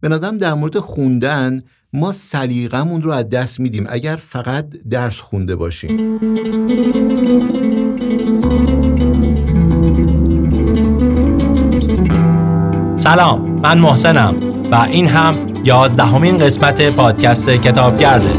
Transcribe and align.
به 0.00 0.08
نظرم 0.08 0.38
در 0.38 0.54
مورد 0.54 0.78
خوندن 0.78 1.60
ما 1.92 2.12
سلیقمون 2.12 3.02
رو 3.02 3.10
از 3.10 3.28
دست 3.28 3.60
میدیم 3.60 3.86
اگر 3.88 4.16
فقط 4.16 4.66
درس 4.90 5.20
خونده 5.20 5.56
باشیم. 5.56 6.18
سلام 12.96 13.60
من 13.62 13.78
محسنم 13.78 14.34
و 14.72 14.74
این 14.76 15.06
هم 15.06 15.54
یازدهمین 15.64 16.38
قسمت 16.38 16.90
پادکست 16.90 17.50
کتابگرده. 17.50 18.30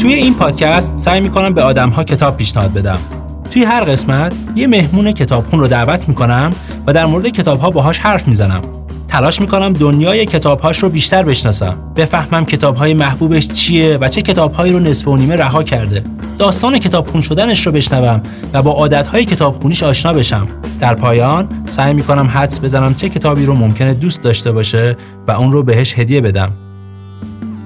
توی 0.00 0.12
این 0.14 0.34
پادکست 0.34 0.96
سعی 0.96 1.20
می‌کنم 1.20 1.54
به 1.54 1.62
آدم 1.62 1.90
ها 1.90 2.04
کتاب 2.04 2.36
پیشنهاد 2.36 2.72
بدم. 2.72 3.23
توی 3.50 3.64
هر 3.64 3.84
قسمت 3.84 4.34
یه 4.56 4.66
مهمون 4.66 5.12
کتابخون 5.12 5.60
رو 5.60 5.68
دعوت 5.68 6.08
می‌کنم 6.08 6.50
و 6.86 6.92
در 6.92 7.06
مورد 7.06 7.28
کتاب 7.28 7.60
ها 7.60 7.70
باهاش 7.70 7.98
حرف 7.98 8.28
می‌زنم. 8.28 8.60
تلاش 9.08 9.40
می‌کنم 9.40 9.72
دنیای 9.72 10.26
کتابهاش 10.26 10.78
رو 10.78 10.88
بیشتر 10.88 11.22
بشناسم. 11.22 11.76
بفهمم 11.96 12.44
کتابهای 12.44 12.94
محبوبش 12.94 13.48
چیه 13.48 13.98
و 14.00 14.08
چه 14.08 14.22
کتابهایی 14.22 14.72
رو 14.72 14.78
نصف 14.78 15.08
و 15.08 15.16
نیمه 15.16 15.36
رها 15.36 15.62
کرده. 15.62 16.02
داستان 16.38 16.78
کتابخون 16.78 17.20
شدنش 17.20 17.66
رو 17.66 17.72
بشنوم 17.72 18.22
و 18.52 18.62
با 18.62 18.70
عادتهای 18.70 19.24
کتابخونیش 19.24 19.82
آشنا 19.82 20.12
بشم. 20.12 20.46
در 20.80 20.94
پایان 20.94 21.48
سعی 21.66 21.94
می‌کنم 21.94 22.26
حدس 22.26 22.60
بزنم 22.60 22.94
چه 22.94 23.08
کتابی 23.08 23.46
رو 23.46 23.54
ممکنه 23.54 23.94
دوست 23.94 24.22
داشته 24.22 24.52
باشه 24.52 24.96
و 25.28 25.30
اون 25.30 25.52
رو 25.52 25.62
بهش 25.62 25.98
هدیه 25.98 26.20
بدم. 26.20 26.52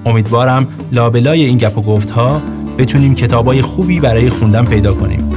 امیدوارم 0.05 0.67
لابلای 0.91 1.45
این 1.45 1.57
گپ 1.57 1.77
و 1.77 1.81
گفت 1.81 2.09
ها 2.09 2.41
بتونیم 2.77 3.15
کتابای 3.15 3.61
خوبی 3.61 3.99
برای 3.99 4.29
خوندن 4.29 4.65
پیدا 4.65 4.93
کنیم. 4.93 5.28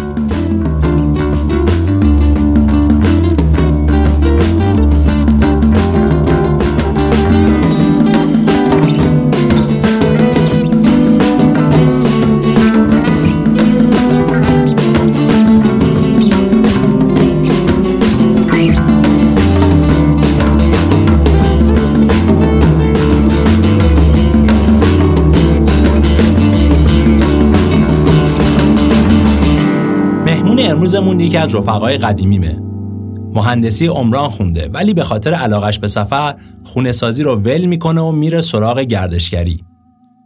یکی 31.22 31.36
از 31.36 31.54
رفقای 31.54 31.98
قدیمیمه. 31.98 32.60
مهندسی 33.34 33.86
عمران 33.86 34.28
خونده 34.28 34.68
ولی 34.68 34.94
به 34.94 35.04
خاطر 35.04 35.34
علاقش 35.34 35.78
به 35.78 35.88
سفر 35.88 36.34
خونه 36.64 36.92
سازی 36.92 37.22
رو 37.22 37.36
ول 37.36 37.64
می‌کنه 37.64 38.00
و 38.00 38.12
میره 38.12 38.40
سراغ 38.40 38.78
گردشگری. 38.78 39.64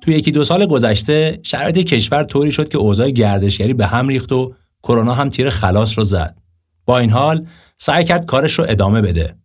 توی 0.00 0.14
یکی 0.14 0.32
دو 0.32 0.44
سال 0.44 0.66
گذشته 0.66 1.40
شرایط 1.42 1.78
کشور 1.78 2.24
طوری 2.24 2.52
شد 2.52 2.68
که 2.68 2.78
اوضاع 2.78 3.10
گردشگری 3.10 3.74
به 3.74 3.86
هم 3.86 4.08
ریخت 4.08 4.32
و 4.32 4.54
کرونا 4.82 5.14
هم 5.14 5.30
تیر 5.30 5.50
خلاص 5.50 5.98
رو 5.98 6.04
زد. 6.04 6.38
با 6.86 6.98
این 6.98 7.10
حال 7.10 7.46
سعی 7.76 8.04
کرد 8.04 8.26
کارش 8.26 8.58
رو 8.58 8.64
ادامه 8.68 9.00
بده. 9.00 9.36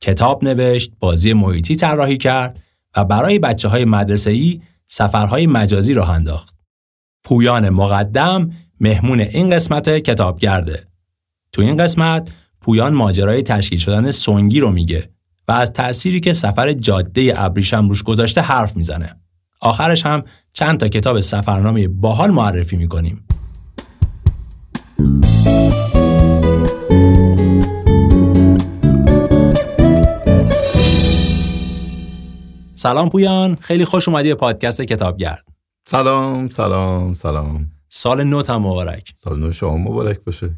کتاب 0.00 0.44
نوشت 0.44 0.92
بازی 1.00 1.32
محیطی 1.32 1.76
طراحی 1.76 2.16
کرد 2.16 2.58
و 2.96 3.04
برای 3.04 3.38
بچه 3.38 3.68
های 3.68 3.84
مدرسه‌ای 3.84 4.60
سفرهای 4.88 5.46
مجازی 5.46 5.94
راه 5.94 6.10
انداخت. 6.10 6.54
پویان 7.24 7.70
مقدم 7.70 8.50
مهمون 8.80 9.20
این 9.20 9.50
قسمت 9.50 9.98
کتابگرده. 9.98 10.89
تو 11.52 11.62
این 11.62 11.76
قسمت 11.76 12.30
پویان 12.60 12.94
ماجرای 12.94 13.42
تشکیل 13.42 13.78
شدن 13.78 14.10
سونگی 14.10 14.60
رو 14.60 14.70
میگه 14.70 15.10
و 15.48 15.52
از 15.52 15.72
تأثیری 15.72 16.20
که 16.20 16.32
سفر 16.32 16.72
جاده 16.72 17.32
ابریشم 17.36 17.88
روش 17.88 18.02
گذاشته 18.02 18.40
حرف 18.40 18.76
می‌زنه. 18.76 19.16
آخرش 19.60 20.06
هم 20.06 20.22
چند 20.52 20.80
تا 20.80 20.88
کتاب 20.88 21.20
سفرنامه 21.20 21.88
باحال 21.88 22.30
معرفی 22.30 22.76
می‌کنیم. 22.76 23.24
سلام 32.74 33.08
پویان 33.08 33.54
خیلی 33.54 33.84
خوش 33.84 34.08
اومدی 34.08 34.28
به 34.28 34.34
پادکست 34.34 34.82
کتابگرد 34.82 35.44
سلام 35.86 36.50
سلام 36.50 37.14
سلام 37.14 37.70
سال 37.88 38.20
هم 38.20 38.62
مبارک 38.62 39.12
سال 39.16 39.38
نو 39.38 39.52
شما 39.52 39.76
مبارک 39.76 40.20
باشه 40.20 40.50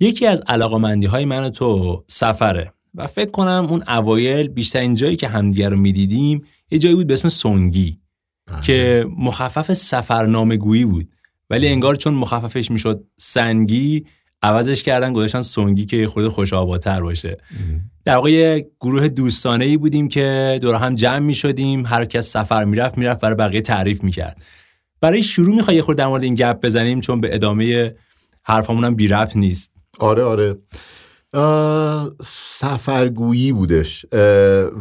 یکی 0.00 0.26
از 0.26 0.42
علاقمندی 0.46 1.06
های 1.06 1.24
من 1.24 1.44
و 1.44 1.50
تو 1.50 2.04
سفره 2.06 2.72
و 2.94 3.06
فکر 3.06 3.30
کنم 3.30 3.66
اون 3.70 3.82
اوایل 3.88 4.48
بیشترین 4.48 4.94
جایی 4.94 5.16
که 5.16 5.28
همدیگه 5.28 5.68
رو 5.68 5.76
می‌دیدیم 5.76 6.44
یه 6.70 6.78
جایی 6.78 6.94
بود 6.94 7.06
به 7.06 7.12
اسم 7.12 7.28
سونگی 7.28 8.00
که 8.62 9.06
مخفف 9.18 9.72
سفرنامه 9.72 10.56
گویی 10.56 10.84
بود. 10.84 11.08
ولی 11.50 11.68
انگار 11.68 11.96
چون 11.96 12.14
مخففش 12.14 12.70
می‌شد 12.70 13.04
سنگی 13.16 14.06
عوضش 14.42 14.82
کردن 14.82 15.12
گذاشتن 15.12 15.42
سونگی 15.42 15.86
که 15.86 16.06
خود 16.06 16.28
خوش 16.28 16.52
آبادتر 16.52 17.00
باشه 17.00 17.36
در 18.04 18.14
واقع 18.14 18.30
یه 18.30 18.70
گروه 18.80 19.08
دوستانه 19.08 19.64
ای 19.64 19.76
بودیم 19.76 20.08
که 20.08 20.58
دور 20.62 20.74
هم 20.74 20.94
جمع 20.94 21.18
می 21.18 21.34
شدیم 21.34 21.86
هر 21.86 22.04
کس 22.04 22.26
سفر 22.26 22.64
می‌رفت 22.64 22.98
می‌رفت 22.98 23.20
برای 23.20 23.34
بقیه 23.34 23.60
تعریف 23.60 24.04
می‌کرد. 24.04 24.42
برای 25.00 25.22
شروع 25.22 25.56
می‌خوای 25.56 25.76
یه 25.76 25.82
خورده 25.82 26.02
در 26.02 26.08
مورد 26.08 26.22
این 26.22 26.34
گپ 26.34 26.60
بزنیم 26.60 27.00
چون 27.00 27.20
به 27.20 27.34
ادامه 27.34 27.94
حرفمون 28.42 28.84
هم 28.84 28.94
بی 28.94 29.08
ربط 29.08 29.36
نیست. 29.36 29.79
آره 30.00 30.22
آره. 30.24 30.58
سفرگویی 32.58 33.52
بودش. 33.52 34.06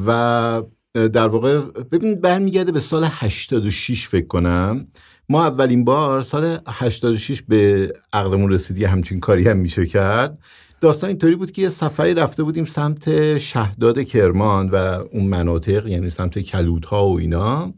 و 0.07 0.61
در 0.93 1.27
واقع 1.27 1.59
ببین 1.91 2.21
برمیگرده 2.21 2.71
به 2.71 2.79
سال 2.79 3.07
86 3.11 4.07
فکر 4.07 4.27
کنم. 4.27 4.87
ما 5.29 5.45
اولین 5.45 5.85
بار 5.85 6.21
سال 6.23 6.57
86 6.67 7.41
به 7.41 7.93
عقلمون 8.13 8.51
رسیدی 8.51 8.85
همچین 8.85 9.19
کاری 9.19 9.47
هم 9.47 9.57
میشه 9.57 9.85
کرد. 9.85 10.39
داستان 10.81 11.07
اینطوری 11.07 11.35
بود 11.35 11.51
که 11.51 11.61
یه 11.61 11.69
سفری 11.69 12.13
رفته 12.13 12.43
بودیم 12.43 12.65
سمت 12.65 13.37
شهداد 13.37 14.03
کرمان 14.03 14.69
و 14.69 14.75
اون 15.11 15.25
مناطق 15.25 15.87
یعنی 15.87 16.09
سمت 16.09 16.39
کلودها 16.39 17.07
و 17.07 17.19
اینا. 17.19 17.73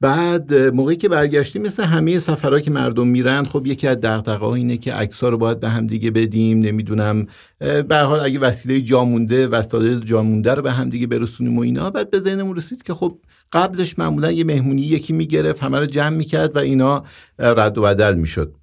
بعد 0.00 0.54
موقعی 0.54 0.96
که 0.96 1.08
برگشتیم 1.08 1.62
مثل 1.62 1.82
همه 1.82 2.18
سفرها 2.18 2.60
که 2.60 2.70
مردم 2.70 3.08
میرن 3.08 3.44
خب 3.44 3.66
یکی 3.66 3.86
از 3.86 3.96
دغدغه 3.96 4.46
اینه 4.46 4.76
که 4.76 4.92
عکس‌ها 4.92 5.28
رو 5.28 5.38
باید 5.38 5.60
به 5.60 5.68
هم 5.68 5.86
دیگه 5.86 6.10
بدیم 6.10 6.60
نمی‌دونم 6.60 7.26
به 7.58 7.96
حال 7.96 8.20
اگه 8.20 8.38
وسیله 8.38 8.80
جا 8.80 9.04
مونده 9.04 9.46
وسایل 9.46 10.00
جا 10.00 10.22
مونده 10.22 10.54
رو 10.54 10.62
به 10.62 10.72
هم 10.72 10.90
دیگه 10.90 11.06
برسونیم 11.06 11.58
و 11.58 11.60
اینا. 11.60 11.90
بعد 11.90 12.10
به 12.10 12.20
ذهنمون 12.20 12.56
رسید 12.56 12.82
که 12.82 12.94
خب 12.94 13.18
قبلش 13.52 13.98
معمولا 13.98 14.32
یه 14.32 14.44
مهمونی 14.44 14.82
یکی 14.82 15.12
می‌گرفت 15.12 15.62
همه 15.62 15.78
رو 15.78 15.86
جمع 15.86 16.16
می‌کرد 16.16 16.56
و 16.56 16.58
اینا 16.58 17.04
رد 17.38 17.78
و 17.78 17.82
بدل 17.82 18.14
می‌شد. 18.14 18.54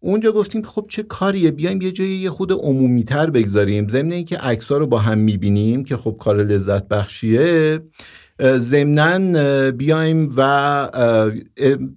اونجا 0.00 0.32
گفتیم 0.32 0.62
که 0.62 0.68
خب 0.68 0.86
چه 0.88 1.02
کاریه 1.02 1.50
بیایم 1.50 1.82
یه 1.82 1.92
جایی 1.92 2.16
یه 2.16 2.30
خود 2.30 2.52
عمومیتر 2.52 3.30
بگذاریم. 3.30 3.88
ضمن 3.88 4.12
اینکه 4.12 4.38
عکس‌ها 4.38 4.76
رو 4.76 4.86
با 4.86 4.98
هم 4.98 5.18
می‌بینیم 5.18 5.84
که 5.84 5.96
خب 5.96 6.16
کار 6.20 6.36
لذت 6.36 6.88
بخشیه. 6.88 7.80
ضمنا 8.42 9.70
بیایم 9.70 10.32
و 10.36 10.90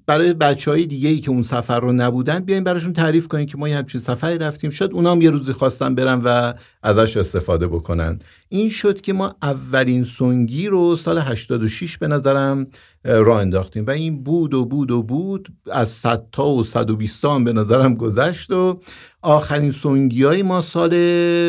برای 0.05 0.33
بچه 0.33 0.71
های 0.71 0.85
دیگه 0.85 1.09
ای 1.09 1.17
که 1.17 1.29
اون 1.29 1.43
سفر 1.43 1.79
رو 1.79 1.93
نبودن 1.93 2.39
بیایم 2.39 2.63
براشون 2.63 2.93
تعریف 2.93 3.27
کنیم 3.27 3.45
که 3.45 3.57
ما 3.57 3.69
یه 3.69 3.77
همچین 3.77 4.01
سفری 4.01 4.37
رفتیم. 4.37 4.69
شد 4.69 4.89
اونا 4.93 5.11
هم 5.11 5.21
یه 5.21 5.29
روزی 5.29 5.51
خواستن 5.51 5.95
برن 5.95 6.21
و 6.25 6.53
ازش 6.83 7.17
استفاده 7.17 7.67
بکنن. 7.67 8.19
این 8.49 8.69
شد 8.69 9.01
که 9.01 9.13
ما 9.13 9.35
اولین 9.41 10.03
سونگی 10.03 10.67
رو 10.67 10.95
سال 10.95 11.17
86 11.17 11.97
به 11.97 12.07
نظرم 12.07 12.67
راه 13.03 13.39
انداختیم. 13.39 13.85
و 13.85 13.89
این 13.89 14.23
بود 14.23 14.53
و 14.53 14.65
بود 14.65 14.91
و 14.91 15.03
بود 15.03 15.47
از 15.71 15.89
100 15.89 16.27
تا 16.31 16.47
و 16.47 16.63
120 16.63 17.25
هم 17.25 17.43
به 17.43 17.53
نظرم 17.53 17.95
گذشت 17.95 18.51
و 18.51 18.79
آخرین 19.21 19.71
سونگی 19.71 20.23
های 20.23 20.43
ما 20.43 20.61
سال 20.61 20.89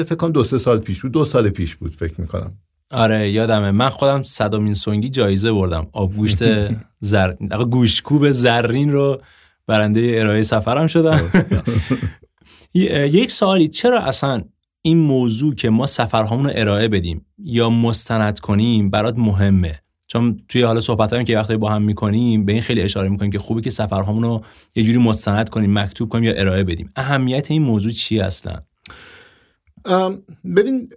فکر 0.02 0.14
کنم 0.14 0.32
دو 0.32 0.44
سه 0.44 0.58
سال 0.58 0.78
پیش 0.78 1.02
بود. 1.02 1.12
دو 1.12 1.24
سال 1.24 1.50
پیش 1.50 1.76
بود 1.76 1.96
فکر 1.96 2.20
می‌کنم. 2.20 2.52
آره 2.90 3.30
یادمه. 3.30 3.70
من 3.70 3.88
خودم 3.88 4.22
صدامین 4.22 4.74
سونگی 4.74 5.08
جایزه 5.08 5.52
بردم. 5.52 5.86
آبگوشت 5.92 6.38
زر 7.00 7.32
گوشکوب 7.70 8.30
زرین 8.30 8.92
رو 8.92 9.22
برنده 9.66 10.16
ارائه 10.20 10.42
سفرم 10.42 10.86
شدم. 10.86 11.20
یک 12.74 13.30
سوالی. 13.30 13.68
چرا 13.68 14.00
اصلا 14.00 14.42
این 14.82 14.98
موضوع 14.98 15.54
که 15.54 15.70
ما 15.70 15.86
سفرهامون 15.86 16.46
رو 16.46 16.52
ارائه 16.54 16.88
بدیم 16.88 17.26
یا 17.38 17.70
مستند 17.70 18.40
کنیم 18.40 18.90
برات 18.90 19.18
مهمه؟ 19.18 19.80
چون 20.06 20.40
توی 20.48 20.62
حالا 20.62 20.80
صحبت 20.80 21.24
که 21.24 21.38
وقتی 21.38 21.56
با 21.56 21.70
هم 21.70 21.82
می‌کنیم 21.82 22.44
به 22.44 22.52
این 22.52 22.62
خیلی 22.62 22.80
اشاره 22.80 23.08
می‌کنیم 23.08 23.30
که 23.30 23.38
خوبه 23.38 23.60
که 23.60 23.70
سفرهامون 23.70 24.22
رو 24.22 24.44
یه 24.74 24.84
جوری 24.84 24.98
مستند 24.98 25.48
کنیم 25.48 25.78
مکتوب 25.78 26.08
کنیم 26.08 26.24
یا 26.24 26.32
ارائه 26.32 26.64
بدیم. 26.64 26.90
اهمیت 26.96 27.50
این 27.50 27.62
موضوع 27.62 27.92
چی 27.92 28.20
اصلا؟ 28.20 28.54
ببین 30.56 30.88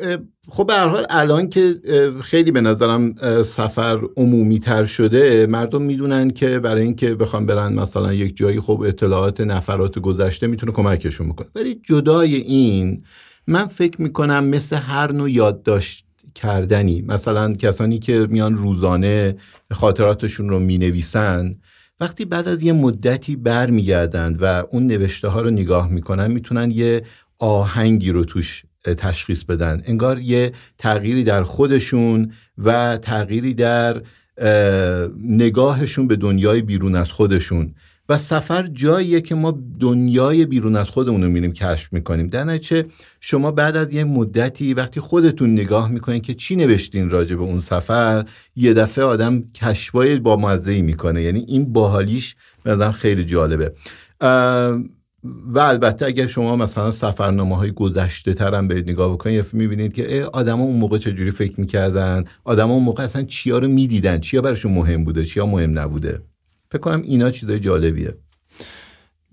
خب 0.50 0.68
به 0.68 0.74
هر 0.74 0.88
حال 0.88 1.06
الان 1.10 1.50
که 1.50 1.76
خیلی 2.24 2.52
به 2.52 2.62
نظرم 2.62 3.16
سفر 3.44 4.02
عمومی 4.18 4.60
تر 4.60 4.86
شده 4.86 5.46
مردم 5.46 5.82
می‌دونن 5.82 6.30
که 6.30 6.60
برای 6.60 6.82
اینکه 6.84 7.16
بخوام 7.16 7.46
برن 7.46 7.74
مثلا 7.74 8.14
یک 8.14 8.38
جایی 8.38 8.60
خب 8.60 8.82
اطلاعات 8.82 9.42
نفرات 9.42 10.00
گذشته 10.00 10.48
می‌تونه 10.48 10.72
کمکشون 10.72 11.30
بکنه. 11.30 11.48
ولی 11.56 11.82
جدای 11.84 12.36
این 12.36 13.04
من 13.48 13.68
فکر 13.68 14.02
می‌کنم 14.02 14.44
مثل 14.44 14.76
هر 14.76 15.12
نوع 15.12 15.32
یادداشت 15.32 16.06
کردنی 16.36 17.02
مثلا 17.02 17.54
کسانی 17.54 18.00
که 18.00 18.28
میان 18.30 18.56
روزانه 18.56 19.36
خاطراتشون 19.72 20.50
رو 20.50 20.60
می‌نویسن 20.60 21.56
وقتی 22.00 22.26
بعد 22.26 22.48
از 22.48 22.64
یه 22.64 22.74
مدتی 22.74 23.36
برمیگردند 23.36 24.38
و 24.42 24.64
اون 24.72 24.88
نوشته 24.88 25.28
ها 25.28 25.42
رو 25.42 25.50
نگاه 25.50 25.92
می‌کنن 25.92 26.32
می‌تونن 26.32 26.72
یه 26.72 27.04
آهنگی 27.40 28.12
رو 28.12 28.26
توش 28.26 28.64
تشخیص 28.94 29.44
بدن. 29.44 29.82
انگار 29.86 30.20
یه 30.20 30.52
تغییری 30.78 31.24
در 31.24 31.44
خودشون 31.44 32.32
و 32.58 32.98
تغییری 32.98 33.54
در 33.54 34.02
نگاهشون 35.24 36.08
به 36.08 36.16
دنیای 36.16 36.62
بیرون 36.62 36.96
از 36.96 37.12
خودشون. 37.12 37.74
و 38.10 38.18
سفر 38.18 38.68
جاییه 38.68 39.22
که 39.22 39.36
ما 39.36 39.60
دنیای 39.80 40.46
بیرون 40.46 40.76
از 40.76 40.88
خودمون 40.88 41.24
رو 41.24 41.30
میریم 41.30 41.54
کشف 41.54 41.94
می‌کنیم. 41.94 42.28
در 42.28 42.44
نتیجه 42.44 42.86
شما 43.20 43.52
بعد 43.52 43.78
از 43.78 43.94
یه 43.94 44.04
مدتی 44.04 44.74
وقتی 44.74 45.00
خودتون 45.00 45.54
نگاه 45.54 45.92
می‌کنین 45.92 46.22
که 46.22 46.34
چی 46.34 46.56
نوشتین 46.56 47.10
راجع 47.10 47.36
به 47.36 47.42
اون 47.42 47.62
سفر 47.62 48.26
یه 48.56 48.74
دفعه 48.74 49.04
آدم 49.04 49.44
کشفای 49.56 50.20
با 50.20 50.36
مزه 50.36 50.82
می‌کنه. 50.82 51.22
یعنی 51.22 51.46
این 51.48 51.74
باحالیش 51.74 52.36
به 52.64 52.92
خیلی 52.92 53.26
جالبه. 53.26 53.74
و 55.24 55.60
البته 55.60 56.06
اگر 56.06 56.28
شما 56.28 56.56
مثلا 56.56 56.92
سفرنامه 56.92 57.58
های 57.58 57.72
گذشته 57.72 58.34
ترم 58.34 58.68
برید 58.68 58.90
نگاه 58.90 59.14
بکنید 59.14 59.46
می‌بینید 59.54 59.94
که 59.94 60.26
آدما 60.34 60.64
اون 60.64 60.78
موقع 60.78 60.98
چجوری 60.98 61.32
فکر 61.32 61.60
می‌کردن؟ 61.60 62.24
آدما 62.44 62.74
اون 62.74 62.84
موقع 62.84 63.04
اصلا 63.04 63.24
چیا 63.24 63.58
رو 63.58 63.68
می‌دیدن؟ 63.68 64.20
چیا 64.20 64.42
براشون 64.42 64.72
مهم 64.72 65.04
بوده؟ 65.04 65.26
چیا 65.26 65.46
مهم 65.46 65.80
نبوده؟ 65.80 66.22
فکر 66.72 66.82
کنم 66.82 67.02
اینا 67.02 67.32
چیزای 67.32 67.60
جالبیه. 67.60 68.18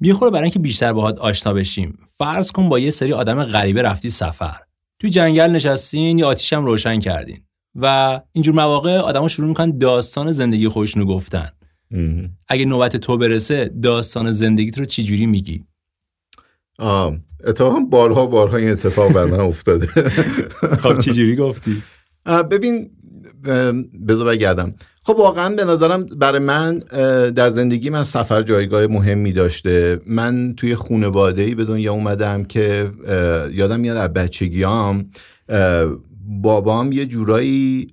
می‌خوره 0.00 0.30
برای 0.30 0.42
اینکه 0.42 0.58
بیشتر 0.58 0.92
باهات 0.92 1.18
آشنا 1.18 1.52
بشیم. 1.52 1.98
فرض 2.18 2.50
کن 2.50 2.68
با 2.68 2.78
یه 2.78 2.90
سری 2.90 3.12
آدم 3.12 3.44
غریبه 3.44 3.82
رفتی 3.82 4.10
سفر. 4.10 4.56
توی 4.98 5.10
جنگل 5.10 5.50
نشستین 5.50 6.18
یا 6.18 6.26
آتیشم 6.26 6.64
روشن 6.64 7.00
کردین. 7.00 7.40
و 7.74 8.20
اینجور 8.32 8.54
مواقع 8.54 8.98
آدما 8.98 9.28
شروع 9.28 9.48
می‌کنن 9.48 9.78
داستان 9.78 10.32
زندگی 10.32 10.68
خودشونو 10.68 11.04
رو 11.04 11.14
گفتن 11.14 11.48
اگه 12.48 12.64
نوبت 12.64 12.96
تو 12.96 13.16
برسه 13.16 13.70
داستان 13.82 14.32
زندگیت 14.32 14.78
رو 14.78 14.84
چجوری 14.84 15.26
میگی؟ 15.26 15.64
آه. 16.78 17.16
اتفاقا 17.46 17.80
بارها 17.80 18.26
بارها 18.26 18.56
این 18.56 18.70
اتفاق 18.70 19.12
بر 19.12 19.24
من 19.24 19.40
افتاده. 19.40 19.86
خب 20.82 20.98
چجوری 20.98 21.36
گفتی؟ 21.36 21.82
ببین 22.50 22.90
بذار 24.08 24.26
بگردم 24.28 24.74
خب 25.02 25.14
واقعا 25.18 25.54
به 25.54 25.64
نظرم 25.64 26.06
برای 26.06 26.38
من 26.38 26.78
در 27.30 27.50
زندگی 27.50 27.90
من 27.90 28.04
سفر 28.04 28.42
جایگاه 28.42 28.86
مهمی 28.86 29.32
داشته. 29.32 30.00
من 30.06 30.54
توی 30.56 30.76
خانواده 30.76 31.42
ای 31.42 31.54
به 31.54 31.64
دنیا 31.64 31.92
اومدم 31.92 32.44
که 32.44 32.90
یادم 33.52 33.80
میاد 33.80 33.96
از 33.96 34.12
بچگیام 34.12 35.04
بابام 36.26 36.92
یه 36.92 37.06
جورایی 37.06 37.86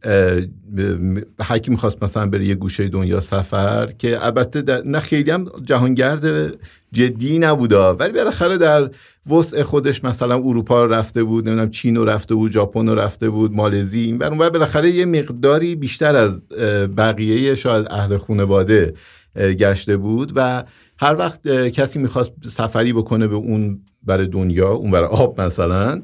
هر 1.39 1.57
کی 1.57 1.71
می‌خواست 1.71 2.03
مثلا 2.03 2.29
بره 2.29 2.45
یه 2.45 2.55
گوشه 2.55 2.87
دنیا 2.87 3.21
سفر 3.21 3.91
که 3.97 4.25
البته 4.25 4.81
نه 4.85 4.99
خیلی 4.99 5.31
هم 5.31 5.51
جهانگرد 5.63 6.53
جدی 6.91 7.39
نبودا 7.39 7.95
ولی 7.95 8.13
بالاخره 8.13 8.57
در 8.57 8.89
وسع 9.31 9.63
خودش 9.63 10.03
مثلا 10.03 10.35
اروپا 10.35 10.85
رو 10.85 10.93
رفته 10.93 11.23
بود 11.23 11.47
نمی‌دونم 11.47 11.71
چین 11.71 11.95
رو 11.95 12.05
رفته 12.05 12.35
بود 12.35 12.51
ژاپن 12.51 12.89
رو 12.89 12.95
رفته 12.95 13.29
بود 13.29 13.53
مالزی 13.53 13.99
این 13.99 14.17
بر 14.17 14.49
بالاخره 14.49 14.91
یه 14.91 15.05
مقداری 15.05 15.75
بیشتر 15.75 16.15
از 16.15 16.49
بقیه 16.97 17.55
شاید 17.55 17.87
اهل 17.89 18.17
خانواده 18.17 18.93
گشته 19.35 19.97
بود 19.97 20.31
و 20.35 20.63
هر 20.97 21.15
وقت 21.15 21.47
کسی 21.47 21.99
می‌خواست 21.99 22.31
سفری 22.51 22.93
بکنه 22.93 23.27
به 23.27 23.35
اون 23.35 23.79
برای 24.03 24.27
دنیا 24.27 24.69
اون 24.69 24.91
برای 24.91 25.07
آب 25.07 25.41
مثلا 25.41 26.01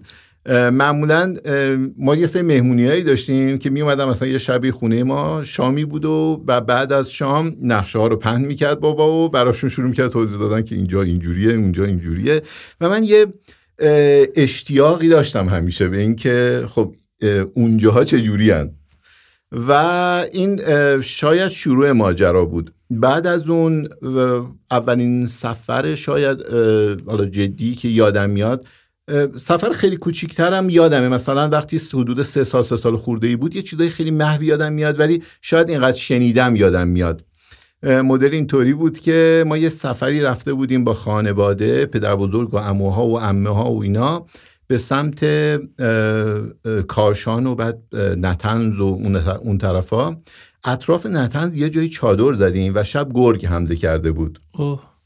معمولا 0.48 1.36
ما 1.98 2.16
یه 2.16 2.28
سری 2.28 2.42
مهمونیایی 2.42 3.04
داشتیم 3.04 3.58
که 3.58 3.70
می 3.70 3.82
اومدن 3.82 4.06
مثلا 4.06 4.28
یه 4.28 4.38
شبی 4.38 4.72
خونه 4.72 5.04
ما 5.04 5.44
شامی 5.44 5.86
بود 5.86 6.06
و 6.06 6.38
بعد 6.68 6.94
از 6.94 7.12
شام 7.12 7.56
نقشه 7.62 8.00
ها 8.00 8.08
رو 8.08 8.16
پهن 8.16 8.42
می‌کرد 8.42 8.80
بابا 8.80 9.26
و 9.26 9.30
براشون 9.30 9.70
شروع 9.70 9.88
می‌کرد 9.88 10.12
توضیح 10.12 10.38
دادن 10.38 10.62
که 10.62 10.76
اینجا 10.76 11.02
اینجوریه 11.02 11.54
اونجا 11.54 11.84
اینجوریه 11.84 12.42
و 12.82 12.90
من 12.90 13.04
یه 13.04 13.26
اشتیاقی 14.36 15.10
داشتم 15.10 15.50
همیشه 15.50 15.88
به 15.88 16.00
اینکه 16.00 16.66
خب 16.68 16.96
اونجاها 17.54 18.04
چجوری 18.04 18.52
هن. 18.52 18.72
و 19.52 19.72
این 20.32 20.62
شاید 21.02 21.52
شروع 21.52 21.92
ماجرا 21.92 22.46
بود 22.46 22.74
بعد 22.90 23.28
از 23.28 23.50
اون 23.50 23.88
اولین 24.72 25.26
سفر 25.26 25.96
شاید 25.96 26.38
حالا 27.08 27.26
جدی 27.26 27.76
که 27.76 27.88
یادم 27.88 28.30
میاد 28.30 28.66
سفر 29.42 29.72
خیلی 29.72 29.98
کوچیکترم 29.98 30.70
یادمه. 30.70 31.10
مثلا 31.10 31.50
وقتی 31.50 31.82
حدود 31.94 32.24
سه 32.24 32.44
سال 32.44 32.64
سه 32.64 32.78
سال 32.78 32.98
خورده 32.98 33.28
ای 33.28 33.36
بود 33.36 33.56
یه 33.56 33.62
چیزای 33.62 33.90
خیلی 33.90 34.12
محوی 34.12 34.46
یادم 34.46 34.74
میاد 34.74 35.00
ولی 35.00 35.24
شاید 35.42 35.70
اینقدر 35.70 35.98
شنیدم 35.98 36.56
یادم 36.56 36.88
میاد. 36.88 37.24
مدل 37.84 38.30
اینطوری 38.32 38.74
بود 38.74 39.00
که 39.00 39.44
ما 39.48 39.58
یه 39.58 39.70
سفری 39.70 40.22
رفته 40.22 40.54
بودیم 40.54 40.84
با 40.84 40.94
خانواده 40.94 41.86
پدر 41.86 42.16
بزرگ 42.16 42.54
و 42.54 42.58
اموها 42.58 43.08
و 43.08 43.20
امه 43.20 43.50
ها 43.50 43.72
و 43.72 43.84
اینا 43.84 44.26
به 44.68 44.78
سمت 44.78 45.26
کاشان 46.88 47.48
و 47.48 47.56
بعد 47.56 47.96
نتنز 47.96 48.80
و 48.80 49.00
اون 49.42 49.58
طرفا. 49.58 50.18
اطراف 50.64 51.06
نتنز 51.06 51.56
یه 51.56 51.70
جایی 51.70 51.90
چادر 51.90 52.34
زدیم 52.34 52.74
و 52.76 52.84
شب 52.84 53.08
گرگ 53.14 53.46
حمله 53.46 53.76
کرده 53.76 54.12
بود. 54.12 54.40
اوه. 54.52 54.97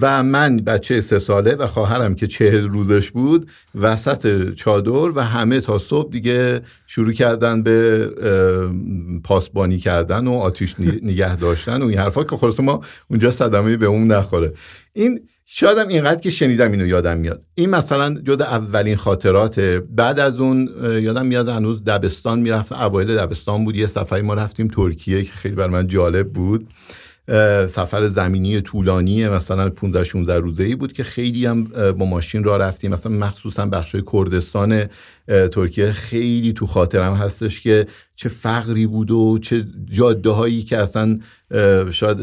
و 0.00 0.22
من 0.22 0.56
بچه 0.56 1.00
سه 1.00 1.18
ساله 1.18 1.54
و 1.54 1.66
خواهرم 1.66 2.14
که 2.14 2.26
چهل 2.26 2.68
روزش 2.68 3.10
بود 3.10 3.50
وسط 3.74 4.54
چادر 4.54 4.90
و 4.90 5.20
همه 5.20 5.60
تا 5.60 5.78
صبح 5.78 6.12
دیگه 6.12 6.62
شروع 6.86 7.12
کردن 7.12 7.62
به 7.62 8.06
پاسبانی 9.24 9.78
کردن 9.78 10.26
و 10.26 10.32
آتیش 10.32 10.74
نگه 11.02 11.36
داشتن 11.36 11.82
و 11.82 11.86
این 11.86 11.98
حرفا 11.98 12.24
که 12.24 12.36
خلاص 12.36 12.60
ما 12.60 12.80
اونجا 13.10 13.30
صدمه 13.30 13.76
به 13.76 13.86
اون 13.86 14.12
نخوره. 14.12 14.52
این 14.92 15.20
شایدم 15.50 15.88
اینقدر 15.88 16.20
که 16.20 16.30
شنیدم 16.30 16.72
اینو 16.72 16.86
یادم 16.86 17.18
میاد. 17.18 17.42
این 17.54 17.70
مثلا 17.70 18.20
جدا 18.24 18.44
اولین 18.44 18.96
خاطرات 18.96 19.60
بعد 19.90 20.18
از 20.20 20.40
اون 20.40 20.68
یادم 20.82 21.26
میاد 21.26 21.48
هنوز 21.48 21.84
دبستان 21.84 22.40
می‌رفتم 22.40 22.74
اوایل 22.74 23.16
دبستان 23.16 23.64
بود 23.64 23.76
یه 23.76 23.86
سفری 23.86 24.22
ما 24.22 24.34
رفتیم 24.34 24.68
ترکیه 24.68 25.24
که 25.24 25.32
خیلی 25.32 25.54
بر 25.54 25.66
من 25.66 25.86
جالب 25.86 26.28
بود. 26.32 26.68
سفر 27.68 28.08
زمینی 28.08 28.60
طولانی 28.60 29.28
مثلا 29.28 29.70
15 29.70 30.04
16 30.04 30.38
روزه 30.38 30.64
ای 30.64 30.74
بود 30.74 30.92
که 30.92 31.04
خیلی 31.04 31.46
هم 31.46 31.64
با 31.98 32.04
ماشین 32.04 32.44
را 32.44 32.56
رفتیم. 32.56 32.92
مثلا 32.92 33.12
مخصوصا 33.12 33.66
بخش 33.66 33.96
کردستان 34.12 34.84
ترکیه 35.52 35.92
خیلی 35.92 36.52
تو 36.52 36.66
خاطرم 36.66 37.14
هستش 37.14 37.60
که 37.60 37.86
چه 38.16 38.28
فقری 38.28 38.86
بود 38.86 39.10
و 39.10 39.38
چه 39.38 39.66
جاده 39.92 40.30
هایی 40.30 40.62
که 40.62 40.78
اصلا 40.78 41.18
شاید 41.90 42.18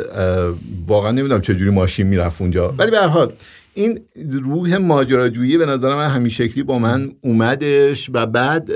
واقعا 0.87 1.11
نمی‌دونم 1.11 1.41
چه 1.41 1.55
جوری 1.55 1.71
ماشین 1.71 2.07
می‌رفت 2.07 2.41
اونجا. 2.41 2.73
ولی 2.77 2.91
به 2.91 3.07
حال 3.07 3.31
این 3.73 3.99
روح 4.31 4.77
ماجراجویی 4.77 5.57
به 5.57 5.65
نظر 5.65 5.95
من 5.95 6.07
همین 6.07 6.29
شکلی 6.29 6.63
با 6.63 6.79
من 6.79 7.11
اومدش 7.21 8.09
و 8.13 8.25
بعد 8.25 8.71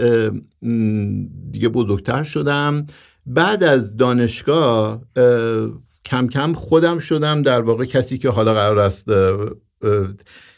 دیگه 1.52 1.70
بزرگتر 1.70 2.24
شدم. 2.24 2.88
بعد 3.26 3.64
از 3.64 3.98
دانشگاه 3.98 5.02
کم 6.06 6.28
کم 6.28 6.54
خودم 6.54 7.00
شدم 7.00 7.42
در 7.42 7.62
واقع 7.62 7.86
کسی 7.86 8.18
که 8.18 8.30
حالا 8.30 8.54
قرار 8.54 8.80
است 8.80 9.06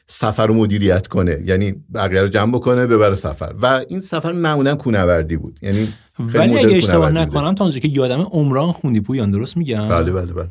سفر 0.07 0.48
رو 0.48 0.53
مدیریت 0.53 1.07
کنه. 1.07 1.39
یعنی 1.45 1.75
بقیه 1.93 2.21
رو 2.21 2.27
جمع 2.27 2.51
بکنه 2.53 2.88
ببره 2.88 3.15
سفر. 3.15 3.53
و 3.62 3.81
این 3.89 4.01
سفر 4.01 4.31
معمولا 4.31 4.75
کونوردی 4.75 5.38
بود. 5.38 5.60
یعنی 5.62 5.88
ولی 6.19 6.60
اگه 6.60 6.77
اشتباه 6.77 7.12
نکنم 7.12 7.55
تا 7.55 7.71
که 7.71 7.88
یادم 7.88 8.21
عمران 8.21 8.71
خوندی 8.71 9.01
پویان 9.01 9.31
درست 9.31 9.57
میگم؟ 9.57 9.88
بله 9.88 10.12
بله 10.12 10.33
بله. 10.33 10.50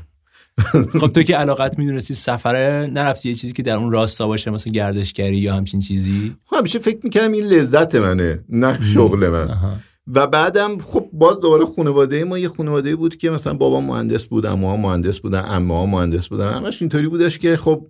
خب 1.00 1.08
تو 1.08 1.22
که 1.22 1.36
علاقت 1.36 1.78
می‌دونستی 1.78 2.14
سفر 2.14 2.86
نرفتی 2.92 3.28
یه 3.28 3.34
چیزی 3.34 3.52
که 3.52 3.62
در 3.62 3.76
اون 3.76 3.92
راستا 3.92 4.26
باشه 4.26 4.50
مثلا 4.50 4.72
گردشگری 4.72 5.36
یا 5.36 5.54
همچین 5.54 5.80
چیزی؟ 5.80 6.36
خب 6.44 6.56
همیشه 6.56 6.78
فکر 6.78 6.98
می‌کردم 7.02 7.32
این 7.32 7.44
لذت 7.44 7.94
منه 7.94 8.44
نه 8.48 8.78
شغل 8.94 9.28
من. 9.28 9.80
و 10.14 10.26
بعدم 10.26 10.78
خب 10.78 11.08
باز 11.12 11.40
دوباره 11.40 11.66
خانواده 11.76 12.24
ما 12.24 12.38
یه 12.38 12.48
خانواده 12.48 12.96
بود 12.96 13.16
که 13.16 13.30
مثلا 13.30 13.54
بابا 13.54 13.80
مهندس 13.80 14.22
بود 14.22 14.46
اما 14.46 14.76
مهندس 14.76 15.18
بودن 15.18 15.44
اما 15.46 15.86
مهندس 15.86 16.28
بودن 16.28 16.52
همش 16.52 16.82
اینطوری 16.82 17.08
بودش 17.08 17.38
که 17.38 17.56
خب 17.56 17.86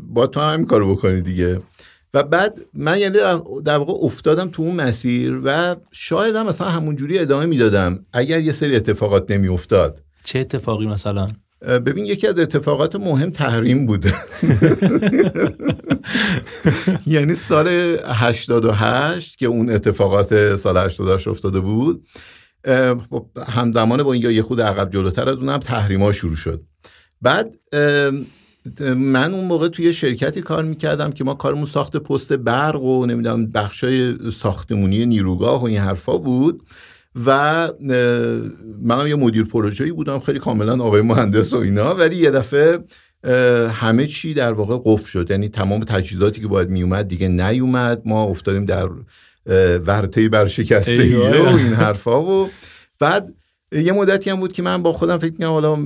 با 0.00 0.26
تو 0.26 0.40
هم 0.40 0.64
کارو 0.64 0.94
بکنی 0.94 1.20
دیگه. 1.20 1.60
و 2.14 2.22
بعد 2.22 2.60
من 2.74 2.98
یعنی 2.98 3.18
در 3.64 3.76
واقع 3.76 3.92
افتادم 4.04 4.48
تو 4.48 4.62
اون 4.62 4.76
مسیر 4.76 5.40
و 5.44 5.76
شاید 5.92 6.36
هم 6.36 6.46
مثلا 6.46 6.68
همونجوری 6.68 7.18
ادامه 7.18 7.46
می‌دادم. 7.46 7.98
اگر 8.12 8.40
یه 8.40 8.52
سری 8.52 8.76
اتفاقات 8.76 9.30
نمی 9.30 9.48
افتاد 9.48 10.02
چه 10.24 10.38
اتفاقی 10.38 10.86
مثلا؟ 10.86 11.28
ببین 11.62 12.06
یکی 12.06 12.26
از 12.26 12.38
اتفاقات 12.38 12.96
مهم 12.96 13.30
تحریم 13.30 13.86
بوده. 13.86 14.14
یعنی 17.06 17.34
سال 17.34 17.68
88 18.04 19.38
که 19.38 19.46
اون 19.46 19.70
اتفاقات 19.70 20.56
سال 20.56 20.76
88 20.76 21.28
افتاده 21.28 21.60
بود 21.60 22.06
خب 23.10 23.26
همزمان 23.46 24.02
با 24.02 24.12
اینجا 24.12 24.30
یه 24.30 24.42
خود 24.42 24.60
عقب 24.60 24.90
جلوتر 24.90 25.28
از 25.28 25.36
اونم 25.36 25.58
تحریما 25.58 26.12
شروع 26.12 26.36
شد. 26.36 26.62
بعد 27.22 27.54
من 28.96 29.34
اون 29.34 29.44
موقع 29.44 29.68
توی 29.68 29.92
شرکتی 29.92 30.42
کار 30.42 30.62
می‌کردم 30.62 31.10
که 31.10 31.24
ما 31.24 31.34
کارمون 31.34 31.66
ساخت 31.66 31.96
پست 31.96 32.32
برق 32.32 32.82
و 32.82 33.06
نمی‌دونم 33.06 33.50
بخشای 33.50 34.30
ساختمونی 34.30 35.06
نیروگاه 35.06 35.62
و 35.62 35.64
این 35.64 35.78
حرفا 35.78 36.18
بود. 36.18 36.62
و 37.26 37.68
منم 38.82 39.06
یه 39.06 39.14
مدیر 39.14 39.44
پروژه‌ای 39.44 39.92
بودم 39.92 40.18
خیلی 40.18 40.38
کاملا 40.38 40.84
آقای 40.84 41.00
مهندس 41.00 41.54
و 41.54 41.56
اینا 41.56 41.94
ولی 41.94 42.16
یه 42.16 42.30
دفعه 42.30 42.78
همه 43.68 44.06
چی 44.06 44.34
در 44.34 44.52
واقع 44.52 44.78
قفل 44.84 45.04
شد. 45.04 45.30
یعنی 45.30 45.48
تمام 45.48 45.84
تجهیزاتی 45.84 46.40
که 46.40 46.48
باید 46.48 46.68
میومد 46.68 47.08
دیگه 47.08 47.28
نیومد. 47.28 48.02
ما 48.04 48.24
افتادیم 48.24 48.64
در 48.64 48.88
ورطه 49.78 50.28
برشکستگی 50.28 51.14
و 51.14 51.22
این 51.22 51.72
حرفا 51.72 52.22
و 52.22 52.50
بعد 53.00 53.34
یه 53.72 53.92
مدتی 53.92 54.30
هم 54.30 54.40
بود 54.40 54.52
که 54.52 54.62
من 54.62 54.82
با 54.82 54.92
خودم 54.92 55.18
فکر 55.18 55.32
می‌کنم 55.32 55.48
حالا 55.48 55.76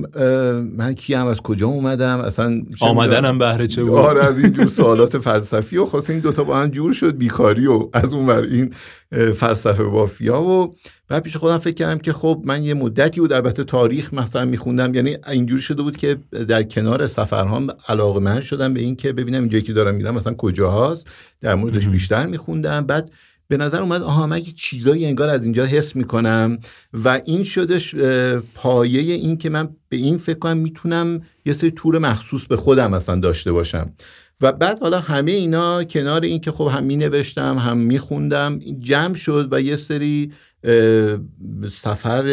من 0.77 0.93
کیم 0.93 1.25
از 1.25 1.37
کجا 1.37 1.67
اومدم؟ 1.67 2.17
اصلا 2.17 2.61
آمدنم 2.79 3.37
بهره 3.37 3.67
چه 3.67 3.83
بود؟ 3.83 3.93
آره 3.93 4.25
از 4.25 4.39
این 4.39 4.53
جور 4.53 4.67
سوالات 4.67 5.17
فلسفی 5.17 5.77
و 5.77 5.85
خواست 5.85 6.09
این 6.09 6.19
دوتا 6.19 6.43
با 6.43 6.57
هم 6.57 6.69
جور 6.69 6.93
شد 6.93 7.17
بیکاری 7.17 7.67
و 7.67 7.89
از 7.93 8.13
اون 8.13 8.29
این 8.29 8.73
فلسفه 9.11 9.83
بافیا 9.83 10.41
و 10.41 10.75
بعد 11.11 11.23
پیش 11.23 11.37
خودم 11.37 11.57
فکر 11.57 11.73
کردم 11.73 11.97
که 11.97 12.13
خب 12.13 12.41
من 12.45 12.63
یه 12.63 12.73
مدتی 12.73 13.19
بود 13.19 13.33
البته 13.33 13.63
تاریخ 13.63 14.13
مثلا 14.13 14.45
میخوندم. 14.45 14.95
یعنی 14.95 15.17
اینجور 15.27 15.59
شده 15.59 15.81
بود 15.81 15.97
که 15.97 16.17
در 16.47 16.63
کنار 16.63 17.07
سفرهام 17.07 17.67
علاقه 17.87 18.19
من 18.19 18.41
شدم 18.41 18.73
به 18.73 18.79
این 18.79 18.95
که 18.95 19.13
ببینم 19.13 19.39
اینجایی 19.39 19.63
که 19.63 19.73
دارم 19.73 19.95
میرم 19.95 20.15
مثلا 20.15 20.33
کجاهاست. 20.33 21.07
در 21.41 21.55
موردش 21.55 21.87
بیشتر 21.87 22.25
میخوندم. 22.25 22.85
بعد 22.85 23.11
به 23.47 23.57
نظر 23.57 23.81
اومد 23.81 24.01
آها 24.01 24.27
من 24.27 24.37
یه 24.37 24.53
چیزایی 24.55 25.05
انگار 25.05 25.29
از 25.29 25.43
اینجا 25.43 25.65
حس 25.65 25.95
می‌کنم 25.95 26.57
و 26.93 27.21
این 27.25 27.43
شدش 27.43 27.95
پایه 28.55 29.13
این 29.13 29.37
که 29.37 29.49
من 29.49 29.69
به 29.89 29.97
این 29.97 30.17
فکر 30.17 30.39
کنم 30.39 30.57
می‌تونم 30.57 31.21
یه 31.45 31.53
سری 31.53 31.71
تور 31.71 31.97
مخصوص 31.97 32.45
به 32.45 32.57
خودم 32.57 32.91
مثلا 32.91 33.19
داشته 33.19 33.51
باشم. 33.51 33.91
و 34.41 34.51
بعد 34.51 34.79
حالا 34.79 34.99
همه 34.99 35.31
اینا 35.31 35.83
کنار 35.83 36.21
این 36.21 36.39
که 36.41 36.51
خب 36.51 36.67
هم 36.73 36.83
می 36.83 36.97
نوشتم 36.97 37.57
هم 37.57 37.77
می 37.77 37.99
خوندم 37.99 38.59
جمع 38.79 39.15
شد 39.15 39.47
و 39.51 39.61
یه 39.61 39.77
سری 39.77 40.31
سفر 41.71 42.23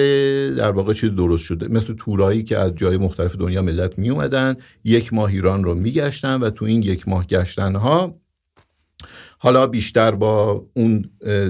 در 0.58 0.70
واقع 0.70 0.92
چیز 0.92 1.14
درست 1.14 1.44
شده. 1.44 1.68
مثل 1.68 1.94
تورایی 1.94 2.42
که 2.42 2.58
از 2.58 2.75
جای 2.75 2.97
مختلف 2.97 3.37
دنیا 3.37 3.62
ملت 3.62 3.99
می 3.99 4.11
اومدن 4.11 4.56
یک 4.85 5.14
ماه 5.14 5.30
ایران 5.30 5.64
رو 5.64 5.75
می 5.75 5.92
گشتن 5.92 6.40
و 6.40 6.50
تو 6.50 6.64
این 6.64 6.82
یک 6.82 7.08
ماه 7.08 7.26
گشتن 7.26 7.76
ها 7.76 8.14
حالا 9.40 9.66
بیشتر 9.66 10.11
با 10.11 10.64
اون 10.75 11.04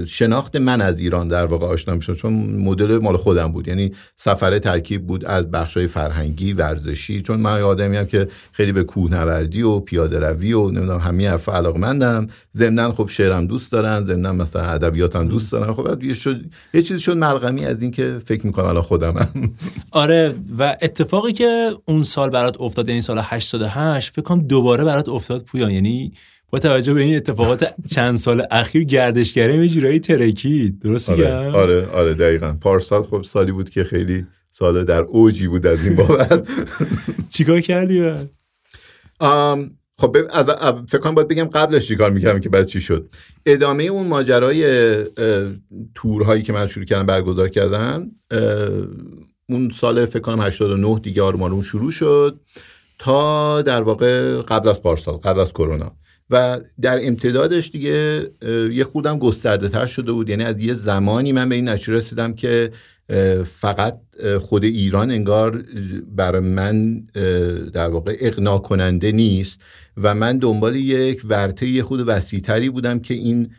شناخت 0.05 0.55
من 0.55 0.81
از 0.81 0.99
ایران 0.99 1.27
در 1.27 1.45
واقع 1.45 1.65
آشنا 1.65 1.95
میشم 1.95 2.15
چون 2.15 2.33
مدل 2.33 2.97
مال 2.97 3.17
خودم 3.17 3.51
بود. 3.51 3.67
یعنی 3.67 3.91
سفر 4.15 4.59
ترکیب 4.59 5.07
بود 5.07 5.25
از 5.25 5.51
بخشای 5.51 5.87
فرهنگی 5.87 6.53
ورزشی 6.53 7.21
چون 7.21 7.39
من 7.39 7.61
آدمی 7.61 7.97
هم 7.97 8.05
که 8.05 8.27
خیلی 8.51 8.71
به 8.71 8.83
کوهنوردی 8.83 9.61
و 9.61 9.79
پیاده 9.79 10.19
روی 10.19 10.53
و 10.53 10.69
نمی‌دونم 10.69 10.99
همین 10.99 11.27
حرفا 11.27 11.51
علاقمندم. 11.51 12.27
ضمن 12.57 12.91
خب 12.91 13.09
شعرم 13.09 13.47
دوست 13.47 13.71
دارن 13.71 14.05
ضمن 14.05 14.35
مثلا 14.35 14.61
ادبیاتم 14.61 15.27
دوست 15.27 15.51
دارن. 15.51 15.73
خب 15.73 16.03
یه 16.03 16.13
شد 16.13 16.41
یه 16.73 16.81
چیزی 16.81 16.99
شد 16.99 17.17
ملغمی 17.17 17.65
از 17.65 17.81
این 17.81 17.91
که 17.91 18.21
فکر 18.25 18.45
می‌کنم 18.45 18.65
الان 18.65 18.83
خودمم. 18.83 19.53
آره 19.91 20.35
و 20.57 20.77
اتفاقی 20.81 21.33
که 21.33 21.69
اون 21.85 22.03
سال 22.03 22.29
برات 22.29 22.61
افتاد 22.61 22.89
این 22.89 23.01
سال 23.01 23.19
88 23.23 24.13
فکر 24.13 24.21
کنم 24.21 24.41
دوباره 24.41 24.83
برات 24.83 25.09
افتاد 25.09 25.43
پویا 25.43 25.69
یعنی 25.69 26.13
با 26.51 26.59
توجه 26.59 26.93
به 26.93 27.01
این 27.01 27.15
اتفاقات 27.15 27.73
چند 27.91 28.15
سال 28.15 28.43
اخیر 28.51 28.83
گردشگری 28.83 29.57
یه 29.57 29.69
جورایی 29.69 29.99
ترکی 29.99 30.77
درست 30.81 31.09
آره، 31.09 31.41
میگم؟ 31.41 31.55
آره 31.55 31.87
آره 31.87 32.13
دقیقا. 32.13 32.55
پارسال 32.61 33.03
خب 33.03 33.23
سالی 33.23 33.51
بود 33.51 33.69
که 33.69 33.83
خیلی 33.83 34.25
سال 34.51 34.83
در 34.83 35.01
اوجی 35.01 35.47
بود 35.47 35.67
از 35.67 35.85
این 35.85 35.95
بابت. 35.95 36.47
چیکار 37.33 37.61
کردی 37.61 37.99
بعد؟ 37.99 38.29
خب 39.97 40.17
فکر 40.87 40.97
کنم 40.97 41.15
باید 41.15 41.27
بگم 41.27 41.45
قبلش 41.45 41.87
چیکار 41.87 42.09
می‌کردم 42.09 42.39
که 42.39 42.49
بعد 42.49 42.65
چی 42.65 42.81
شد. 42.81 43.09
ادامه 43.45 43.83
اون 43.83 44.07
ماجرای 44.07 44.95
تورهایی 45.95 46.43
که 46.43 46.53
من 46.53 46.67
شروع 46.67 46.85
کردم 46.85 47.05
برگزار 47.05 47.49
کردم 47.49 48.11
اون 49.49 49.71
سال 49.79 50.05
فکر 50.05 50.19
کنم 50.19 50.41
89 50.41 50.99
دیگه 50.99 51.21
آرمانون 51.21 51.63
شروع 51.63 51.91
شد 51.91 52.39
تا 52.99 53.61
در 53.61 53.81
واقع 53.81 54.41
قبل 54.41 54.69
از 54.69 54.81
پارسال 54.81 55.15
قبل 55.17 55.39
از 55.39 55.49
کرونا. 55.49 55.91
و 56.29 56.59
در 56.81 57.07
امتدادش 57.07 57.69
دیگه 57.69 58.27
یه 58.71 58.83
خودم 58.83 59.19
گسترده 59.19 59.69
تر 59.69 59.85
شده 59.85 60.11
بود. 60.11 60.29
یعنی 60.29 60.43
از 60.43 60.61
یه 60.61 60.73
زمانی 60.73 61.31
من 61.31 61.49
به 61.49 61.55
این 61.55 61.69
نتیجه 61.69 61.93
رسیدم 61.93 62.33
که 62.33 62.71
فقط 63.45 63.99
خود 64.39 64.63
ایران 64.63 65.11
انگار 65.11 65.63
برای 66.15 66.41
من 66.41 66.99
در 67.73 67.89
واقع 67.89 68.17
اقنا 68.19 68.57
کننده 68.57 69.11
نیست 69.11 69.61
و 69.97 70.15
من 70.15 70.37
دنبال 70.37 70.75
یک 70.75 71.21
ورته 71.25 71.83
خود 71.83 72.03
وسیعتری 72.07 72.69
بودم 72.69 72.99
که 72.99 73.13
این 73.13 73.49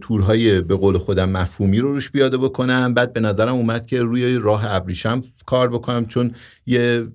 تورهای 0.00 0.60
به 0.60 0.74
قول 0.74 0.98
خودم 0.98 1.28
مفهومی 1.28 1.78
رو 1.78 1.92
روش 1.92 2.10
بیاده 2.10 2.38
بکنم. 2.38 2.94
بعد 2.94 3.12
به 3.12 3.20
نظرم 3.20 3.54
اومد 3.54 3.86
که 3.86 4.02
روی 4.02 4.34
راه 4.34 4.74
ابریشم 4.74 5.22
کار 5.46 5.68
بکنم 5.68 6.06
چون 6.06 6.34
یه 6.66 7.06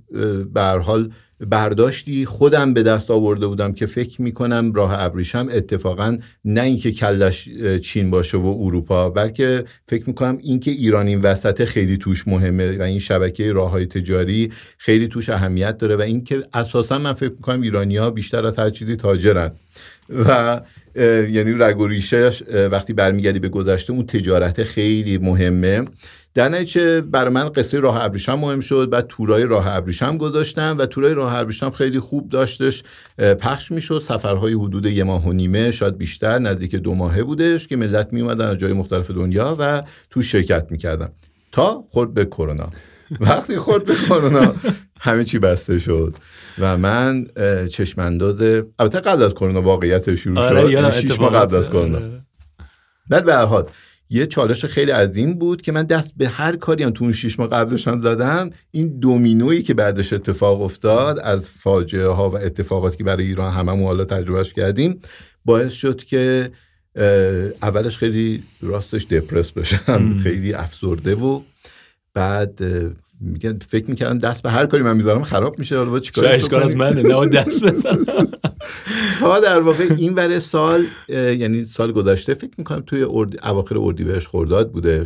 به 0.54 0.62
حال 0.62 1.12
برداشتی 1.40 2.26
خودم 2.26 2.74
به 2.74 2.84
دست 2.84 3.12
آورده 3.12 3.48
بودم 3.48 3.74
که 3.74 3.86
فکر 3.86 4.22
می‌کنم 4.22 4.74
راه 4.74 5.04
ابریشم 5.04 5.48
اتفاقا 5.52 6.18
نه 6.46 6.62
اینکه 6.62 6.92
کلش 6.92 7.50
چین 7.82 8.12
باشه 8.12 8.38
و 8.38 8.58
اروپا 8.62 9.10
بلکه 9.10 9.66
فکر 9.88 10.04
می‌کنم 10.08 10.38
اینکه 10.44 10.72
ایران 10.72 11.08
این 11.08 11.22
وسط 11.22 11.66
خیلی 11.66 11.98
توش 11.98 12.28
مهمه 12.28 12.78
و 12.78 12.82
این 12.82 13.00
شبکه 13.00 13.54
راه 13.54 13.72
های 13.72 13.86
تجاری 13.86 14.52
خیلی 14.78 15.08
توش 15.08 15.30
اهمیت 15.30 15.78
داره 15.78 15.96
و 15.96 16.02
اینکه 16.02 16.44
اساسا 16.54 17.00
من 17.00 17.14
فکر 17.14 17.32
می‌کنم 17.32 17.62
ایرانی 17.62 17.98
ها 17.98 18.12
بیشتر 18.12 18.46
از 18.46 18.60
هر 18.60 18.70
چیزی 18.70 18.96
تاجرن. 18.96 19.52
و 20.10 20.62
یعنی 21.32 21.54
رگ 21.58 21.80
و 21.80 21.88
وقتی 22.72 22.94
برمیگردی 22.94 23.40
به 23.40 23.50
گذشته 23.50 23.94
اون 23.94 24.06
تجارت 24.06 24.64
خیلی 24.64 25.18
مهمه. 25.18 25.86
در 26.34 26.50
نتیجه 26.50 27.02
برای 27.02 27.34
من 27.34 27.50
قصه 27.50 27.80
راه 27.80 28.04
ابریشم 28.04 28.34
مهم 28.34 28.60
شد 28.60 28.90
بعد 28.90 29.08
تورای 29.08 29.44
راه 29.44 29.68
ابریشم 29.68 30.18
گذاشتم 30.18 30.76
و 30.80 30.86
تورای 30.86 31.14
راه 31.14 31.36
ابریشم 31.36 31.70
خیلی 31.70 32.00
خوب 32.00 32.30
داشتش 32.30 32.84
پخش 33.18 33.72
می‌شد. 33.72 34.04
سفرهای 34.08 34.54
حدود 34.54 34.86
یه 34.86 35.04
ماه 35.04 35.28
و 35.28 35.34
نیمه 35.34 35.72
شاید 35.72 35.98
بیشتر 35.98 36.40
نزدیک 36.40 36.76
دو 36.76 36.96
ماهه 36.96 37.24
بودش 37.24 37.68
که 37.68 37.76
ملت 37.76 38.14
می 38.14 38.22
اومدن 38.22 38.46
از 38.46 38.58
جای 38.58 38.74
مختلف 38.74 39.12
دنیا 39.12 39.56
و 39.60 39.84
تو 40.10 40.22
شرکت 40.22 40.72
می‌کردن. 40.72 41.10
تا 41.52 41.84
خورد 41.90 42.14
به 42.14 42.26
کرونا. 42.26 42.70
وقتی 43.20 43.58
خورد 43.58 43.86
به 43.86 43.96
کرونا 43.96 44.54
همه 45.00 45.24
چی 45.24 45.40
بسته 45.40 45.80
شد 45.80 46.16
و 46.60 46.78
من 46.78 47.26
چشم 47.72 48.02
انداز 48.02 48.42
البته 48.80 49.00
قبل 49.00 49.24
از 49.24 49.32
کرونا 49.32 49.62
واقعیت 49.62 50.16
شروع 50.16 50.40
آره 50.40 50.72
شد. 50.72 50.92
شیش 50.92 51.20
ماه 51.20 51.34
قبل 51.34 51.58
از 51.58 51.70
کرونا. 51.70 52.00
در 53.10 53.22
به 53.22 53.36
هر 53.36 53.66
یه 54.10 54.26
چالش 54.26 54.66
خیلی 54.66 54.92
عظیم 54.92 55.34
بود 55.34 55.62
که 55.62 55.72
من 55.72 55.84
دست 55.84 56.12
به 56.18 56.28
هر 56.28 56.56
کاری 56.56 56.84
هم 56.84 56.92
تو 56.92 57.04
اون 57.04 57.14
شیش 57.14 57.40
ماه 57.40 57.50
قبلشان 57.50 58.00
زدم 58.00 58.50
این 58.72 59.00
دومینویی 59.00 59.64
که 59.64 59.74
بعدش 59.74 60.14
اتفاق 60.14 60.62
افتاد 60.62 61.20
از 61.20 61.50
فاجعه 61.50 62.08
ها 62.08 62.30
و 62.30 62.38
اتفاقاتی 62.38 62.98
که 62.98 63.04
برای 63.04 63.26
ایران 63.26 63.54
هممون 63.54 63.86
حالا 63.86 64.06
تجربهش 64.06 64.54
کردیم 64.54 65.02
باعث 65.46 65.74
شد 65.74 66.04
که 66.04 66.52
اولش 67.62 67.98
خیلی 67.98 68.44
راستش 68.62 69.06
دپرس 69.06 69.52
بشم 69.52 70.20
خیلی 70.24 70.54
افسرده 70.54 71.16
و 71.16 71.42
بعد 72.14 72.60
میگن 73.22 73.60
فکر 73.70 73.90
می‌کردم 73.90 74.20
دست 74.20 74.42
به 74.42 74.50
هر 74.50 74.66
کاری 74.66 74.84
من 74.84 74.98
می‌ذارم 74.98 75.24
خراب 75.24 75.60
میشه 75.60 75.78
حالا 75.78 76.00
چیکار 76.00 76.26
اشکال 76.26 76.64
از 76.64 76.76
منه 76.76 77.02
نه 77.02 77.28
دست 77.28 77.64
بزنم. 77.64 78.28
تا 79.20 79.40
در 79.40 79.60
واقع 79.60 79.86
این 79.98 80.14
ور 80.14 80.40
سال 80.40 80.86
یعنی 81.10 81.66
سال 81.66 81.92
گذشته 81.92 82.34
فکر 82.34 82.52
می‌کنم 82.58 82.84
توی 82.88 83.06
اردی 83.10 83.38
اواخر 83.44 83.78
اردیبهشت 83.78 84.28
خرداد 84.28 84.72
بوده 84.72 85.04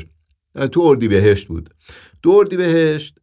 تو 0.72 0.82
اردیبهشت 0.82 1.48
بود. 1.48 1.70
دو 2.22 2.32
اردیبهشت 2.32 3.16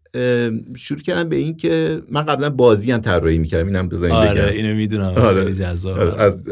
شروع 0.77 1.01
کردم 1.01 1.29
به 1.29 1.37
این 1.37 1.57
که 1.57 2.03
من 2.11 2.23
قبلا 2.23 2.51
بازی 2.51 2.93
هم 2.93 3.01
طراحی 3.01 3.39
می‌کردم 3.39 3.67
اینم 3.67 3.89
بزنید 3.89 4.13
آره 4.13 4.51
اینو 4.51 4.75
می‌دونم 4.75 5.15
آره. 5.15 5.45
خیلی 5.45 5.57
جذاب. 5.57 6.21
از 6.21 6.43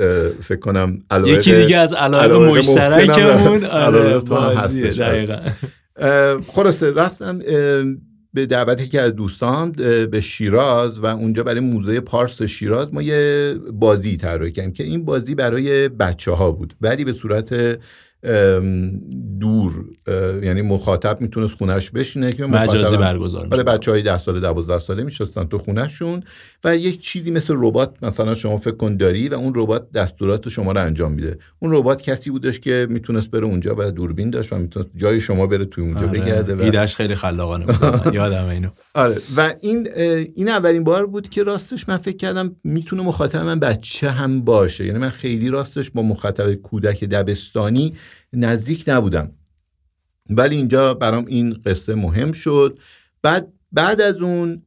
فکر 0.43 0.59
کنم 0.59 0.99
یکی 1.27 1.55
دیگه 1.55 1.77
از 1.77 1.93
علاقه 1.93 2.39
مشترکمون. 2.39 3.65
آره 3.65 4.19
بازی 4.19 4.83
دقیقاً. 4.89 5.39
خلاصه 6.47 6.91
رفتم 6.91 7.41
به 8.35 8.47
دعوت 8.47 8.91
که 8.91 9.01
از 9.01 9.11
دوستان 9.11 9.73
به 10.11 10.21
شیراز 10.21 10.99
و 10.99 11.07
اونجا 11.07 11.43
برای 11.43 11.61
موزه 11.61 12.01
پارس 12.01 12.43
شیراز 12.43 12.95
ما 12.95 13.03
یه 13.03 13.55
بازی 13.73 14.17
طراحی 14.17 14.53
کردیم. 14.53 14.73
که 14.73 14.85
این 14.85 15.05
بازی 15.05 15.35
برای 15.35 15.89
بچه 15.89 16.33
ها 16.33 16.53
بود 16.53 16.77
ولی 16.81 17.05
به 17.05 17.13
صورت 17.13 17.79
دور 19.41 19.85
یعنی 20.43 20.63
مخاطب 20.63 21.21
می‌تونست 21.21 21.55
خونش 21.55 21.91
بشینه 21.91 22.33
که 22.33 22.47
مجازی 22.47 22.97
برگزار 22.97 23.49
آره 23.53 23.63
بچه 23.63 23.91
های 23.91 24.03
ده 24.03 24.19
ساله 24.19 24.41
دوازده 24.41 24.79
ساله 24.79 25.03
میشستن 25.03 25.45
تو 25.45 25.59
خونهشون 25.59 26.23
و 26.65 26.77
یک 26.77 27.01
چیزی 27.01 27.31
مثل 27.31 27.55
ربات 27.57 27.97
مثلا 28.03 28.35
شما 28.35 28.59
فکر 28.59 28.75
کن 28.75 28.97
داری 28.97 29.29
و 29.29 29.35
اون 29.35 29.53
ربات 29.57 29.93
دستورات 29.93 30.49
شما 30.49 30.73
رو 30.73 30.81
انجام 30.81 31.13
میده. 31.13 31.39
اون 31.59 31.73
ربات 31.73 32.03
کسی 32.03 32.31
بودش 32.31 32.61
که 32.61 32.87
می‌تونست 32.91 33.31
بره 33.31 33.45
اونجا 33.45 33.75
و 33.79 33.91
دوربین 33.91 34.31
داشت 34.31 34.53
و 34.53 34.59
می‌تونست 34.59 34.91
جای 34.97 35.21
شما 35.21 35.47
بره 35.47 35.65
توی 35.65 35.85
اونجا 35.85 36.09
آره. 36.09 36.21
بگرده 36.21 36.55
و 36.55 36.63
ایدهش 36.63 36.97
خیلی 36.97 37.15
خلاقانه 37.15 37.67
بود. 37.67 38.15
یادم 38.15 38.49
اینو. 38.49 38.69
آره. 38.95 39.17
و 39.37 39.55
این 39.61 39.89
این 40.35 40.49
اولین 40.49 40.85
بار 40.85 41.07
بود 41.07 41.29
که 41.29 41.43
راستش 41.43 41.89
من 41.89 41.97
فکر 41.97 42.17
کردم 42.17 42.57
می‌تونه 42.65 43.03
مخاطب 43.03 43.39
من 43.39 43.61
بچه 43.61 44.11
هم 44.11 44.41
باشه. 44.45 44.87
یعنی 44.87 44.99
من 44.99 45.11
خیلی 45.11 45.49
راستش 45.49 45.91
با 45.91 46.03
مخاطب 46.03 46.55
کودک 46.55 47.05
دبستانی 47.05 47.95
نزدیک 48.33 48.85
نبودم. 48.87 49.31
ولی 50.31 50.57
اینجا 50.57 50.95
برام 50.95 51.25
این 51.27 51.61
قصه 51.67 51.95
مهم 51.95 52.33
شد. 52.33 52.79
بعد 53.23 53.53
بعد 53.73 54.01
از 54.01 54.21
اون 54.21 54.63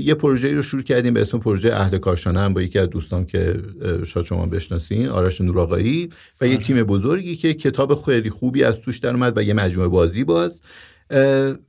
یه 0.00 0.14
پروژه 0.14 0.54
رو 0.54 0.62
شروع 0.62 0.82
کردیم 0.82 1.14
به 1.14 1.22
اسم 1.22 1.38
پروژه 1.38 1.74
اهل 1.74 1.98
کاشانه 1.98 2.40
هم 2.40 2.54
با 2.54 2.62
یکی 2.62 2.78
از 2.78 2.90
دوستان 2.90 3.26
که 3.26 3.62
شاید 4.06 4.26
شما 4.26 4.46
بشناسین 4.46 5.08
آرش 5.08 5.40
نوراقایی 5.40 6.10
و 6.40 6.46
یه 6.46 6.54
آره. 6.54 6.64
تیم 6.64 6.82
بزرگی 6.82 7.36
که 7.36 7.54
کتاب 7.54 8.02
خیلی 8.04 8.30
خوبی 8.30 8.64
از 8.64 8.74
توش 8.74 8.98
در 8.98 9.10
اومد 9.10 9.38
و 9.38 9.42
یه 9.42 9.54
مجموعه 9.54 9.88
بازی 9.88 10.24
باز. 10.24 10.60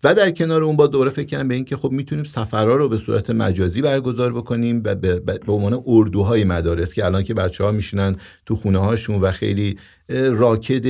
و 0.03 0.15
در 0.15 0.31
کنار 0.31 0.63
اون 0.63 0.75
با 0.75 0.87
دوره 0.87 1.09
فکر 1.09 1.25
کردم 1.25 1.47
به 1.47 1.55
اینکه 1.55 1.77
خب 1.77 1.91
می‌تونیم 1.91 2.23
سفرها 2.23 2.75
رو 2.75 2.89
به 2.89 2.97
صورت 2.97 3.29
مجازی 3.29 3.81
برگزار 3.81 4.33
بکنیم 4.33 4.81
و 4.85 4.95
به, 4.95 5.39
عنوان 5.47 5.83
اردوهای 5.87 6.43
مدارس 6.43 6.93
که 6.93 7.05
الان 7.05 7.23
که 7.23 7.33
بچه 7.33 7.63
ها 7.63 7.71
میشینن 7.71 8.15
تو 8.45 8.55
خونه 8.55 8.79
هاشون 8.79 9.21
و 9.21 9.31
خیلی 9.31 9.77
راکد 10.09 10.83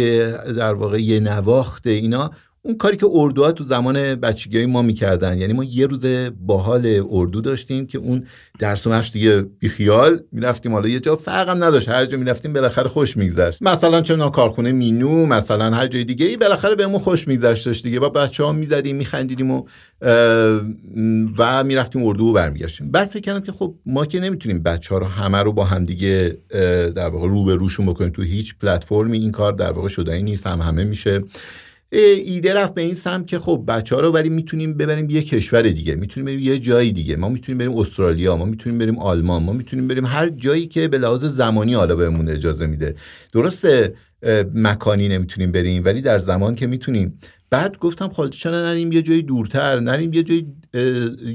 در 0.56 0.74
واقع 0.74 1.02
یه 1.02 1.20
نواخت 1.20 1.88
اینا 1.88 2.32
اون 2.62 2.78
کاری 2.78 2.98
که 2.98 3.08
اردوها 3.12 3.52
تو 3.52 3.64
زمان 3.64 4.16
بچگی 4.16 4.66
ما 4.66 4.82
می‌کردن. 4.82 5.38
یعنی 5.38 5.54
ما 5.54 5.64
یه 5.64 5.88
روز 5.88 6.06
باحال 6.46 7.02
اردو 7.10 7.42
داشتیم 7.42 7.86
که 7.86 7.98
اون 7.98 8.24
درس 8.60 8.88
و 8.88 8.90
مشق 8.90 9.14
دیگه 9.14 9.42
بیخیال 9.42 10.20
می‌رفتیم 10.32 10.72
حالا 10.72 10.88
یه 10.88 11.00
جا. 11.00 11.16
فرقم 11.16 11.64
نداشت. 11.64 11.90
هر 11.90 12.06
جا 12.06 12.18
می‌رفتیم 12.18 12.54
بالاخره 12.54 12.90
خوش 12.90 13.18
میگذشت. 13.18 13.62
مثلا 13.62 14.02
چه 14.02 14.18
کارخونه 14.18 14.72
مینو 14.72 15.26
مثلا 15.26 15.76
هر 15.76 15.88
جای 15.88 16.04
دیگه 16.04 16.26
ای 16.26 16.38
بالاخره 16.38 16.76
بهمون 16.76 17.00
خوش 17.00 17.28
میگذشت 17.28 17.84
دیگه. 17.84 18.00
با 18.00 18.10
بچه 18.10 18.44
ها 18.44 18.52
می‌زدیم 18.52 18.96
میخندیدیم 18.96 19.52
و 19.52 19.64
و 21.38 21.64
می‌رفتیم 21.64 22.06
اردو 22.06 22.26
و 22.26 22.34
برمیگشتیم. 22.34 22.92
بعد 22.92 23.08
فکر 23.08 23.20
کردم 23.20 23.40
که 23.40 23.52
خب 23.52 23.76
ما 23.86 24.06
که 24.06 24.20
نمی‌تونیم 24.20 24.64
بچه 24.64 24.96
ها 24.96 24.98
رو 24.98 25.06
همه 25.06 25.38
رو 25.38 25.54
با 25.54 25.66
هم 25.66 25.86
دیگه 25.86 26.38
در 26.96 27.10
واقع 27.10 27.28
رو 27.28 27.44
به 27.44 27.56
روشون 27.56 27.86
بکنیم. 27.86 28.10
تو 28.10 28.22
هیچ 28.22 28.56
پلتفرمی 28.62 29.18
این 29.18 29.32
کار 29.32 29.54
در 29.54 29.72
واقع 29.72 29.88
شدنی 29.88 30.24
نیست. 30.24 30.48
هم 30.48 30.62
همه 30.62 30.84
میشه. 30.84 31.24
ایده 31.92 32.54
رفت 32.54 32.74
به 32.74 32.82
این 32.82 32.96
سم 32.96 33.24
که 33.24 33.40
خب 33.40 33.64
بچه 33.68 33.96
ها 33.96 34.02
رو 34.02 34.12
ولی 34.12 34.30
می‌تونیم 34.30 34.74
ببریم 34.74 35.10
یه 35.10 35.22
کشور 35.22 35.62
دیگه 35.62 35.96
می‌تونیم 35.96 36.26
بریم 36.26 36.40
یه 36.40 36.60
جایی 36.60 36.94
دیگه. 36.94 37.16
ما 37.16 37.30
می‌تونیم 37.30 37.58
بریم 37.58 37.78
استرالیا 37.78 38.38
ما 38.38 38.46
می‌تونیم 38.46 38.80
بریم 38.80 39.00
آلمان 39.00 39.44
ما 39.44 39.54
می‌تونیم 39.54 39.88
بریم 39.88 40.06
هر 40.06 40.30
جایی 40.30 40.68
که 40.68 40.88
به 40.88 40.98
لحاظ 40.98 41.24
زمانی 41.26 41.74
حالا 41.74 41.96
بهمون 41.96 42.30
اجازه 42.30 42.68
میده. 42.68 42.96
درسته 43.34 43.94
مکانی 44.54 45.08
نمی‌تونیم 45.08 45.52
بریم 45.52 45.86
ولی 45.86 46.02
در 46.02 46.20
زمان 46.20 46.56
که 46.56 46.68
می‌تونیم. 46.68 47.20
بعد 47.50 47.78
گفتم 47.78 48.10
خالد 48.10 48.32
چرا 48.32 48.62
نریم 48.62 48.92
یه 48.92 49.02
جایی 49.02 49.22
دورتر؟ 49.22 49.80
نریم 49.80 50.14
یه 50.14 50.24
جایی 50.24 50.48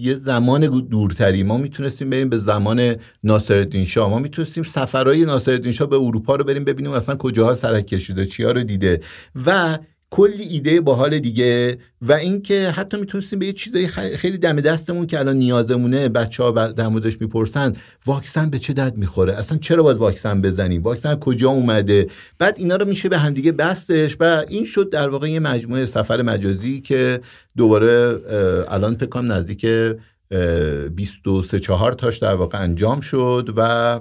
یه 0.00 0.14
زمان 0.14 0.66
دورتری. 0.88 1.42
ما 1.42 1.59
می‌تونستیم 1.59 2.11
بریم 2.11 2.28
به 2.28 2.38
زمان 2.38 2.97
ناصرالدین 3.25 3.85
شاه. 3.85 4.11
ما 4.11 4.18
می‌تونستیم 4.18 4.62
سفرهای 4.62 5.25
ناصرالدین 5.25 5.73
شاه 5.73 5.88
به 5.88 5.97
اروپا 5.97 6.37
رو 6.37 6.44
بریم 6.44 6.64
ببینیم 6.64 6.92
اصلا 6.92 7.16
کجاها 7.16 7.54
سرک 7.54 7.87
کشیده 7.87 8.26
چیا 8.26 8.50
رو 8.52 8.62
دیده. 8.62 9.00
و 9.47 9.78
کلی 10.12 10.42
ایده 10.42 10.81
باحال 10.81 11.19
دیگه 11.19 11.78
و 12.02 12.12
اینکه 12.12 12.71
حتی 12.71 12.97
می‌تونستیم 12.97 13.38
به 13.38 13.47
یه 13.47 13.52
چیزای 13.52 13.88
خیلی 14.16 14.38
دم 14.38 14.61
دستمون 14.61 15.07
که 15.07 15.19
الان 15.19 15.37
نیازمونه 15.37 16.09
بچه 16.09 16.42
ها 16.42 16.50
در 16.73 16.88
می‌پرسن 16.88 17.73
واکسن 18.07 18.50
به 18.50 18.59
چه 18.59 18.73
درد 18.73 18.97
می‌خوره؟ 18.97 19.33
اصلا 19.33 19.59
چرا 19.59 19.83
باید 19.83 19.97
واکسن 19.97 20.42
بزنیم؟ 20.42 20.83
واکسن 20.83 21.14
کجا 21.14 21.50
اومده؟ 21.50 22.07
بعد 22.38 22.54
اینا 22.59 22.76
رو 22.76 22.85
میشه 22.85 23.09
به 23.09 23.19
همدیگه 23.19 23.52
بستش 23.52 24.16
و 24.21 24.45
این 24.49 24.64
شد 24.64 24.90
در 24.90 25.09
واقع 25.09 25.31
یه 25.31 25.40
مجموعه 25.40 25.87
سفر 25.87 26.23
مجازی 26.23 26.81
که 26.81 27.21
دوباره 27.57 28.19
الان 28.69 28.97
فکر 28.97 29.21
نزدیک 29.21 29.66
23 30.95 31.61
4 31.61 31.92
تاش 31.92 32.19
در 32.19 32.35
واقع 32.35 32.62
انجام 32.62 33.00
شد 33.00 33.54
و 33.57 34.00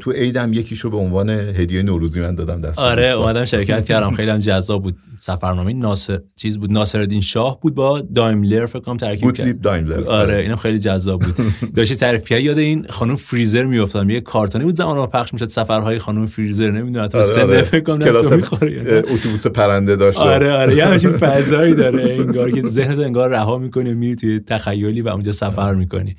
تو 0.00 0.10
عیدم 0.10 0.52
یکیشو 0.52 0.90
به 0.90 0.96
عنوان 0.96 1.30
هدیه 1.30 1.82
نوروزی 1.82 2.20
من 2.20 2.34
دادم 2.34 2.60
دست 2.60 2.78
آره 2.78 3.06
اومدم 3.06 3.44
شرکت 3.44 3.84
کردم. 3.84 4.10
خیلی 4.10 4.30
هم 4.30 4.38
جذاب 4.38 4.82
بود. 4.82 4.96
سفرنامه 5.18 5.72
ناصر 5.72 6.20
چیز 6.36 6.58
بود 6.58 6.72
ناصرالدین 6.72 7.20
شاه 7.20 7.60
بود 7.60 7.74
با 7.74 8.00
دایملر 8.00 8.66
فکر 8.66 8.78
کنم 8.78 8.96
ترکیب 8.96 9.32
کرد. 9.32 9.60
دایملر. 9.60 10.04
آره 10.04 10.36
اینم 10.36 10.56
خیلی 10.56 10.78
جذاب 10.78 11.22
بود. 11.22 11.34
داشتی 11.74 11.96
تعریف 11.96 12.30
یاد 12.30 12.58
این 12.58 12.86
خانم 12.88 13.16
فریزر 13.16 13.64
میافتادم. 13.64 14.10
یه 14.10 14.20
کارتونی 14.20 14.64
بود 14.64 14.76
زمان 14.76 14.96
ما 14.96 15.06
پخش 15.06 15.32
می‌شد 15.32 15.48
سفرهای 15.48 15.98
خانم 15.98 16.26
فریزر 16.26 16.70
نمی‌دونم 16.70 17.06
تو 17.06 17.18
آره 17.18 17.26
سن 17.26 17.40
آره. 17.40 17.62
فکر 17.62 17.80
کنم 17.80 18.20
تو 18.20 18.36
می‌خوره 18.36 19.02
اتوبوس 19.08 19.46
پرنده 19.46 19.96
داشت. 19.96 20.18
آره 20.18 20.52
آره. 20.52 20.76
یه 20.76 20.86
همچین 20.86 21.12
فضایی 21.12 21.74
داره 21.74 22.16
انگار 22.20 22.50
که 22.50 22.62
ذهنت 22.62 22.98
انگار 22.98 23.30
رها 23.30 23.58
می‌کنی 23.58 23.94
میری 23.94 24.16
توی 24.16 24.40
تخیلی 24.40 25.02
و 25.02 25.08
اونجا 25.08 25.32
سفر 25.32 25.74
می‌کنی. 25.74 26.16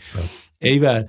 ایول 0.62 1.04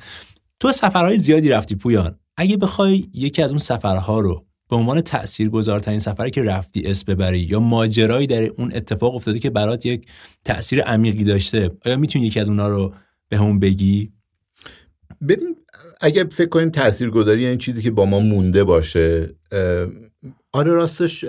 تو 0.61 0.72
سفرهای 0.72 1.16
زیادی 1.16 1.48
رفتی 1.48 1.74
پویان؟ 1.74 2.14
اگه 2.40 2.57
بخوای 2.57 3.05
یکی 3.14 3.42
از 3.42 3.51
اون 3.51 3.59
سفرها 3.59 4.20
رو 4.20 4.44
به 4.70 4.77
عنوان 4.77 5.01
تاثیرگذارترین 5.01 5.98
سفری 5.98 6.31
که 6.31 6.42
رفتی 6.42 6.83
اسم 6.87 7.14
ببری 7.14 7.38
یا 7.40 7.61
ماجرایی 7.61 8.27
در 8.27 8.42
اون 8.42 8.72
اتفاق 8.74 9.14
افتاده 9.14 9.38
که 9.38 9.51
برات 9.51 9.87
یک 9.87 10.07
تاثیر 10.44 10.83
عمیقی 10.83 11.24
داشته 11.24 11.70
آیا 11.87 11.96
می‌تونی 11.96 12.27
یکی 12.27 12.40
از 12.40 12.48
اونها 12.48 12.68
رو 12.68 12.94
به 13.29 13.38
همون 13.38 13.61
بگی؟ 13.61 14.12
ببین 15.29 15.57
اگه 16.01 16.24
فکر 16.24 16.48
کنیم 16.48 16.70
تاثیرگذاری 16.70 17.46
این 17.46 17.59
چیزی 17.59 17.83
که 17.83 17.90
با 17.90 18.05
ما 18.05 18.18
مونده 18.18 18.64
باشه 18.64 19.35
آره 20.53 20.72
راستش 20.72 21.24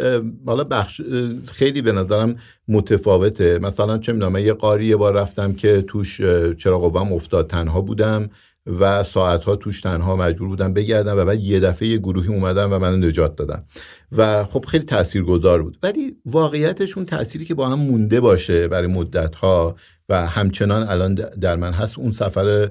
حالا 0.45 0.63
بخش 0.63 1.01
خیلی 1.45 1.81
به 1.81 1.91
نظرم 1.91 2.35
متفاوته. 2.67 3.59
مثلا 3.59 3.97
چه 3.97 4.13
می‌دونم 4.13 4.37
یه 4.37 4.53
قاری 4.53 4.85
یه 4.85 4.95
بار 4.95 5.13
رفتم 5.13 5.53
که 5.53 5.81
توش 5.81 6.21
چراغ 6.57 6.91
قوام 6.91 7.13
افتاد 7.13 7.49
تنها 7.49 7.81
بودم. 7.81 8.29
و 8.79 9.03
ساعتها 9.03 9.55
توش 9.55 9.81
تنها 9.81 10.15
مجبور 10.15 10.47
بودم 10.47 10.73
بگردم 10.73 11.17
و 11.17 11.25
بعد 11.25 11.39
یه 11.39 11.59
دفعه 11.59 11.87
یه 11.87 11.97
گروهی 11.97 12.27
اومدن 12.27 12.65
و 12.65 12.79
منو 12.79 13.07
نجات 13.07 13.35
دادن. 13.35 13.63
و 14.11 14.43
خب 14.43 14.65
خیلی 14.65 14.85
تاثیرگذار 14.85 15.63
بود. 15.63 15.77
ولی 15.83 16.15
واقعیتش 16.25 16.97
اون 16.97 17.05
تأثیری 17.05 17.45
که 17.45 17.53
با 17.53 17.69
هم 17.69 17.79
مونده 17.79 18.19
باشه 18.19 18.67
برای 18.67 18.87
مدت 18.87 19.35
ها 19.35 19.75
و 20.09 20.27
همچنان 20.27 20.89
الان 20.89 21.13
در 21.15 21.55
من 21.55 21.71
هست 21.73 21.99
اون 21.99 22.11
سفر 22.11 22.69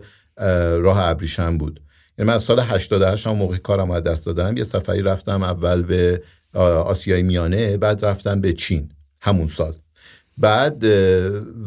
راه 0.78 0.98
ابریشم 0.98 1.58
بود. 1.58 1.80
یعنی 2.18 2.30
من 2.30 2.38
سال 2.38 2.60
88 2.60 3.26
هم 3.26 3.36
موقع 3.36 3.56
کارم 3.56 3.90
از 3.90 4.02
دست 4.02 4.26
دادم. 4.26 4.56
یه 4.56 4.64
سفری 4.64 5.02
رفتم 5.02 5.42
اول 5.42 5.82
به 5.82 6.22
آسیای 6.84 7.22
میانه 7.22 7.76
بعد 7.76 8.04
رفتم 8.04 8.40
به 8.40 8.52
چین. 8.52 8.88
همون 9.20 9.48
سال. 9.48 9.74
بعد 10.38 10.84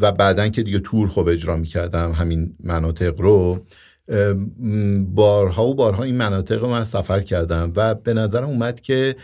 و 0.01 0.11
بعدا 0.11 0.49
که 0.49 0.63
دیگه 0.63 0.79
تور 0.79 1.07
خوب 1.07 1.27
اجرا 1.27 1.55
می‌کردم 1.55 2.11
همین 2.11 2.55
مناطق 2.63 3.21
رو 3.21 3.65
بارها 5.15 5.67
و 5.67 5.75
بارها 5.75 6.03
این 6.03 6.17
مناطق 6.17 6.61
رو 6.61 6.69
من 6.69 6.83
سفر 6.83 7.19
کردم 7.19 7.73
و 7.75 7.95
به 7.95 8.13
نظرم 8.13 8.47
اومد 8.47 8.81
که 8.81 9.15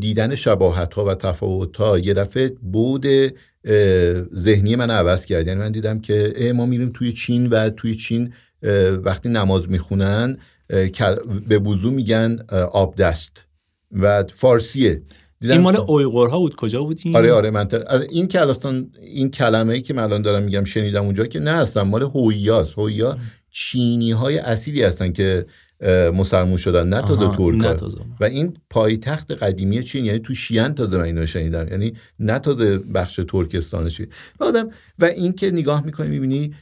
دیدن 0.00 0.34
شباهت 0.34 0.94
ها 0.94 1.04
و 1.04 1.14
تفاوت 1.14 1.76
ها 1.76 1.98
یه 1.98 2.14
دفعه 2.14 2.48
بود 2.48 3.06
ذهنی 4.34 4.76
من 4.76 4.90
عوض 4.90 5.24
کرد. 5.24 5.46
یعنی 5.46 5.60
من 5.60 5.72
دیدم 5.72 5.98
که 5.98 6.52
ما 6.54 6.66
میریم 6.66 6.90
توی 6.94 7.12
چین 7.12 7.46
و 7.46 7.70
توی 7.70 7.94
چین 7.94 8.32
وقتی 9.04 9.28
نماز 9.28 9.68
می‌خونن 9.68 10.36
به 11.48 11.58
وضو 11.58 11.90
میگن 11.90 12.38
آب 12.72 12.94
دست 12.94 13.30
و 13.92 14.24
فارسیه. 14.34 15.02
این 15.42 15.60
مال 15.60 15.76
اویغورها 15.76 16.38
بود؟ 16.38 16.56
کجا 16.56 16.82
بود 16.82 16.98
این؟ 17.04 17.16
آره 17.16 17.32
آره 17.32 17.50
من 17.50 17.68
این 18.10 18.28
که 18.28 18.46
این 19.02 19.30
کلمه 19.30 19.74
ای 19.74 19.82
که 19.82 19.94
من 19.94 20.02
الان 20.02 20.22
دارم 20.22 20.42
میگم 20.42 20.64
شنیدم 20.64 21.04
اونجا 21.04 21.26
که 21.26 21.40
نه 21.40 21.50
اصلا 21.50 21.84
مال 21.84 22.02
هویاست. 22.02 22.72
هویا 22.78 23.18
چینی 23.58 24.12
های 24.12 24.38
اصیلی 24.38 24.82
هستن 24.82 25.12
که 25.12 25.46
مسلمون 26.14 26.56
شدن 26.56 26.88
نه 26.88 27.02
تازه 27.02 27.36
ترک. 27.36 27.78
و 28.20 28.24
این 28.24 28.56
پایتخت 28.70 29.30
قدیمی 29.30 29.82
چین 29.84 30.04
یعنی 30.04 30.18
تو 30.18 30.34
شیان 30.34 30.74
تازه 30.74 30.96
من 30.96 31.02
اینو 31.02 31.26
شنیدم 31.26 31.68
یعنی 31.68 31.92
نه 32.20 32.38
تازه 32.38 32.78
بخش 32.78 33.20
ترکستانشی 33.28 34.08
و 34.40 34.44
آدم 34.44 34.70
و 34.98 35.04
این 35.04 35.32
که 35.32 35.50
نگاه 35.50 35.84
می‌کنی 35.84 36.08
می‌بینی 36.08 36.54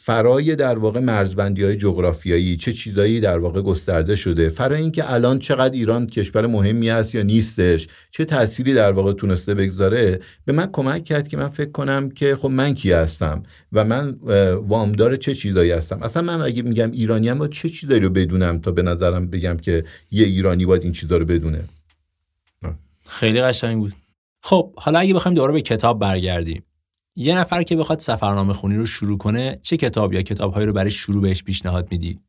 فرای 0.00 0.56
در 0.56 0.78
واقع 0.78 1.00
مرزبندی 1.00 1.64
های 1.64 1.76
جغرافیایی 1.76 2.56
چه 2.56 2.72
چیزایی 2.72 3.20
در 3.20 3.38
واقع 3.38 3.62
گسترده 3.62 4.16
شده؟ 4.16 4.48
فرای 4.48 4.82
اینکه 4.82 5.12
الان 5.12 5.38
چقدر 5.38 5.74
ایران 5.74 6.06
کشور 6.06 6.46
مهمی 6.46 6.90
است 6.90 7.14
یا 7.14 7.22
نیستش 7.22 7.88
چه 8.10 8.24
تأثیری 8.24 8.74
در 8.74 8.92
واقع 8.92 9.12
تونسته 9.12 9.54
بگذاره؟ 9.54 10.20
به 10.44 10.52
من 10.52 10.66
کمک 10.72 11.04
کرد 11.04 11.28
که 11.28 11.36
من 11.36 11.48
فکر 11.48 11.70
کنم 11.70 12.10
که 12.10 12.36
خب 12.36 12.48
من 12.48 12.74
کی 12.74 12.92
هستم 12.92 13.42
و 13.72 13.84
من 13.84 14.16
وامدار 14.68 15.16
چه 15.16 15.34
چیزایی 15.34 15.70
هستم. 15.70 16.02
اصلا 16.02 16.22
من 16.22 16.42
اگه 16.42 16.62
میگم 16.62 16.90
ایرانی 16.90 17.28
هم 17.28 17.48
چه 17.48 17.68
چیزایی 17.68 18.00
رو 18.00 18.10
بدونم 18.10 18.58
تا 18.58 18.70
به 18.70 18.82
نظرم 18.82 19.30
بگم 19.30 19.56
که 19.56 19.84
یه 20.10 20.26
ایرانی 20.26 20.66
باید 20.66 20.82
این 20.82 20.92
چیزا 20.92 21.16
رو 21.16 21.24
بدونه؟ 21.24 21.64
خیلی 23.08 23.42
قشنگ 23.42 23.78
بود. 23.78 23.92
خب 24.42 24.72
حالا 24.76 24.98
اگه 24.98 25.14
بخوایم 25.14 25.34
دوباره 25.34 25.52
به 25.52 25.60
کتاب 25.60 25.98
برگردیم. 25.98 26.62
یه 27.16 27.38
نفر 27.38 27.62
که 27.62 27.76
بخواد 27.76 27.98
سفرنامه 27.98 28.52
خونی 28.52 28.76
رو 28.76 28.86
شروع 28.86 29.18
کنه 29.18 29.58
چه 29.62 29.76
کتاب 29.76 30.12
یا 30.12 30.22
کتابهایی 30.22 30.66
رو 30.66 30.72
برای 30.72 30.90
شروع 30.90 31.22
بهش 31.22 31.42
پیشنهاد 31.42 31.88
میدی؟ 31.90 32.20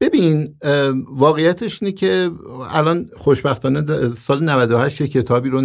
ببین 0.00 0.54
واقعیتش 1.08 1.82
اینه 1.82 1.92
که 1.92 2.30
الان 2.70 3.10
خوشبختانه 3.16 4.14
سال 4.26 4.44
98 4.44 5.00
یه 5.00 5.08
کتابی 5.08 5.48
رو 5.48 5.58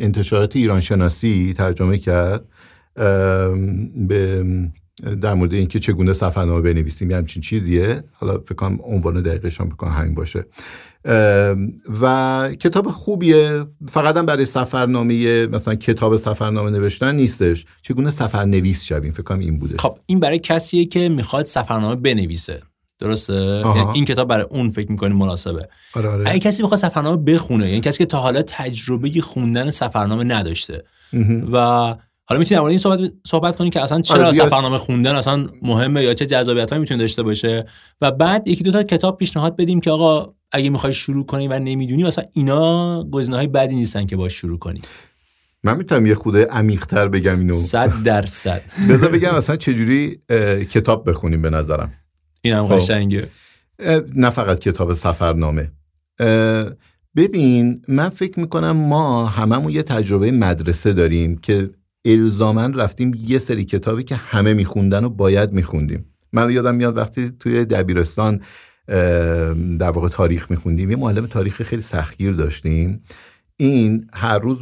انتشارات 0.00 0.56
ایران 0.56 0.80
شناسی 0.80 1.54
ترجمه 1.56 1.98
کرد. 1.98 2.44
به 4.08 4.44
در 5.20 5.34
مورد 5.34 5.54
اینکه 5.54 5.78
چگونه 5.78 6.12
سفرنامه 6.12 6.60
بنویسیم 6.60 7.10
یه 7.10 7.16
همچین 7.16 7.42
چیزیه. 7.42 8.02
حالا 8.12 8.38
فکر 8.38 8.54
کنم 8.54 8.78
عنوان 8.84 9.22
دقیقش 9.22 9.60
هم 9.60 9.68
بکنم 9.68 9.90
همین 9.92 10.14
باشه. 10.14 10.44
و 12.00 12.50
کتاب 12.60 12.90
خوبیه. 12.90 13.66
فقط 13.88 14.16
هم 14.16 14.26
برای 14.26 14.44
سفرنامه 14.44 15.46
مثلا 15.46 15.74
کتاب 15.74 16.16
سفرنامه 16.16 16.70
نوشتن 16.70 17.14
نیستش. 17.14 17.64
چگونه 17.82 18.10
سفرنویس 18.10 18.84
شویم؟ 18.84 19.12
فکر 19.12 19.22
کنم 19.22 19.38
این 19.38 19.58
بوده. 19.58 19.78
خب 19.78 19.98
این 20.06 20.20
برای 20.20 20.38
کسیه 20.38 20.84
که 20.84 21.08
می‌خواد 21.08 21.44
سفرنامه 21.44 21.94
بنویسه. 21.96 22.62
درسته؟ 22.98 23.62
یعنی 23.76 23.90
این 23.94 24.04
کتاب 24.04 24.28
برای 24.28 24.46
اون 24.50 24.70
فکر 24.70 24.90
می‌کنی 24.90 25.14
مناسبه. 25.14 25.68
آره 25.94 26.08
آره. 26.08 26.30
اگه 26.30 26.38
کسی 26.38 26.62
می‌خواد 26.62 26.80
سفرنامه 26.80 27.16
بخونه 27.16 27.68
یعنی 27.68 27.80
کسی 27.80 27.98
که 27.98 28.06
تا 28.06 28.18
حالا 28.18 28.42
تجربه 28.42 29.20
خوندن 29.20 29.70
سفرنامه 29.70 30.24
نداشته 30.24 30.84
و 31.52 31.94
حالا 32.28 32.38
می‌تونی 32.38 32.60
در 32.60 32.66
این 32.66 32.78
صحبت 32.78 33.12
صحبت 33.26 33.56
کنی 33.56 33.70
که 33.70 33.82
اصلا 33.82 34.00
چرا 34.00 34.24
آره 34.24 34.32
سفرنامه 34.32 34.78
خوندن 34.78 35.14
اصلا 35.14 35.46
مهمه 35.62 36.02
یا 36.02 36.14
چه 36.14 36.26
جذابیتایی 36.26 36.80
می‌تونه 36.80 37.00
داشته 37.00 37.22
باشه. 37.22 37.66
و 38.00 38.10
بعد 38.10 38.48
یکی 38.48 38.64
دو 38.64 38.72
تا 38.72 38.82
کتاب 38.82 39.18
پیشنهاد 39.18 39.56
بدیم 39.56 39.80
که 39.80 39.90
آقا 39.90 40.34
اگه 40.52 40.70
می‌خوای 40.70 40.94
شروع 40.94 41.26
کنی 41.26 41.48
و 41.48 41.58
نمی‌دونی 41.58 42.04
مثلا 42.04 42.24
اینا 42.32 43.04
گزینه‌های 43.04 43.46
بدی 43.46 43.76
نیستن 43.76 44.06
که 44.06 44.16
باش 44.16 44.32
شروع 44.32 44.58
کنی. 44.58 44.80
من 45.64 45.76
می‌تونم 45.76 46.06
یه 46.06 46.14
خوده 46.14 46.46
عمیق‌تر 46.46 47.08
بگم 47.08 47.38
اینو. 47.38 47.54
صد 47.54 47.92
درصد. 48.04 48.62
بذار 48.90 49.10
بگم 49.10 49.34
اصلا 49.34 49.56
چجوری 49.56 50.20
کتاب 50.70 51.10
بخونیم 51.10 51.42
به 51.42 51.50
نظرم. 51.50 51.92
اینم 52.42 52.66
خب. 52.66 52.74
قشنگه. 52.74 53.28
نه 54.16 54.30
فقط 54.30 54.58
کتاب 54.58 54.94
سفرنامه. 54.94 55.70
ببین 57.16 57.82
من 57.88 58.08
فکر 58.08 58.40
می‌کنم 58.40 58.70
ما 58.70 59.26
هممون 59.26 59.72
یه 59.72 59.82
تجربه 59.82 60.30
مدرسه 60.30 60.92
داریم 60.92 61.38
که 61.38 61.70
الزامن 62.06 62.74
رفتیم 62.74 63.12
یه 63.26 63.38
سری 63.38 63.64
کتابی 63.64 64.04
که 64.04 64.14
همه 64.14 64.54
میخوندن 64.54 65.04
و 65.04 65.08
باید 65.08 65.52
میخوندیم. 65.52 66.04
من 66.32 66.50
یادم 66.50 66.74
میاد 66.74 66.96
وقتی 66.96 67.32
توی 67.40 67.64
دبیرستان 67.64 68.40
در 69.78 69.90
واقع 69.90 70.08
تاریخ 70.08 70.50
میخوندیم 70.50 70.90
یه 70.90 70.96
معلم 70.96 71.26
تاریخ 71.26 71.62
خیلی 71.62 71.82
سختگیر 71.82 72.32
داشتیم. 72.32 73.02
این 73.58 74.06
هر 74.12 74.38
روز 74.38 74.58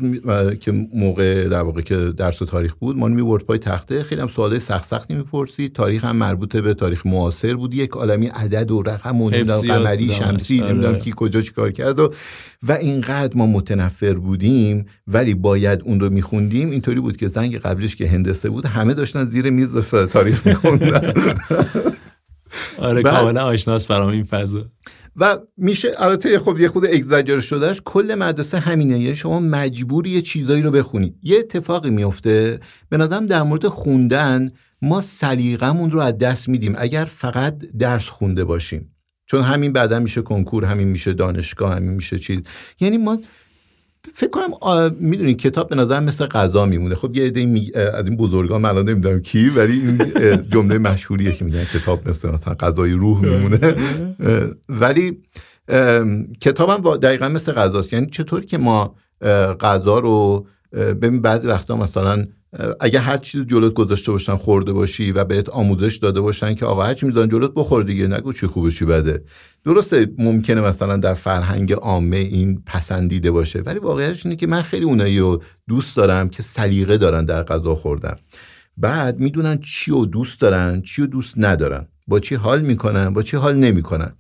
که 0.61 0.73
موقع 0.95 1.49
در 1.49 1.63
واقع 1.63 1.81
که 1.81 1.97
درس 1.97 2.43
و 2.43 2.45
تاریخ 2.45 2.75
بود 2.75 2.97
ما 2.97 3.09
میورد 3.09 3.43
پای 3.43 3.59
تخته 3.59 4.03
خیلی 4.03 4.21
هم 4.21 4.29
سوالای 4.29 4.61
سخت 4.61 4.89
سختی 4.89 5.15
می‌پرسید. 5.15 5.73
تاریخ 5.73 6.05
هم 6.05 6.17
مربوطه 6.17 6.61
به 6.61 6.75
تاریخ 6.75 7.07
معاصر 7.07 7.55
بود. 7.55 7.75
یک 7.75 7.91
عالمی 7.91 8.27
عدد 8.27 8.71
و 8.71 8.83
رقم 8.83 9.23
و 9.23 9.31
قمری 9.69 10.13
شمسی 10.13 10.61
آره. 10.61 10.73
نمی‌دونم 10.73 10.99
کی 10.99 11.13
کجا 11.17 11.41
چیکار 11.41 11.71
کرد 11.71 12.01
و 12.01 12.13
و 12.63 12.73
اینقدر 12.73 13.37
ما 13.37 13.47
متنفر 13.47 14.15
بودیم 14.15 14.87
ولی 15.07 15.35
باید 15.35 15.83
اون 15.85 16.01
رو 16.01 16.11
میخوندیم. 16.11 16.71
اینطوری 16.71 17.01
بود 17.01 17.17
که 17.17 17.29
زنگ 17.29 17.59
قبلش 17.59 17.97
که 17.97 18.09
هندسه 18.09 18.51
بود 18.51 18.67
همه 18.67 18.95
داشتن 18.95 19.25
زیر 19.25 19.51
میز 19.51 19.69
تاریخ 20.13 20.47
میخوندن. 20.47 21.13
آره 22.79 23.03
کاملا 23.03 23.45
آشناس 23.45 23.87
برام 23.87 24.09
این 24.09 24.23
فضا. 24.25 24.67
و 25.17 25.39
میشه 25.57 25.93
البته 25.99 26.39
خب 26.39 26.61
یه 26.61 26.69
خود 26.69 26.87
اگزاجر 26.87 27.41
شدهش 27.41 27.81
کل 27.85 28.15
مدرسه 28.19 28.59
همینه. 28.59 28.99
یه 28.99 29.15
شما 29.15 29.41
مجبوری 29.41 30.11
یه 30.11 30.23
چیزایی 30.23 30.63
رو 30.63 30.71
بخونی 30.71 31.15
یه 31.23 31.39
اتفاقی 31.39 31.91
میفته 31.91 32.61
به 32.89 32.97
نظرم 32.97 33.27
در 33.27 33.43
مورد 33.43 33.69
خوندن 33.69 34.51
ما 34.83 35.03
سلیقمون 35.03 35.91
رو 35.91 36.01
از 36.01 36.19
دست 36.19 36.49
میدیم. 36.49 36.75
اگر 36.79 37.05
فقط 37.05 37.59
درس 37.79 38.09
خونده 38.09 38.45
باشیم. 38.45 38.91
چون 39.27 39.43
همین 39.43 39.73
بعدا 39.73 39.99
میشه 40.01 40.23
کنکور 40.23 40.65
همین 40.65 40.89
میشه 40.89 41.13
دانشگاه 41.13 41.77
همین 41.77 41.91
میشه 41.91 42.19
چیز. 42.19 42.41
یعنی 42.81 42.97
ما 42.97 43.19
فکر 44.13 44.31
کنم 44.31 44.97
می‌دونی 45.01 45.35
کتاب 45.35 45.69
به 45.69 45.77
نظر 45.77 46.01
مثل 46.01 46.27
غذا 46.27 46.67
میمونه. 46.67 46.95
خب 46.95 47.17
یه 47.17 47.25
عده 47.25 47.47
می... 47.47 47.73
از 47.75 48.05
این 48.07 48.17
بزرگان 48.17 48.61
من 48.61 48.83
نمی‌دونم 48.83 49.21
کی 49.21 49.49
ولی 49.49 49.73
این 49.73 49.99
جمله 50.51 50.79
مشهوریه 50.79 51.33
که 51.33 51.45
میگن 51.45 51.65
کتاب 51.65 52.09
مثل 52.09 52.31
مثلا 52.31 52.55
غذای 52.55 52.93
روح 52.93 53.25
میمونه. 53.25 53.75
ولی 54.69 55.19
کتابم 56.41 56.97
دقیقا 56.97 57.29
مثل 57.29 57.53
غذاست. 57.53 57.93
یعنی 57.93 58.07
چطوری 58.07 58.47
که 58.47 58.59
ما 58.59 58.95
غذا 59.61 59.99
رو 59.99 60.47
ببین 60.73 61.23
بعضی 61.23 61.49
وقتا 61.49 61.77
مثلا 61.77 62.27
اگه 62.81 63.01
هر 63.01 63.17
چیز 63.17 63.47
جلوت 63.47 63.75
گذاشته 63.75 64.13
باشن 64.13 64.37
خورده 64.37 64.73
باشی 64.73 65.13
و 65.13 65.25
بهت 65.25 65.49
آموزش 65.49 65.97
داده 65.97 66.21
باشن 66.21 66.55
که 66.55 66.67
آقا 66.67 66.83
هر 66.83 66.95
چی 66.95 67.07
می‌ذارن 67.07 67.29
جلوت 67.29 67.53
بخور 67.55 67.83
دیگه 67.83 68.07
نگو 68.07 68.33
چی 68.33 68.47
خوبه 68.47 68.71
چی 68.71 68.85
بده. 68.85 69.25
درسته 69.65 70.07
ممکنه 70.19 70.61
مثلا 70.61 70.97
در 70.97 71.15
فرهنگ 71.15 71.73
عامه 71.73 72.17
این 72.17 72.63
پسندیده 72.67 73.31
باشه 73.31 73.63
ولی 73.67 73.79
واقعیتش 73.79 74.27
اینه 74.27 74.37
که 74.37 74.47
من 74.47 74.63
خیلی 74.63 74.85
اونایی 74.85 75.19
رو 75.19 75.43
دوست 75.69 75.97
دارم 75.97 76.29
که 76.29 76.43
سلیقه 76.43 76.97
دارن 76.97 77.25
در 77.25 77.43
غذا 77.43 77.75
خوردن. 77.75 78.17
بعد 78.77 79.21
می‌دونن 79.21 79.59
چی 79.59 79.91
رو 79.91 80.07
دوست 80.07 80.41
دارن 80.41 80.83
چی 80.83 81.03
رو 81.03 81.07
دوست 81.09 81.35
ندارن. 81.37 81.87
با 82.09 82.21
چی 82.21 82.35
حال 82.35 82.61
می‌کنن 82.61 83.13
با 83.13 83.23
چی 83.23 83.37
حال 83.37 83.57
نمی‌کنن. 83.57 84.13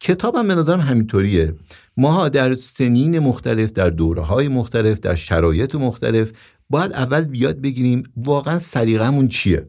کتابم 0.00 0.48
به 0.48 0.54
نظرم 0.54 0.80
همینطوریه. 0.80 1.54
ما 1.96 2.28
در 2.28 2.54
سنین 2.54 3.18
مختلف 3.18 3.72
در 3.72 3.90
دوره 3.90 4.22
های 4.22 4.48
مختلف 4.48 5.00
در 5.00 5.14
شرایط 5.14 5.74
مختلف 5.74 6.32
باید 6.72 6.92
اول 6.92 7.24
بیاد 7.24 7.60
بگیریم 7.60 8.02
واقعا 8.16 8.58
سلیقمون 8.58 9.28
چیه. 9.28 9.66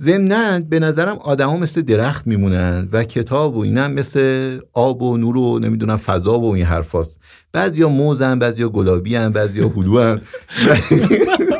ضمنا 0.00 0.60
به 0.60 0.78
نظرم 0.78 1.16
آدما 1.16 1.56
مثل 1.56 1.82
درخت 1.82 2.26
میمونن 2.26 2.88
و 2.92 3.04
کتاب 3.04 3.56
و 3.56 3.60
اینم 3.60 3.92
مثل 3.92 4.58
آب 4.72 5.02
و 5.02 5.16
نور 5.16 5.36
و 5.36 5.58
نمی‌دونم 5.58 5.96
فضا 5.96 6.40
و 6.40 6.54
این 6.54 6.64
حرفاست. 6.64 7.20
بعضیا 7.52 7.88
موزن 7.88 8.38
بعضیا 8.38 8.68
گلابی 8.68 9.16
هم 9.16 9.32
بعضیا 9.32 9.68
هلو 9.68 10.18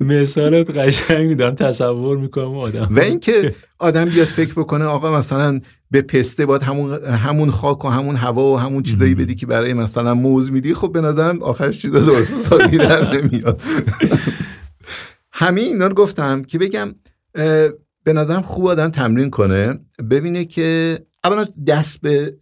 مثالت 0.00 0.78
قشنگ 0.78 1.28
میدم 1.28 1.50
تصور 1.50 2.16
می‌کنم 2.16 2.56
آدم. 2.56 2.88
و 2.90 3.00
اینکه 3.00 3.54
آدم 3.78 4.04
بیاد 4.04 4.26
فکر 4.26 4.52
بکنه 4.52 4.84
آقا 4.84 5.18
مثلا 5.18 5.60
به 5.90 6.02
پسته 6.02 6.46
باید 6.46 6.62
همون 6.62 7.04
همون 7.04 7.50
خاک 7.50 7.84
و 7.84 7.88
همون 7.88 8.16
هوا 8.16 8.52
و 8.52 8.56
همون 8.56 8.82
چیزایی 8.82 9.14
بدی 9.14 9.34
که 9.34 9.46
برای 9.46 9.72
مثلا 9.72 10.14
موز 10.14 10.52
میدی 10.52 10.74
خب 10.74 10.92
به 10.92 11.00
نظرم 11.00 11.42
آخرش 11.42 11.82
چیزا 11.82 11.98
درست 11.98 12.50
در 12.50 13.14
نمیاد. 13.16 13.60
همه 15.32 15.60
اینا 15.60 15.86
رو 15.86 15.94
گفتم 15.94 16.42
که 16.42 16.58
بگم 16.58 16.94
به 18.04 18.12
نظرم 18.12 18.42
خوب 18.42 18.66
آدم 18.66 18.90
تمرین 18.90 19.30
کنه 19.30 19.78
ببینه 20.10 20.44
که 20.44 20.98
اولا 21.24 21.46
دست 21.66 22.00
به 22.00 22.34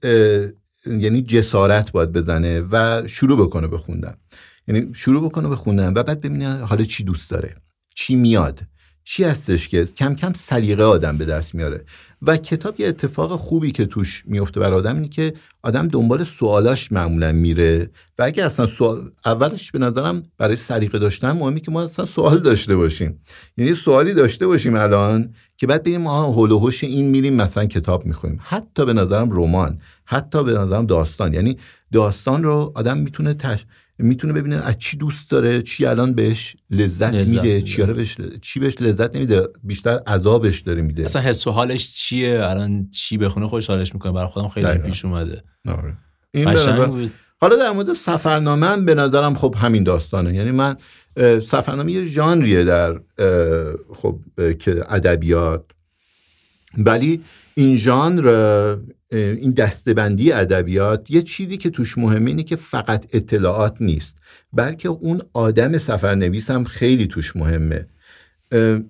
یعنی 0.86 1.22
جسارت 1.22 1.92
باید 1.92 2.12
بزنه 2.12 2.62
و 2.72 3.02
شروع 3.06 3.38
بکنه 3.46 3.66
به 3.66 3.78
خوندن. 3.78 4.14
یعنی 4.68 4.92
شروع 4.94 5.24
بکنه 5.24 5.48
به 5.48 5.56
خوندن 5.56 5.92
و 5.96 6.02
بعد 6.02 6.20
ببینه 6.20 6.56
حالا 6.56 6.84
چی 6.84 7.04
دوست 7.04 7.30
داره 7.30 7.54
چی 7.94 8.14
میاد 8.14 8.60
چی 9.04 9.24
هستش 9.24 9.68
که 9.68 9.84
کم 9.84 10.14
کم 10.14 10.32
سلیقه 10.32 10.82
آدم 10.82 11.18
به 11.18 11.24
دست 11.24 11.54
میاره. 11.54 11.84
و 12.22 12.36
کتاب 12.36 12.80
یه 12.80 12.88
اتفاق 12.88 13.36
خوبی 13.36 13.72
که 13.72 13.86
توش 13.86 14.22
میفته 14.26 14.60
بر 14.60 14.72
آدم 14.72 14.94
اینه 14.94 15.08
که 15.08 15.34
آدم 15.62 15.88
دنبال 15.88 16.24
سوالاش 16.24 16.92
معمولا 16.92 17.32
میره 17.32 17.90
و 18.18 18.22
اگه 18.22 18.44
اصلا 18.44 18.66
سوال 18.66 19.10
اولش 19.24 19.70
به 19.70 19.78
نظرم 19.78 20.22
برای 20.38 20.56
سلیقه 20.56 20.98
داشتن 20.98 21.30
مهمی 21.30 21.60
که 21.60 21.70
ما 21.70 21.82
اصلا 21.82 22.06
سوال 22.06 22.38
داشته 22.38 22.76
باشیم. 22.76 23.20
یعنی 23.56 23.74
سوالی 23.74 24.14
داشته 24.14 24.46
باشیم 24.46 24.76
الان 24.76 25.34
که 25.56 25.66
بعد 25.66 25.82
بگیم 25.82 26.00
ما 26.00 26.22
هول 26.22 26.50
و 26.52 26.70
این 26.82 27.10
میریم 27.10 27.34
مثلا 27.34 27.66
کتاب 27.66 28.06
می‌خونیم. 28.06 28.40
حتی 28.42 28.86
به 28.86 28.92
نظرم 28.92 29.30
رمان 29.30 29.80
حتی 30.04 30.44
به 30.44 30.52
نظرم 30.52 30.86
داستان. 30.86 31.34
یعنی 31.34 31.58
داستان 31.92 32.42
رو 32.42 32.72
آدم 32.74 32.98
می‌تونه 32.98 33.34
تش... 33.34 33.64
می‌تونه 33.98 34.32
ببینه 34.32 34.56
از 34.56 34.78
چی 34.78 34.96
دوست 34.96 35.30
داره 35.30 35.62
چی 35.62 35.86
الان 35.86 36.14
بهش 36.14 36.56
لذت, 36.70 37.14
میده 37.14 37.62
چی 37.62 37.82
بهش 37.82 38.16
چی 38.42 38.60
بهش 38.60 38.74
لذت 38.80 39.16
نمیده 39.16 39.48
بیشتر 39.64 40.00
عذابش 40.06 40.60
داره 40.60 40.82
میده. 40.82 41.04
اصلا 41.04 41.22
حس 41.22 41.46
و 41.46 41.50
حالش 41.50 41.94
چیه؟ 41.94 42.44
الان 42.44 42.88
چی 42.90 43.18
بخونه 43.18 43.46
خوشحالش 43.46 43.94
می‌کنه؟ 43.94 44.12
برای 44.12 44.26
خودم 44.26 44.48
خیلی 44.48 44.78
پیش 44.78 45.04
اومده. 45.04 45.42
آره. 45.66 45.96
این 46.34 46.48
حالا 47.40 47.56
در 47.56 47.70
مورد 47.70 47.92
سفرنامه 47.92 48.66
هم 48.66 48.84
به 48.84 48.94
نظرم 48.94 49.34
خب 49.34 49.54
همین 49.58 49.84
داستانه. 49.84 50.34
یعنی 50.34 50.50
من 50.50 50.76
سفرنامه 51.48 51.92
یه 51.92 52.04
ژانریه 52.04 52.64
در 52.64 53.00
خب 53.94 54.18
که 54.58 54.84
ادبیات. 54.88 55.64
ولی 56.78 57.22
این 57.54 57.76
ژانر 57.76 58.76
این 59.12 59.52
دستبندی 59.52 60.32
ادبیات 60.32 61.10
یه 61.10 61.22
چیزی 61.22 61.56
که 61.56 61.70
توش 61.70 61.98
مهمه 61.98 62.30
اینه 62.30 62.42
که 62.42 62.56
فقط 62.56 63.06
اطلاعات 63.12 63.76
نیست 63.80 64.16
بلکه 64.52 64.88
اون 64.88 65.22
آدم 65.32 65.78
سفرنویس 65.78 66.50
هم 66.50 66.64
خیلی 66.64 67.06
توش 67.06 67.36
مهمه. 67.36 67.86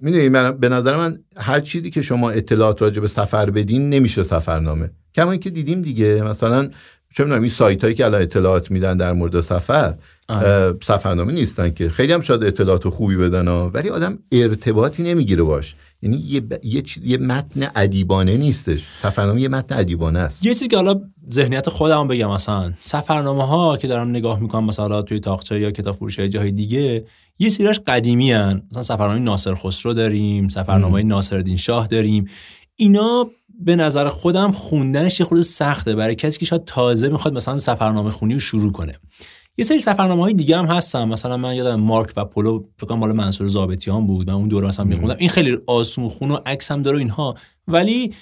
می‌دونی 0.01 0.29
من 0.29 0.59
به 0.59 0.69
نظر 0.69 0.97
من 0.97 1.19
هر 1.37 1.61
چیزی 1.61 1.91
که 1.91 2.03
شما 2.03 2.31
اطلاعات 2.31 2.83
راجع 2.83 3.01
به 3.01 3.09
سفر 3.09 3.51
بدین 3.51 3.91
نمیشه 3.91 4.23
سفرنامه. 4.23 4.91
کما 5.15 5.37
که 5.37 5.51
دیدیم 5.51 5.83
دیگه 5.83 6.23
مثلا 6.23 6.71
چه 7.15 7.25
می‌دونم 7.25 7.43
این 7.43 7.51
سایت 7.51 7.83
هایی 7.83 7.95
که 7.95 8.05
الان 8.05 8.23
اطلاعات 8.23 8.71
میدن 8.71 8.97
در 8.97 9.13
مورد 9.13 9.41
سفر 9.41 9.95
آره. 10.29 10.75
سفرنامه 10.83 11.33
نیستن 11.33 11.71
که. 11.71 11.89
خیلی 11.89 12.13
هم 12.13 12.21
شاید 12.21 12.45
اطلاعات 12.45 12.89
خوبی 12.89 13.17
بدن 13.17 13.49
ها 13.49 13.71
ولی 13.75 13.89
آدم 13.89 14.19
ارتباطی 14.33 15.03
نمی‌گیره 15.03 15.43
باش. 15.43 15.75
یعنی 16.03 16.17
یه, 16.17 16.41
ب... 16.41 16.65
یه, 16.65 16.83
یه 17.05 17.19
متن 17.19 17.71
ادیبانه 17.75 18.37
نیستش. 18.37 18.83
سفرنامه 19.03 19.41
یه 19.41 19.49
متن 19.49 19.79
ادیبانه 19.79 20.19
است. 20.19 20.45
یه 20.45 20.53
چیزی 20.53 20.69
که 20.69 20.77
حالا 20.77 21.01
ذهنیت 21.31 21.69
خودم 21.69 22.09
بگم 22.09 22.31
مثلا 22.31 22.73
سفرنامه 22.81 23.47
ها 23.47 23.77
که 23.77 23.89
دارم 23.89 24.09
نگاه 24.09 24.41
می‌کنم 24.41 24.65
مثلا 24.65 25.03
توی 25.03 25.21
تاقچه 25.21 25.61
یا 25.61 25.71
کتاب 25.71 25.97
فروش 25.97 26.19
جای 26.19 26.51
دیگه 26.51 27.05
یه 27.39 27.49
سریاش 27.49 27.81
قدیمی 27.87 28.33
هن. 28.33 28.63
مثلا 28.71 28.83
سفرنامه 28.83 29.19
ناصر 29.19 29.55
خسرو 29.55 29.95
داریم 29.95 30.49
سفرنامه 30.49 31.03
ناصرالدین 31.03 31.57
شاه 31.57 31.87
داریم. 31.87 32.29
اینا 32.77 33.31
به 33.61 33.77
نظر 33.77 34.09
خودم 34.09 34.53
خوندنش 34.53 35.21
یه 35.21 35.27
خورده 35.27 35.43
سخته. 35.43 35.95
برای 35.95 36.15
کسی 36.15 36.41
که 36.41 36.47
شاید 36.47 36.65
تازه 36.65 37.09
می‌خواد 37.09 37.35
مثلا 37.35 37.61
سفرنامه 37.61 38.11
خونی 38.11 38.35
رو 38.35 38.41
شروع 38.41 38.73
کنه. 38.73 38.95
یه 39.59 39.65
سری 39.65 39.81
سفرنامه 39.81 40.23
های 40.23 40.35
دیگه 40.35 40.59
هم 40.59 40.67
هستن. 40.67 41.05
مثلا 41.05 41.37
من 41.37 41.57
یادم 41.57 41.81
مارک 41.81 42.13
و 42.17 42.25
پولو 42.25 42.65
فکر 42.77 42.87
کنم 42.87 42.99
مال 42.99 43.13
منصور 43.13 43.47
زابطیان 43.47 44.07
بود. 44.07 44.31
من 44.31 44.35
اون 44.35 44.49
دوره 44.49 44.69
مثلا 44.69 44.85
میخوندم. 44.85 45.17
این 45.19 45.29
خیلی 45.29 45.59
آسون 45.67 46.09
خون 46.09 46.31
و 46.31 46.39
عکس 46.47 46.73
هم 46.73 46.83
داره 46.83 46.99
اینها. 46.99 47.35
ولی 47.69 48.13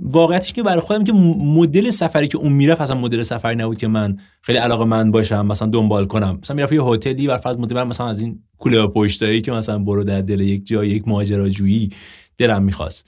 واقعیتش 0.00 0.52
که 0.52 0.62
برای 0.62 0.80
خودم 0.80 1.04
که 1.04 1.12
مدل 1.12 1.90
سفری 1.90 2.28
که 2.28 2.38
اون 2.38 2.52
می‌رفت 2.52 2.80
اصلا 2.80 2.96
مدل 2.96 3.22
سفری 3.22 3.56
نبود 3.56 3.78
که 3.78 3.88
من 3.88 4.16
خیلی 4.42 4.58
علاقه 4.58 4.84
من 4.84 5.10
باشم 5.10 5.46
مثلا 5.46 5.68
دنبال 5.68 6.06
کنم. 6.06 6.38
مثلا 6.42 6.56
می‌رفت 6.56 6.72
یه 6.72 6.82
هتلی 6.82 7.26
بر 7.26 7.36
فرض 7.36 7.58
مدل 7.58 7.82
مثلا 7.82 8.08
از 8.08 8.20
این 8.20 8.42
کوله 8.58 8.86
پشتایی 8.86 9.40
که 9.40 9.52
مثلا 9.52 9.78
برو 9.78 10.04
در 10.04 10.20
دل 10.20 10.40
یک 10.40 10.66
جای 10.66 10.88
یک 10.88 11.08
ماجراجویی 11.08 11.90
دلم 12.38 12.62
می‌خواست. 12.62 13.06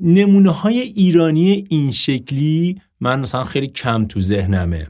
نمونه 0.00 0.50
های 0.50 0.80
ایرانی 0.80 1.64
این 1.68 1.90
شکلی 1.90 2.80
من 3.00 3.20
مثلا 3.20 3.42
خیلی 3.42 3.66
کم 3.66 4.04
تو 4.04 4.20
ذهنمه. 4.20 4.86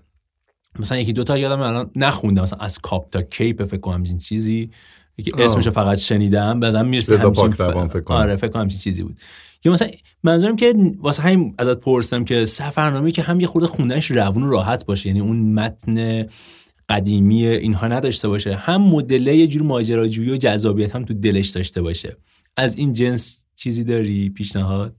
مثلا 0.79 0.99
یکی 0.99 1.13
دوتا 1.13 1.39
یادم 1.39 1.61
الان 1.61 1.91
نخوندم. 1.97 2.43
مثلا 2.43 2.59
از 2.59 2.79
کاپ 2.79 3.11
تا 3.11 3.23
کیپ 3.23 3.65
فکر 3.65 3.81
کنم 3.81 4.03
این 4.03 4.19
چیزی. 4.19 4.71
که 5.25 5.33
اسمشو 5.45 5.71
فقط 5.71 5.99
شنیدم 5.99 6.61
بعدم 6.61 6.87
می‌رسه 6.87 7.19
همچین 7.19 7.51
ف... 7.51 7.61
آره 8.07 8.37
فکر 8.37 8.51
کنم 8.51 8.69
چیزی 8.69 9.03
بود. 9.03 9.19
یا 9.65 9.73
مثلا 9.73 9.91
منظورم 10.23 10.57
که 10.57 10.75
واسه 10.99 11.23
همین 11.23 11.55
ازت 11.59 11.81
پرسیدم 11.81 12.25
که 12.25 12.45
سفرنامه 12.45 13.11
که 13.11 13.23
هم 13.23 13.41
یه 13.41 13.47
خورده 13.47 13.69
خوندنش 13.69 14.11
روون 14.11 14.43
و 14.43 14.51
راحت 14.51 14.87
باشه. 14.87 15.07
یعنی 15.07 15.21
اون 15.21 15.53
متن 15.53 16.27
قدیمی 16.89 17.47
اینها 17.47 17.89
نداشته 17.89 18.29
باشه. 18.29 18.55
هم 18.55 18.83
مدل 18.83 19.27
یه 19.27 19.47
جور 19.47 19.63
ماجراجویی 19.63 20.31
و 20.31 20.37
جذابیت 20.37 20.97
هم 20.97 21.05
تو 21.05 21.15
دلش 21.15 21.49
داشته 21.49 21.83
باشه. 21.83 22.17
از 22.57 22.79
این 22.79 22.93
جنس 22.93 23.45
چیزی 23.55 23.85
داری 23.85 24.31
پیشنهاد؟ 24.31 24.97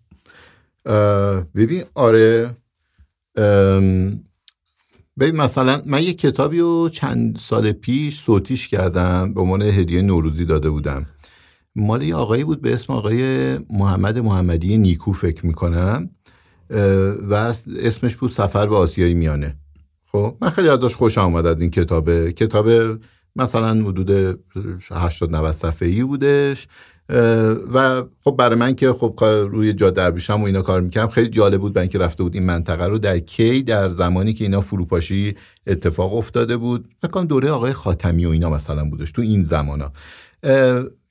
ببین 1.56 1.84
آره 1.94 2.56
ببین 5.22 5.42
مثلا 5.42 5.82
من 5.86 6.04
یه 6.04 6.14
کتابی 6.14 6.60
رو 6.60 6.90
چند 6.90 7.38
سال 7.38 7.72
پیش 7.72 8.22
صوتیش 8.22 8.68
کردم 8.68 9.34
به 9.34 9.42
عنوان 9.42 9.62
هدیه 9.62 10.02
نوروزی 10.02 10.46
داده 10.46 10.70
بودم. 10.70 11.06
مال 11.76 12.02
یه 12.02 12.16
آقایی 12.16 12.44
بود 12.44 12.62
به 12.62 12.74
اسم 12.74 12.94
آقای 12.94 13.58
محمد 13.70 14.18
محمدی 14.18 14.78
نیکو 14.78 15.14
فکر 15.14 15.46
می‌کنم 15.46 16.10
و 17.30 17.54
اسمش 17.80 18.16
بود 18.16 18.32
سفر 18.32 18.68
به 18.68 18.76
آسیای 18.76 19.14
میانه. 19.14 19.56
خب 20.06 20.38
من 20.42 20.50
خیلی 20.50 20.70
ازش 20.70 20.96
خوش 20.96 21.18
آمد 21.18 21.46
از 21.46 21.62
این 21.62 21.70
کتابه. 21.70 22.32
کتاب 22.32 22.98
مثلا 23.36 23.74
حدود 23.74 24.40
80 24.92 25.36
90 25.36 25.56
صفحه‌ای 25.56 26.04
بودش. 26.04 26.68
و 27.74 28.04
خب 28.24 28.36
برای 28.40 28.60
من 28.60 28.76
که 28.76 28.94
خب 28.94 29.24
روی 29.26 29.74
جاده 29.74 30.02
درویشم 30.02 30.42
و 30.42 30.46
اینا 30.46 30.62
کار 30.62 30.82
می‌کنم 30.82 31.08
خیلی 31.08 31.30
جالب 31.30 31.62
بود 31.62 31.74
برای 31.74 31.84
اینکه 31.84 31.98
رفته 31.98 32.24
بود 32.24 32.36
این 32.36 32.46
منطقه 32.46 32.86
رو. 32.86 32.98
در 32.98 33.20
کی؟ 33.20 33.64
در 33.64 33.90
زمانی 33.90 34.34
که 34.34 34.44
اینا 34.44 34.62
فروپاشی 34.62 35.36
اتفاق 35.68 36.16
افتاده 36.16 36.58
بود. 36.58 36.88
فکر 37.02 37.22
دوره 37.22 37.50
آقای 37.50 37.74
خاتمی 37.74 38.26
و 38.26 38.30
اینا 38.30 38.50
مثلا 38.50 38.90
بودش 38.90 39.12
تو 39.12 39.22
این 39.22 39.44
زمانا. 39.44 39.92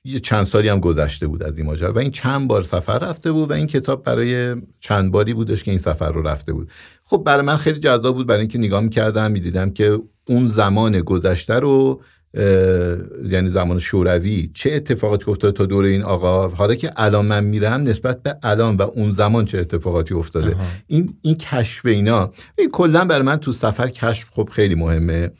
یه 0.03 0.19
چند 0.19 0.45
سالی 0.45 0.69
هم 0.69 0.79
گذشته 0.79 1.27
بود 1.27 1.43
از 1.43 1.57
این 1.57 1.67
ماجرا. 1.67 1.93
و 1.93 1.99
این 1.99 2.11
چند 2.11 2.47
بار 2.47 2.63
سفر 2.63 2.99
رفته 2.99 3.31
بود 3.31 3.51
و 3.51 3.53
این 3.53 3.67
کتاب 3.67 4.03
برای 4.03 4.55
چند 4.79 5.11
باری 5.11 5.33
بودش 5.33 5.63
که 5.63 5.71
این 5.71 5.79
سفر 5.79 6.11
رو 6.11 6.21
رفته 6.21 6.53
بود. 6.53 6.71
خب 7.03 7.23
برای 7.25 7.45
من 7.45 7.57
خیلی 7.57 7.79
جذاب 7.79 8.15
بود 8.15 8.27
برای 8.27 8.39
اینکه 8.39 8.57
نگاه 8.57 8.81
می‌کردم 8.81 9.31
می‌دیدم 9.31 9.69
که 9.69 9.99
اون 10.25 10.47
زمان 10.47 11.01
گذشته 11.01 11.59
رو 11.59 12.01
یعنی 12.33 13.49
زمان 13.49 13.79
شوروی 13.79 14.51
چه 14.53 14.71
اتفاقاتی 14.71 15.31
افتاده 15.31 15.57
تا 15.57 15.65
دور 15.65 15.85
این 15.85 16.03
آقا؟ 16.03 16.47
حالا 16.47 16.75
که 16.75 16.91
الان 16.95 17.25
من 17.25 17.43
میرم 17.43 17.81
نسبت 17.81 18.23
به 18.23 18.35
الان 18.43 18.75
و 18.75 18.81
اون 18.81 19.11
زمان 19.11 19.45
چه 19.45 19.57
اتفاقاتی 19.57 20.13
افتاده؟ 20.13 20.55
این 20.87 21.17
این 21.21 21.35
کشف 21.35 21.85
اینا 21.85 22.31
این 22.57 22.69
کلا 22.71 23.05
برای 23.05 23.25
من 23.25 23.37
تو 23.37 23.53
سفر 23.53 23.87
کشف 23.87 24.29
خب 24.31 24.49
خیلی 24.51 24.75
مهمه 24.75 25.31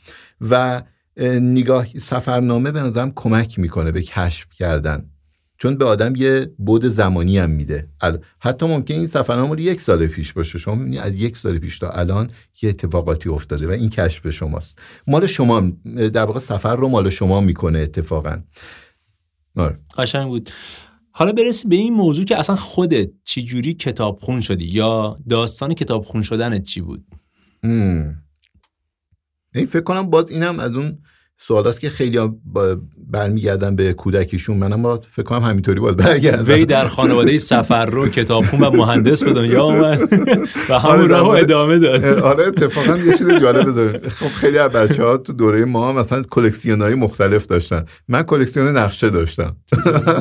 و 0.50 0.82
نگاه 1.40 1.86
سفرنامه 2.02 2.70
به 2.70 2.80
نظرم 2.80 3.12
کمک 3.16 3.58
می‌کنه 3.58 3.92
به 3.92 4.02
کشف 4.02 4.46
کردن. 4.52 5.04
چون 5.62 5.76
به 5.76 5.84
آدم 5.84 6.16
یه 6.16 6.50
بود 6.58 6.84
زمانی 6.84 7.38
هم 7.38 7.50
میده. 7.50 7.88
حتی 8.40 8.66
ممکن 8.66 8.94
این 8.94 9.06
سفرنامه 9.06 9.62
یک 9.62 9.80
سال 9.80 10.06
پیش 10.06 10.32
باشه. 10.32 10.58
شما 10.58 10.74
می‌بینید 10.74 11.00
از 11.00 11.14
یک 11.14 11.36
سال 11.36 11.58
پیش 11.58 11.78
تا 11.78 11.90
الان 11.90 12.30
یه 12.62 12.70
اتفاقاتی 12.70 13.28
افتاده 13.28 13.66
و 13.66 13.70
این 13.70 13.90
کشف 13.90 14.30
شماست. 14.30 14.78
مال 15.06 15.26
شما 15.26 15.72
در 15.94 16.24
واقع 16.24 16.40
سفر 16.40 16.76
رو 16.76 16.88
مال 16.88 17.10
شما 17.10 17.40
می‌کنه 17.40 17.78
اتفاقا. 17.78 18.42
آره. 19.56 19.78
قشنگ 19.96 20.28
بود. 20.28 20.50
حالا 21.10 21.32
برسی 21.32 21.68
به 21.68 21.76
این 21.76 21.92
موضوع 21.92 22.24
که 22.24 22.38
اصلا 22.38 22.56
خودت 22.56 23.10
چی 23.24 23.72
کتاب 23.72 24.18
خون 24.18 24.40
شدی 24.40 24.64
یا 24.64 25.18
داستان 25.28 25.74
کتاب 25.74 26.04
خون 26.04 26.22
شدنت 26.22 26.62
چی 26.62 26.80
بود؟ 26.80 27.04
این 29.54 29.66
فکر 29.70 29.80
کنم 29.80 30.10
باز 30.10 30.30
اینم 30.30 30.60
از 30.60 30.74
اون 30.74 30.98
سوالات 31.46 31.80
که 31.80 31.90
خیلی 31.90 32.18
برمیگردن 33.10 33.76
به 33.76 33.92
کودکیشون. 33.92 34.56
منم 34.56 34.82
با 34.82 35.00
فکر 35.10 35.22
کنم 35.22 35.42
همینطوری 35.42 35.80
باید 35.80 35.96
برگردم. 35.96 36.44
وی 36.52 36.66
در 36.66 36.86
خانواده 36.86 37.38
سفر 37.38 37.86
رو 37.86 38.08
کتابخون 38.08 38.60
و 38.60 38.70
مهندس 38.70 39.24
به 39.24 39.32
دنیا 39.32 39.62
آمد 39.62 40.00
و 40.68 40.78
همون 40.78 40.94
آره، 40.94 41.06
راه 41.06 41.38
ادامه 41.38 41.78
داد. 41.78 42.04
آره 42.04 42.46
اتفاقا 42.46 42.98
یه 42.98 43.18
چیز 43.18 43.30
جالب 43.30 43.74
داره 43.74 44.08
خب 44.08 44.26
خیلی 44.26 44.58
از 44.58 44.72
بچه 44.72 45.04
ها 45.04 45.16
تو 45.16 45.32
دوره 45.32 45.64
ما 45.64 45.92
مثلا 45.92 46.22
کلکسیون 46.22 46.82
های 46.82 46.94
مختلف 46.94 47.46
داشتن. 47.46 47.84
من 48.08 48.22
کلکسیون 48.22 48.76
نقشه 48.76 49.10
داشتم. 49.10 49.56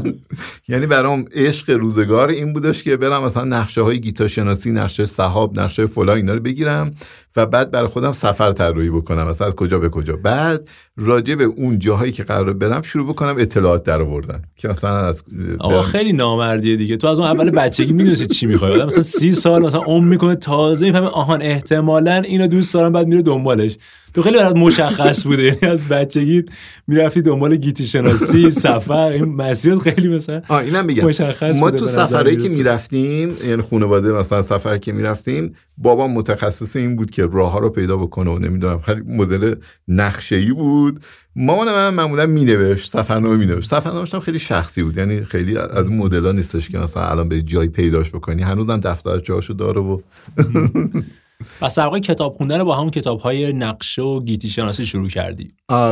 یعنی 0.68 0.86
برام 0.86 1.26
عشق 1.34 1.70
روزگار 1.70 2.30
این 2.30 2.54
بودش 2.54 2.84
که 2.84 2.98
برم 2.98 3.24
مثلا 3.24 3.44
نقشه 3.44 3.82
های 3.82 4.00
گیتا 4.00 4.28
شناسی 4.28 4.72
نقشه 4.72 5.06
صحاب 5.06 5.60
نقشه 5.60 5.86
فلان 5.86 6.18
اینا 6.18 6.34
رو 6.34 6.40
بگیرم. 6.40 6.94
و 7.36 7.46
بعد 7.46 7.72
برای 7.72 7.88
خودم 7.88 8.12
سفر 8.12 8.52
طراحی 8.52 8.90
بکنم. 8.90 9.28
مثلا 9.28 9.48
از 9.48 9.56
کجا 9.56 9.80
به 9.80 9.90
کجا. 9.90 10.16
بعد 10.16 10.70
راجع 10.98 11.36
به 11.36 11.44
اون 11.44 11.80
جاهایی 11.80 12.12
که 12.12 12.24
قرار 12.24 12.54
برم 12.54 12.82
شروع 12.82 13.08
بکنم 13.08 13.36
اطلاعات 13.40 13.84
در 13.84 14.02
آوردن. 14.02 14.42
که 14.56 14.68
مثلا 14.68 14.98
از 14.98 15.24
آقا 15.60 15.82
خیلی 15.82 16.14
نامردیه 16.14 16.76
دیگه. 16.76 16.98
تو 16.98 17.08
از 17.08 17.20
اون 17.20 17.28
اول 17.28 17.50
بچگی 17.50 17.94
می‌دونستی 17.94 18.26
چی 18.26 18.46
می‌خوای. 18.46 18.74
آدم 18.74 18.86
مثلا 18.86 19.04
سی 19.04 19.34
سال 19.34 19.62
مثلا 19.62 19.82
عمر 19.82 20.08
می‌کنه 20.08 20.36
تازه 20.36 20.86
می‌فهمه 20.86 21.08
آهان 21.08 21.42
احتمالا 21.42 22.16
اینو 22.16 22.48
دوست 22.48 22.74
دارم 22.74 22.92
بعد 22.92 23.08
میره 23.08 23.22
دنبالش. 23.22 23.78
تو 24.14 24.22
خیلی 24.22 24.38
برات 24.38 24.56
مشخص 24.56 25.24
بوده. 25.24 25.44
یعنی 25.44 25.60
از 25.62 25.88
بچگی 25.88 26.44
می‌رفتی 26.88 27.22
دنبال 27.22 27.56
گیتی 27.56 27.86
شناسی 27.86 28.52
سفر 28.52 29.12
این 29.12 29.26
مسیر 29.26 29.78
خیلی 29.78 30.08
مثلا 30.08 30.42
آه 30.50 30.58
اینم 30.58 30.86
میگم. 30.86 31.06
مشخص 31.06 31.60
ما 31.60 31.72
تو 31.72 31.88
سفرهایی 31.88 32.38
که 32.38 32.50
می‌رفتیم 32.50 33.36
یعنی 33.48 33.62
خانواده 33.62 34.12
مثلا 34.12 34.42
سفر 34.42 34.78
که 34.78 34.92
می‌رفتیم 34.92 35.56
بابا 35.78 36.08
متخصص 36.08 36.76
این 36.76 36.96
بود 36.96 37.12
که 37.12 37.21
راه 37.28 37.52
ها 37.52 37.60
رو 37.60 37.70
پیدا 37.70 37.98
بکنه 37.98 38.32
و 38.32 38.40
نمی‌دونم 38.40 38.82
خیلی 38.82 39.02
مدل 39.02 39.56
نقشه 39.88 40.36
ای 40.36 40.52
بود. 40.52 41.06
مامان 41.36 41.68
من 41.68 41.94
معمولا 41.94 42.26
مینوشت 42.26 42.92
سفرنامه 42.92 43.38
مینوشت. 43.38 43.70
سفرنامه‌ش 43.70 44.16
خیلی 44.16 44.40
شخصی 44.40 44.84
بود 44.84 44.98
یعنی 44.98 45.24
خیلی 45.24 45.58
از 45.58 45.86
اون 45.86 45.98
مدل‌ها 45.98 46.32
نیستش 46.32 46.70
که 46.70 46.78
مثلا 46.78 47.04
الان 47.04 47.30
به 47.30 47.42
جای 47.42 47.68
پیداش 47.68 48.10
بکنی 48.10 48.42
هنوزم 48.42 48.80
دفترچه‌هاشو 48.80 49.54
داره 49.54 49.82
و 49.82 50.00
پس 51.62 51.80
در 51.80 52.00
کتاب 52.00 52.32
خوندن 52.32 52.60
رو 52.60 52.66
با 52.66 52.76
همون 52.76 52.92
کتاب 52.92 53.20
های 53.20 53.54
نقشه 53.54 54.02
و 54.02 54.24
گیتی 54.24 54.50
شناسی 54.50 54.86
شروع 54.86 55.08
کردی. 55.08 55.52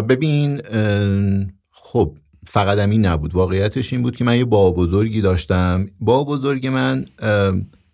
ببین 0.10 0.62
خب 1.72 2.16
فقط 2.48 2.80
این 2.80 3.06
نبود. 3.06 3.36
واقعیتش 3.36 3.94
این 3.94 4.02
بود 4.02 4.16
که 4.16 4.24
من 4.24 4.38
یه 4.38 4.46
با 4.46 4.72
بزرگی 4.72 5.22
داشتم. 5.22 5.88
با 6.00 6.24
بزرگ 6.24 6.68
من 6.68 7.06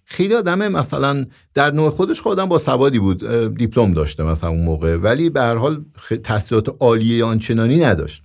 خیلی 0.05 0.33
آدم 0.33 0.67
مثلا 0.67 1.25
در 1.53 1.71
نوع 1.71 1.89
خودش 1.89 2.21
خودم 2.21 2.45
با 2.45 2.59
سوادی 2.59 2.99
بود 2.99 3.23
دیپلم 3.57 3.93
داشته 3.93 4.23
مثلا 4.23 4.49
اون 4.49 4.63
موقع. 4.63 4.95
ولی 4.95 5.29
به 5.29 5.41
هر 5.41 5.55
حال 5.55 5.85
تحصیلات 6.23 6.75
عالیه 6.79 7.25
آنچنانی 7.25 7.77
نداشت. 7.77 8.23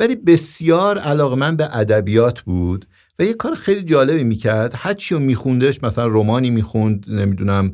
ولی 0.00 0.16
بسیار 0.16 0.98
علاقه 0.98 1.36
من 1.36 1.56
به 1.56 1.76
ادبیات 1.76 2.40
بود 2.40 2.86
و 3.18 3.24
یه 3.24 3.34
کار 3.34 3.54
خیلی 3.54 3.82
جالبی 3.82 4.24
می‌کرد. 4.24 4.72
هرچی 4.76 5.14
رو 5.14 5.20
میخوندش 5.20 5.82
مثلا 5.82 6.06
رومانی 6.06 6.50
می‌خوند 6.50 7.04
نمی‌دونم 7.08 7.72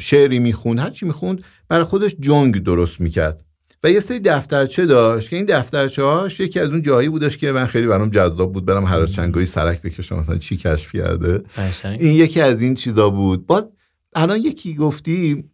شعری 0.00 0.38
می‌خوند 0.38 0.78
هرچی 0.78 1.06
می‌خوند 1.06 1.44
برای 1.68 1.84
خودش 1.84 2.16
جنگ 2.20 2.62
درست 2.62 3.00
می‌کرد. 3.00 3.44
و 3.84 3.90
یه 3.90 4.00
سری 4.00 4.20
دفترچه 4.20 4.86
داشت 4.86 5.30
که 5.30 5.36
این 5.36 5.44
دفترچه 5.44 6.02
هاش 6.02 6.40
یکی 6.40 6.60
از 6.60 6.68
اون 6.68 6.82
جایی 6.82 7.08
بودش 7.08 7.36
که 7.36 7.52
من 7.52 7.66
خیلی 7.66 7.86
برام 7.86 8.10
جذاب 8.10 8.52
بود 8.52 8.66
برم 8.66 8.84
هر 8.84 9.06
چنگایی 9.06 9.46
سرک 9.46 9.82
بکشم 9.82 10.16
مثلا 10.16 10.38
چی 10.38 10.56
کشف 10.56 10.96
کرده. 10.96 11.42
این 11.84 12.16
یکی 12.16 12.40
از 12.40 12.62
این 12.62 12.74
چیزا 12.74 13.10
بود. 13.10 13.46
باز 13.46 13.68
الان 14.14 14.38
یکی 14.38 14.74
گفتی 14.74 15.44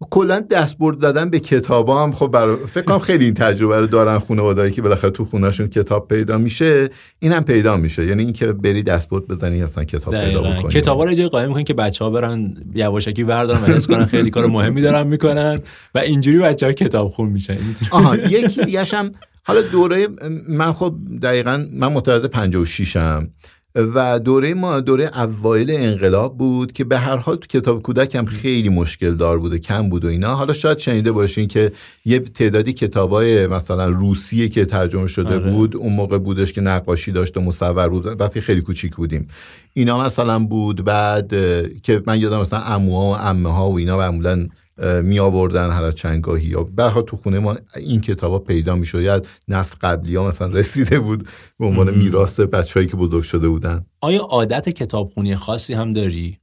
کلا 0.00 0.40
دستبرد 0.40 0.98
دادن 0.98 1.30
به 1.30 1.40
کتابا 1.40 2.02
هم 2.02 2.12
خب 2.12 2.26
برای 2.26 2.56
فکر 2.66 2.84
کنم 2.84 2.98
خیلی 2.98 3.24
این 3.24 3.34
تجربه 3.34 3.80
رو 3.80 3.86
دارن 3.86 4.18
خانواده‌ای 4.18 4.70
که 4.70 4.82
بالاخره 4.82 5.10
تو 5.10 5.24
خونهشون 5.24 5.66
کتاب 5.66 6.08
پیدا 6.08 6.38
میشه 6.38 6.90
این 7.18 7.32
هم 7.32 7.44
پیدا 7.44 7.76
میشه. 7.76 8.06
یعنی 8.06 8.22
اینکه 8.22 8.52
بری 8.52 8.82
دستبرد 8.82 9.26
بزنی 9.26 9.62
اصلا 9.62 9.84
کتاب 9.84 10.14
پیدا 10.24 10.42
بکنی. 10.42 10.72
کتابا 10.72 11.04
رو 11.04 11.14
جای 11.14 11.28
قایم 11.28 11.48
می‌کنن 11.48 11.64
که 11.64 11.74
بچه‌ها 11.74 12.10
برن 12.10 12.54
یواشکی 12.74 13.24
بردارن 13.24 13.72
و 13.74 13.80
کنن 13.80 14.04
خیلی 14.04 14.30
کار 14.30 14.46
مهمی 14.46 14.82
دارن 14.82 15.06
می‌کنن 15.06 15.60
و 15.94 15.98
اینجوری 15.98 16.38
بچه‌ها 16.38 16.72
کتاب 16.72 17.08
خون 17.08 17.28
میشن. 17.28 17.58
آها 17.90 18.16
یکی 18.16 18.64
دیگه 18.64 18.84
هم 18.84 19.12
حالا 19.44 19.62
دوره 19.62 20.08
من 20.48 20.72
خب 20.72 20.94
دقیقا 21.22 21.66
من 21.72 21.92
متولد 21.92 22.26
56 22.26 22.96
ام 22.96 23.28
و 23.78 24.18
دوره 24.18 24.54
ما 24.54 24.80
دوره 24.80 25.10
اوایل 25.18 25.70
انقلاب 25.70 26.38
بود 26.38 26.72
که 26.72 26.84
به 26.84 26.98
هر 26.98 27.16
حال 27.16 27.36
تو 27.36 27.46
کتاب 27.58 27.82
کودک 27.82 28.14
هم 28.14 28.26
خیلی 28.26 28.68
مشکل 28.68 29.14
دار 29.14 29.38
بود 29.38 29.52
و 29.52 29.58
کم 29.58 29.88
بود 29.88 30.04
و 30.04 30.08
اینا. 30.08 30.34
حالا 30.34 30.52
شاید 30.52 30.78
شنیده 30.78 31.12
باشین 31.12 31.48
که 31.48 31.72
یه 32.04 32.18
تعدادی 32.18 32.72
کتابای 32.72 33.46
مثلا 33.46 33.88
روسیه 33.88 34.48
که 34.48 34.64
ترجمه 34.64 35.06
شده 35.06 35.34
آره. 35.34 35.50
بود 35.50 35.76
اون 35.76 35.92
موقع 35.92 36.18
بودش 36.18 36.52
که 36.52 36.60
نقاشی 36.60 37.12
داشت 37.12 37.36
و 37.36 37.40
مصور 37.40 37.88
بود. 37.88 38.20
وقتی 38.20 38.40
خیلی 38.40 38.60
کوچیک 38.60 38.96
بودیم. 38.96 39.28
اینا 39.74 40.04
مثلا 40.04 40.38
بود 40.38 40.84
بعد 40.84 41.28
که 41.82 42.02
من 42.06 42.20
یادم 42.20 42.40
مثلا 42.40 42.60
اموها 42.60 43.10
و 43.10 43.16
امه 43.16 43.52
ها 43.52 43.70
و 43.70 43.78
اینا 43.78 43.98
معمولا 43.98 44.48
می 45.02 45.18
آوردن 45.18 45.70
هر 45.70 45.90
چنگاهی. 45.90 46.46
یا 46.46 46.62
برها 46.62 47.02
تو 47.02 47.16
خونه 47.16 47.38
ما 47.38 47.56
این 47.76 48.00
کتابا 48.00 48.38
پیدا 48.38 48.76
می 48.76 48.86
شد 48.86 49.00
یا 49.00 49.22
نسل 49.48 49.74
قبلی 49.80 50.16
ها 50.16 50.28
مثلا 50.28 50.48
رسیده 50.48 51.00
بود 51.00 51.28
به 51.58 51.66
عنوان 51.66 51.94
میراث 51.94 52.40
بچههایی 52.40 52.86
که 52.86 52.96
بزرگ 52.96 53.22
شده 53.22 53.48
بودن. 53.48 53.86
آیا 54.00 54.20
عادت 54.20 54.68
کتابخونی 54.68 55.34
خاصی 55.34 55.74
هم 55.74 55.92
داری؟ 55.92 56.38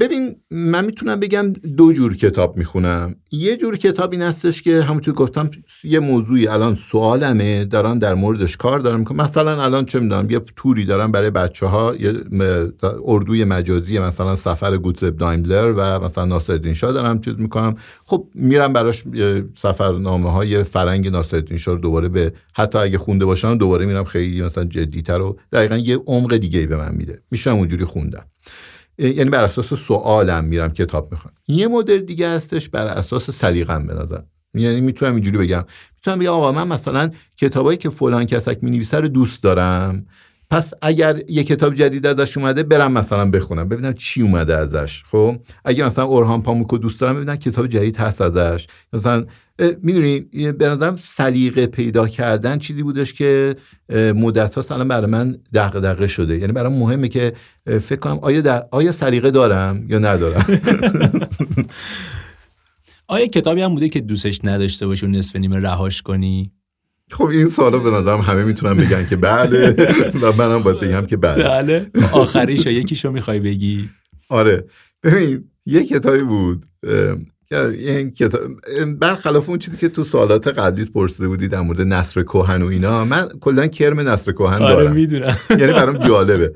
ببین 0.00 0.36
من 0.50 0.84
می‌تونم 0.84 1.20
بگم 1.20 1.52
دو 1.52 1.92
جور 1.92 2.16
کتاب 2.16 2.56
می‌خونم. 2.56 3.16
یه 3.32 3.56
جور 3.56 3.76
کتاب 3.76 4.12
این 4.12 4.22
هستش 4.22 4.62
که 4.62 4.82
همونطور 4.82 5.14
گفتم 5.14 5.50
یه 5.84 6.00
موضوعی 6.00 6.48
الان 6.48 6.74
سوالمه 6.90 7.64
دارم 7.64 7.98
در 7.98 8.14
موردش 8.14 8.56
کار 8.56 8.78
دارم 8.78 8.98
می‌کنم 8.98 9.20
مثلا 9.20 9.64
الان 9.64 9.84
چه 9.84 10.00
می‌دونم 10.00 10.30
یه 10.30 10.40
توری 10.56 10.84
دارم 10.84 11.12
برای 11.12 11.30
بچه 11.30 11.66
ها 11.66 11.94
یه 12.00 12.14
اردوی 13.04 13.44
مجازی 13.44 13.98
مثلا 13.98 14.36
سفر 14.36 14.76
گوتزب 14.76 15.16
دایملر 15.16 15.72
و 15.76 16.04
مثلا 16.04 16.24
ناصرالدین 16.24 16.74
شاه 16.74 16.92
دارم 16.92 17.20
چیز 17.20 17.34
می‌کنم 17.38 17.74
خب 18.04 18.28
میرم 18.34 18.72
براش 18.72 19.04
سفرنامه 19.62 20.32
های 20.32 20.62
فرنگ 20.62 21.08
ناصرالدین 21.08 21.58
شاه 21.58 21.78
دوباره 21.78 22.08
به 22.08 22.32
حتی 22.54 22.78
اگه 22.78 22.98
خونده 22.98 23.24
باشم 23.24 23.58
دوباره 23.58 23.86
میرم 23.86 24.04
خیلی 24.04 24.42
مثلا 24.42 24.64
جدیتر 24.64 25.20
و 25.20 25.38
دقیقا 25.52 25.76
یه 25.76 25.96
عمق 26.06 26.36
دیگه 26.36 26.66
به 26.66 26.76
من 26.76 26.94
میده. 26.94 27.22
میشم 27.30 27.56
اونجوری 27.56 27.84
خوندم. 27.84 28.24
یعنی 28.98 29.30
بر 29.30 29.44
اساس 29.44 29.74
سوالم 29.74 30.44
میرم 30.44 30.72
کتاب 30.72 31.12
می‌خوام 31.12 31.34
یه 31.48 31.68
مدل 31.68 31.98
دیگه 31.98 32.28
هستش 32.28 32.68
بر 32.68 32.86
اساس 32.86 33.30
سلیقم 33.30 33.90
نظر. 33.90 34.20
یعنی 34.54 34.80
می‌تونم 34.80 35.14
اینجوری 35.14 35.38
بگم. 35.38 35.64
می‌تونم 35.96 36.18
بگم 36.18 36.30
آقا 36.30 36.52
من 36.52 36.68
مثلا 36.68 37.10
کتابایی 37.36 37.78
که 37.78 37.90
فلان 37.90 38.24
کسک 38.26 38.58
می‌نویسه 38.62 38.96
رو 39.00 39.08
دوست 39.08 39.42
دارم. 39.42 40.06
پس 40.50 40.72
اگر 40.82 41.20
یه 41.28 41.44
کتاب 41.44 41.74
جدید 41.74 42.06
ازش 42.06 42.38
اومده 42.38 42.62
برم 42.62 42.92
مثلا 42.92 43.30
بخونم 43.30 43.68
ببینم 43.68 43.92
چی 43.92 44.22
اومده 44.22 44.56
ازش. 44.56 45.02
خب؟ 45.04 45.36
اگه 45.64 45.86
مثلا 45.86 46.04
اورهان 46.04 46.42
پاموکو 46.42 46.78
دوست 46.78 47.00
دارم 47.00 47.16
ببینم 47.16 47.36
کتاب 47.36 47.66
جدید 47.66 47.96
هست 47.96 48.20
ازش. 48.20 48.66
مثلا 48.92 49.26
می‌دونی 49.82 50.20
به 50.52 50.68
نظرم 50.68 50.96
سلیقه 51.00 51.66
پیدا 51.66 52.08
کردن 52.08 52.58
چیزی 52.58 52.82
بودش 52.82 53.12
که 53.14 53.56
مدت 53.92 54.54
ها 54.54 54.74
الان 54.74 54.88
برای 54.88 55.10
من 55.10 55.36
دقیقه 55.54 56.06
شده. 56.06 56.38
یعنی 56.38 56.52
برای 56.52 56.72
مهمه 56.72 57.08
که 57.08 57.32
فکر 57.66 57.96
کنم 57.96 58.18
آیا, 58.22 58.68
آیا 58.70 58.92
سلیقه 58.92 59.30
دارم 59.30 59.84
یا 59.88 59.98
ندارم؟ 59.98 60.44
آیا 63.08 63.26
کتابی 63.26 63.60
هم 63.62 63.74
بوده 63.74 63.88
که 63.88 64.00
دوستش 64.00 64.40
نداشته 64.44 64.86
باشی 64.86 65.06
و 65.06 65.08
نصف 65.08 65.36
نیمه 65.36 65.58
رهاش 65.58 66.02
کنی؟ 66.02 66.52
خب 67.10 67.26
این 67.26 67.48
سوالا 67.48 67.78
به 67.78 67.90
نظرم 67.90 68.20
همه 68.20 68.44
می‌تونن 68.44 68.74
بگن 68.74 69.06
که 69.06 69.16
بله 69.16 69.74
و 70.22 70.32
منم 70.32 70.62
باید 70.62 70.80
بگم 70.80 71.06
که 71.06 71.16
بله. 71.16 71.44
بله. 71.44 71.90
آخریشو 72.12 72.70
یکیشو 72.70 73.10
می‌خوای 73.12 73.40
بگی؟ 73.40 73.88
آره. 74.28 74.64
ببین 75.02 75.44
یه 75.66 75.86
کتابی 75.86 76.22
بود 76.22 76.66
این 77.78 78.10
کتاب 78.10 78.40
برخلاف 78.98 79.48
اون 79.48 79.58
چیزی 79.58 79.76
که 79.76 79.88
تو 79.88 80.04
سوالات 80.04 80.48
قبلی 80.48 80.84
پرسیده 80.84 81.28
بودی 81.28 81.48
در 81.48 81.60
مورد 81.60 81.80
نصر 81.80 82.22
کوهن 82.22 82.62
و 82.62 82.66
اینا 82.66 83.04
من 83.04 83.28
کلا 83.40 83.66
کرم 83.66 84.00
نصر 84.00 84.32
کوهن 84.32 84.62
آره 84.62 84.74
دارم. 84.74 84.92
می‌دونم. 84.94 85.36
یعنی 85.60 85.72
برام 85.72 85.98
جالبه. 86.08 86.52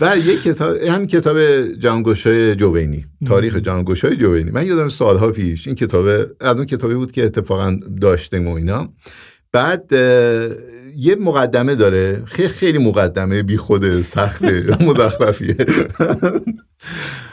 و 0.00 0.16
یه 0.18 0.38
کتاب 0.38 0.76
هم 0.76 1.06
کتاب 1.06 1.62
جانگوشای 1.62 2.56
جوینی 2.56 3.06
تاریخ 3.26 3.56
جانگوشای 3.56 4.16
جوینی. 4.16 4.50
من 4.50 4.66
یادم 4.66 4.88
سالها 4.88 5.30
پیش 5.30 5.66
این 5.66 5.76
کتاب 5.76 6.06
از 6.40 6.56
اون 6.56 6.66
کتابی 6.66 6.94
بود 6.94 7.12
که 7.12 7.24
اتفاقا 7.24 7.76
داشتیم 8.00 8.48
و 8.48 8.54
اینا. 8.54 8.88
بعد 9.54 9.92
یه 10.96 11.16
مقدمه 11.20 11.74
داره. 11.74 12.22
خیلی 12.24 12.48
خیلی 12.48 12.78
مقدمه 12.78 13.42
بی 13.42 13.56
خود 13.56 14.02
سخت 14.02 14.44
مزخرفیه. 14.86 15.56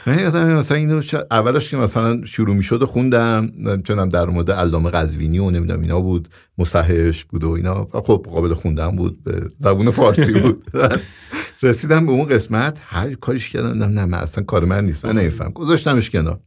من 0.06 0.54
مثلا 0.54 0.76
اینو 0.76 1.02
اولش 1.30 1.70
که 1.70 1.76
مثلا 1.76 2.24
شروع 2.24 2.56
می 2.56 2.62
شد 2.62 2.82
و 2.82 2.86
خوندم 2.86 3.50
چونم 3.84 4.08
در 4.08 4.26
مورد 4.26 4.50
علامه 4.50 4.90
قزوینی 4.90 5.38
و 5.38 5.50
نمی‌دونم 5.50 5.80
اینا 5.80 6.00
بود 6.00 6.28
مصححش 6.58 7.24
بود 7.24 7.44
و 7.44 7.50
اینا. 7.50 7.88
خب 7.92 8.26
قابل 8.30 8.54
خوندن 8.54 8.96
بود 8.96 9.24
به 9.24 9.50
زبون 9.58 9.90
فارسی 9.90 10.32
بود. 10.40 10.64
رسیدم 11.62 12.06
به 12.06 12.12
اون 12.12 12.28
قسمت 12.28 12.78
هر 12.82 13.14
کاریش 13.14 13.50
کردم 13.50 13.84
نه 13.84 14.04
من 14.04 14.18
اصلا 14.18 14.44
کار 14.44 14.64
من 14.64 14.84
نیست 14.84 15.04
من 15.04 15.18
نمیفهم. 15.18 15.50
گذاشتمش 15.50 16.10
کنار. 16.10 16.40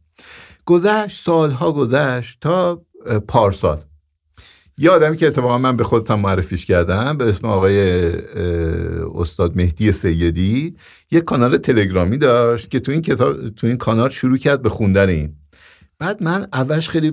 گذشت 0.64 1.24
سالها 1.24 1.72
گذشت 1.72 2.38
تا 2.40 2.82
پارسال. 3.28 3.78
یه 4.78 4.90
آدمی 4.90 5.16
که 5.16 5.26
اتفاقا 5.26 5.58
من 5.58 5.76
به 5.76 5.84
خودم 5.84 6.20
معرفیش 6.20 6.64
کردم 6.64 7.16
به 7.16 7.24
اسم 7.28 7.46
آقای 7.46 8.10
استاد 9.14 9.56
مهدی 9.56 9.92
سیدی 9.92 10.76
یه 11.10 11.20
کانال 11.20 11.56
تلگرامی 11.56 12.18
داشت 12.18 12.70
که 12.70 12.80
تو 12.80 12.92
این 12.92 13.02
کتاب 13.02 13.48
تو 13.48 13.66
این 13.66 13.76
کانال 13.76 14.10
شروع 14.10 14.36
کرد 14.36 14.62
به 14.62 14.68
خوندن 14.68 15.08
این. 15.08 15.32
بعد 15.98 16.22
من 16.22 16.46
اولش 16.52 16.88
خیلی 16.88 17.12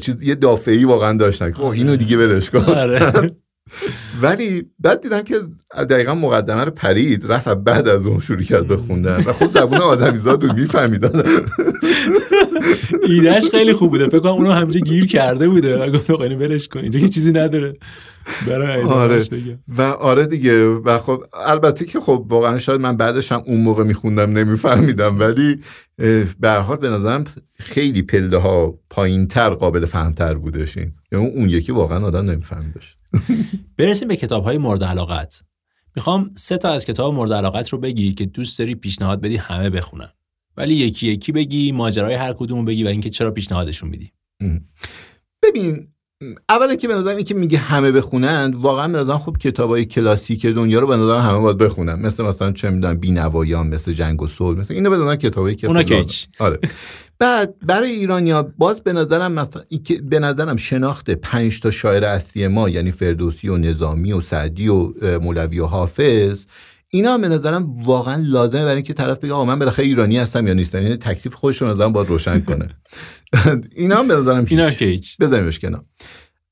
چیز 0.00 0.22
یه 0.22 0.34
دافعی 0.34 0.84
واقعا 0.84 1.18
داشتم 1.18 1.52
خب 1.52 1.64
اینو 1.64 1.96
دیگه 1.96 2.16
ولش 2.16 2.50
کن. 2.50 2.58
آره. 2.58 3.12
ولی 4.22 4.70
بعد 4.78 5.00
دیدم 5.00 5.22
که 5.22 5.40
دقیقا 5.76 6.14
مقدمه 6.14 6.64
رو 6.64 6.70
پرید 6.70 7.32
رفت 7.32 7.48
بعد 7.48 7.88
از 7.88 8.06
اون 8.06 8.20
شروع 8.20 8.42
کرد 8.42 8.66
به 8.66 8.76
خوندن. 8.76 9.16
و 9.16 9.32
خود 9.32 9.50
زبون 9.50 9.78
آدمیزاد 9.78 10.44
رو 10.44 10.52
میفهمیدن 10.52 11.22
ایدهش 13.08 13.48
خیلی 13.50 13.72
خوب 13.72 13.90
بوده. 13.90 14.06
فکر 14.06 14.18
کنم 14.18 14.32
اونو 14.32 14.50
همینجا 14.52 14.80
گیر 14.80 15.06
کرده 15.06 15.48
بوده. 15.48 15.78
و 15.78 15.90
گفت 15.90 16.10
اینو 16.10 16.36
ولش 16.36 16.68
کن. 16.68 16.80
اینجا 16.80 17.00
که 17.00 17.08
چیزی 17.08 17.32
نداره. 17.32 17.74
برای 18.46 18.82
آره. 18.82 19.24
و 19.68 19.82
آره 19.82 20.26
دیگه. 20.26 20.66
و 20.66 20.98
خب 20.98 21.24
البته 21.46 21.84
که 21.84 22.00
خب 22.00 22.26
واقعا 22.28 22.58
شاید 22.58 22.80
من 22.80 22.96
بعدش 22.96 23.32
هم 23.32 23.42
اون 23.46 23.60
موقع 23.60 23.84
میخوندم 23.84 24.38
نمیفهمیدم. 24.38 25.20
ولی 25.20 25.60
به 26.40 26.50
حال 26.50 26.76
به 26.76 26.90
نظرم 26.90 27.24
خیلی 27.54 28.02
پله 28.02 28.36
ها 28.36 28.78
پایین 28.90 29.28
تر 29.28 29.50
قابل 29.50 29.84
فهمتر 29.84 30.34
بودش 30.34 30.78
این. 30.78 30.92
یعنی 31.12 31.26
اون 31.26 31.48
یکی 31.50 31.72
واقعا 31.72 32.06
آدم 32.06 32.30
نمیفهمیدش. 32.30 32.96
برسیم 33.78 34.08
به 34.08 34.16
کتاب 34.16 34.44
های 34.44 34.58
مورد 34.58 34.84
علاقت. 34.84 35.42
می‌خوام 35.96 36.30
سه 36.34 36.56
تا 36.56 36.72
از 36.72 36.84
کتاب 36.84 37.14
مورد 37.14 37.32
علاقت 37.32 37.68
رو 37.68 37.78
بگی 37.78 38.14
که 38.14 38.26
دوست 38.26 38.58
داری 38.58 38.74
پیشنهاد 38.74 39.20
بدی 39.20 39.36
همه 39.36 39.70
بخونن. 39.70 40.10
ولی 40.56 40.74
یکی 40.74 41.06
یکی 41.06 41.32
بگی 41.32 41.72
ماجرای 41.72 42.14
هر 42.14 42.32
کدوم 42.32 42.64
بگی 42.64 42.84
و 42.84 42.88
اینکه 42.88 43.10
چرا 43.10 43.30
پیشنهادشون 43.30 43.88
میدی. 43.88 44.12
ببین 45.42 45.88
اولا 46.48 46.74
که 46.74 46.88
به 46.88 46.94
نظرم 46.94 47.22
که 47.22 47.34
میگه 47.34 47.58
همه 47.58 47.92
بخونن 47.92 48.54
واقعا 48.56 48.88
به 48.88 48.98
نظرم 48.98 49.18
خب 49.18 49.36
کتابای 49.36 49.84
کلاسیک 49.84 50.46
دنیا 50.46 50.80
رو 50.80 50.86
به 50.86 50.96
نظرم 50.96 51.20
همه 51.20 51.38
باید 51.38 51.58
بخونن. 51.58 51.94
مثل 51.94 52.24
مثلا 52.24 52.52
چه 52.52 52.70
می‌دونم 52.70 52.96
بینوایان 52.96 53.66
مثل 53.66 53.92
جنگ 53.92 54.22
و 54.22 54.28
صلح 54.28 54.60
مثل 54.60 54.74
اینو 54.74 54.90
به 54.90 54.96
نظرم 54.96 55.16
کتابایی 55.16 55.56
که 55.56 55.66
اونا 55.66 55.82
که 55.82 56.04
آره. 56.38 56.58
بعد 57.18 57.54
برای 57.66 57.90
ایرانیا 57.90 58.52
باز 58.58 58.80
به 58.80 58.92
نظرم 58.92 59.32
مثلا 59.32 59.62
به 60.04 60.18
نظرم 60.18 60.56
شناخت 60.56 61.10
پنج 61.10 61.60
تا 61.60 61.70
شاعر 61.70 62.04
اصلی 62.04 62.48
ما 62.48 62.68
یعنی 62.68 62.90
فردوسی 62.90 63.48
و 63.48 63.56
نظامی 63.56 64.12
و 64.12 64.20
سعدی 64.20 64.68
و 64.68 64.92
مولوی 65.18 65.60
و 65.60 65.66
حافظ 65.66 66.38
اینا 66.94 67.18
به 67.18 67.28
نظرم 67.28 67.82
واقعا 67.82 68.22
لازمه 68.26 68.62
برای 68.62 68.74
اینکه 68.74 68.94
طرف 68.94 69.18
بگه 69.18 69.32
آقا 69.32 69.44
من 69.44 69.58
بالاخره 69.58 69.84
ایرانی 69.84 70.18
هستم 70.18 70.46
یا 70.46 70.54
نیستم. 70.54 70.82
یعنی 70.82 70.96
تکلیف 70.96 71.34
خودش 71.34 71.62
رو 71.62 71.68
نظرم 71.68 71.92
باید 71.92 72.08
روشن 72.08 72.40
کنه. 72.40 72.68
اینا 73.76 73.96
هم 73.96 74.08
به 74.08 74.14
نظرم 74.14 74.46
اینا 74.48 74.70
که 74.70 74.84
هیچ. 74.84 75.18
بذاریمش 75.18 75.58
کنار. 75.58 75.84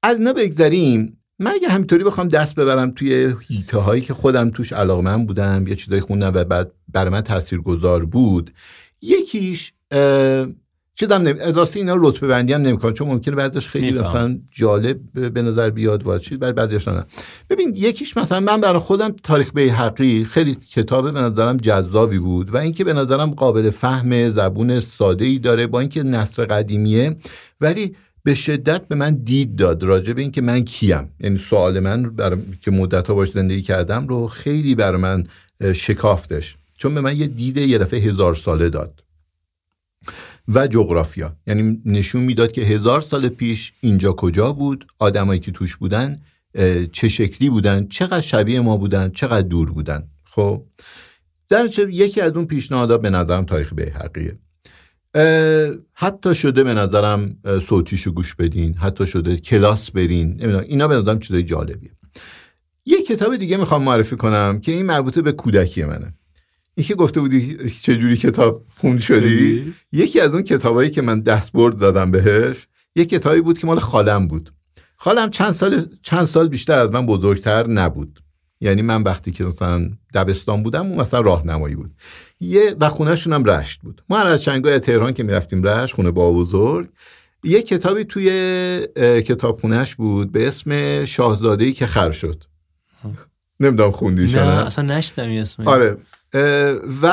از 0.03 0.17
اینا 0.17 0.33
بگذریم. 0.33 1.19
من 1.39 1.51
اگه 1.51 1.69
همینطوری 1.69 2.05
بخوام 2.05 2.29
دست 2.29 2.55
ببرم 2.55 2.91
توی 2.91 3.35
هیته 3.49 3.79
هایی 3.79 4.03
که 4.03 4.15
خودم 4.15 4.51
توش 4.51 4.73
علاقمند 4.73 5.27
بودم 5.27 5.67
یه 5.67 5.75
چیزایی 5.75 6.01
خوندم 6.01 6.33
و 6.35 6.45
بعد 6.45 6.73
برای 6.89 7.11
من 7.11 7.21
تاثیرگذار 7.21 8.05
بود. 8.05 8.53
یکیش 9.03 9.73
چیزم 11.03 11.15
نمی 11.15 11.39
راستی 11.55 11.79
اینا 11.79 11.95
رتبه 11.97 12.27
بندی 12.27 12.53
هم 12.53 12.63
نمی‌کنن. 12.63 12.93
چون 12.93 13.09
ممکنه 13.09 13.35
بعدش 13.35 13.69
خیلی. 13.69 13.99
مثلا 13.99 14.39
جالب 14.51 14.99
به 15.13 15.43
نظر 15.43 15.71
بیاد 15.71 16.07
و 16.07 16.19
چیز 16.19 16.39
بعد 16.39 16.55
بعدش 16.55 16.89
نه 16.89 17.05
ببین 17.51 17.73
یکیش 17.77 18.17
مثلا 18.17 18.41
من 18.41 18.61
برای 18.61 18.79
خودم 18.79 19.15
تاریخ 19.23 19.51
بیهقی 19.55 20.25
خیلی 20.25 20.55
کتاب 20.55 21.13
به 21.13 21.21
نظرم 21.21 21.57
جذابی 21.57 22.19
بود 22.19 22.55
و 22.55 22.57
اینکه 22.57 22.85
به 22.85 22.93
نظرم 22.93 23.31
قابل 23.31 23.71
فهم 23.71 24.29
زبون 24.29 24.81
ساده 24.81 25.25
ای 25.25 25.39
داره 25.39 25.67
با 25.67 25.81
اینکه 25.81 26.03
نصر 26.03 26.45
قدیمیه 26.45 27.17
ولی 27.61 27.97
به 28.25 28.35
شدت 28.35 28.89
به 28.89 28.95
من 28.95 29.15
دید 29.15 29.57
داد 29.57 29.83
راجع 29.83 30.13
به 30.13 30.23
اینکه 30.23 30.41
من 30.41 30.65
کیم. 30.65 31.09
یعنی 31.21 31.39
سوال 31.39 31.81
من 31.81 32.03
برای 32.03 32.39
که 32.61 32.71
مدت 32.71 33.09
ها 33.09 33.15
باش 33.15 33.31
زندگی 33.31 33.63
کردم 33.63 34.07
رو 34.09 34.27
خیلی 34.27 34.75
برای 34.75 35.01
من 35.01 35.25
شکافتش. 35.75 36.57
چون 36.79 36.95
به 36.95 37.01
من 37.01 37.17
یه 37.17 37.27
دید 37.27 37.57
یه 37.57 37.79
دفعه 37.79 38.01
هزار 38.01 38.35
ساله 38.35 38.69
داد. 38.69 39.03
و 40.49 40.67
جغرافیا. 40.67 41.37
یعنی 41.47 41.83
نشون 41.85 42.23
می‌داد 42.23 42.53
که 42.53 42.61
هزار 42.61 43.01
سال 43.01 43.29
پیش 43.29 43.73
اینجا 43.81 44.13
کجا 44.13 44.53
بود 44.53 44.87
آدمایی 44.99 45.41
که 45.41 45.53
توش 45.53 45.77
بودن 45.77 46.17
چه 46.93 47.09
شکلی 47.09 47.51
بودن 47.51 47.87
چقدر 47.87 48.21
شبیه 48.21 48.61
ما 48.61 48.77
بودن 48.77 49.11
چقدر 49.11 49.49
دور 49.49 49.71
بودن. 49.71 50.09
خب 50.25 50.65
در 51.49 51.69
یکی 51.91 52.21
از 52.21 52.33
اون 52.33 52.47
پیشنهادات 52.47 53.03
به 53.03 53.11
نظرم 53.11 53.45
تاریخ 53.45 53.75
بیهقیه 53.75 54.39
حتی 55.95 56.35
شده 56.35 56.65
به 56.65 56.75
نظرم 56.75 57.37
صوتیشو 57.69 58.13
گوش 58.13 58.35
بدین 58.35 58.75
حتی 58.75 59.07
شده 59.07 59.37
کلاس 59.37 59.91
برین. 59.91 60.45
اینا 60.45 60.89
به 60.89 60.95
نظرم 60.95 61.19
چیزای 61.19 61.43
جالبیه. 61.43 61.91
یه 62.85 63.03
کتاب 63.03 63.37
دیگه 63.37 63.57
می‌خوام 63.57 63.83
معرفی 63.83 64.17
کنم 64.17 64.61
که 64.61 64.73
این 64.73 64.87
مربوطه 64.87 65.23
به 65.23 65.33
کودکی 65.33 65.85
منه. 65.85 66.15
این 66.75 66.87
که 66.87 66.95
گفته 66.95 67.21
بودی 67.21 67.71
چجوری 67.71 68.17
کتاب 68.17 68.65
خون 68.77 68.99
شدی؟ 68.99 69.75
یکی 69.93 70.21
از 70.21 70.35
اون 70.35 70.43
کتابایی 70.43 70.91
که 70.91 71.03
من 71.03 71.21
دستبرد 71.21 71.79
دادم 71.79 72.11
بهش 72.11 72.67
یه 72.97 73.05
کتابی 73.05 73.41
بود 73.41 73.59
که 73.59 73.67
مال 73.67 73.79
خالم 73.79 74.29
بود. 74.29 74.53
خالم 74.97 75.31
چند 75.31 75.53
سال 75.53 75.87
چند 76.03 76.25
سال 76.25 76.49
بیشتر 76.49 76.79
از 76.79 76.91
من 76.91 77.07
بزرگتر 77.07 77.67
نبود. 77.67 78.19
یعنی 78.61 78.83
من 78.83 79.03
وقتی 79.03 79.33
که 79.33 79.45
مثلا 79.45 79.91
دبستان 80.15 80.63
بودم 80.63 80.87
اون 80.87 81.01
مثلا 81.01 81.21
راهنمایی 81.21 81.75
بود. 81.75 81.91
یه 82.41 82.77
و 82.81 82.89
خونهشون 82.89 83.33
هم 83.33 83.45
رشت 83.45 83.81
بود. 83.81 84.03
ما 84.09 84.19
هر 84.19 84.27
از 84.27 84.43
چنگای 84.43 84.79
تهران 84.79 85.13
که 85.13 85.23
می‌رفتیم 85.23 85.63
رشت 85.63 85.95
خونه 85.95 86.11
با 86.11 86.33
بزرگ 86.33 86.89
یه 87.45 87.63
کتابی 87.63 88.05
توی 88.05 88.29
کتابخونهش 88.97 89.95
بود 89.95 90.33
به 90.33 90.49
اسم 90.49 91.05
شاهزاده 91.05 91.73
که 91.73 91.87
خر 91.87 92.11
شد. 92.11 92.45
نمی‌دونم 93.61 93.91
خوندیش 93.91 94.35
نه 94.35 94.41
اصلا 94.41 94.97
نشدم 94.97 95.29
این 95.29 95.41
اسم. 95.41 95.69
آره. 95.69 95.97
و 97.03 97.07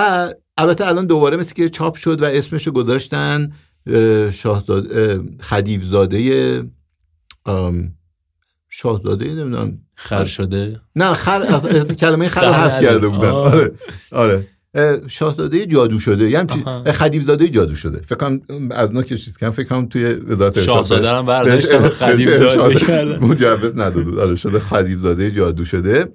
البته 0.58 0.88
الان 0.88 1.06
دوباره 1.06 1.38
مثل 1.38 1.54
که 1.54 1.70
چاپ 1.70 1.96
شد 1.96 2.22
و 2.22 2.26
اسمشو 2.26 2.72
گذاشتن 2.72 3.52
اه، 3.88 4.32
شاهزاده 4.32 5.14
اه، 5.14 5.44
خدیوزاده 5.44 6.62
شاهزاده 8.70 9.26
نمی‌دونم 9.26 9.78
خر 9.96 10.26
شده 10.26 10.80
نه 10.96 11.14
خر 11.14 11.42
از- 11.44 11.88
کلمه 11.96 12.28
خر 12.28 12.46
رو 12.48 12.54
حذف. 12.54 12.82
کرده 12.82 13.08
بودن. 13.08 13.28
آره 13.30 13.72
آره 14.12 14.48
اه، 14.76 15.08
شاهزاده 15.08 15.66
جادو 15.66 16.00
شده 16.00 16.30
یعنی. 16.30 16.64
اه، 16.68 16.92
خدیوزاده 16.92 17.50
جادو 17.50 17.76
شده 17.76 18.02
فکر 18.02 18.16
کنم 18.16 18.42
از 18.72 18.92
نوع 18.92 19.04
که 19.04 19.18
چیز 19.18 19.38
کنم 19.38 19.52
فکر 19.52 19.68
کنم 19.68 19.86
توی 19.86 20.06
وزارت 20.06 20.60
شاهزاده 20.60 21.12
رو 21.12 21.24
بهش- 21.24 21.28
برداشتن 21.28 21.88
خدیو 21.90 22.38
زاده 22.38 22.76
کردن. 22.80 23.24
مجوز 23.26 23.72
نداده 23.76 24.02
بود. 24.04 24.20
آره 24.20 24.36
شده 24.36 24.60
خدیوزاده 24.60 25.32
جادو 25.32 25.66
شده 25.66 26.14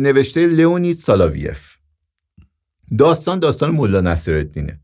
نوشته 0.00 0.46
لئونید 0.46 0.98
سالاویف 0.98 1.75
داستان 2.98 3.38
داستان 3.38 3.70
مولا 3.70 4.00
نصرالدینه 4.00 4.80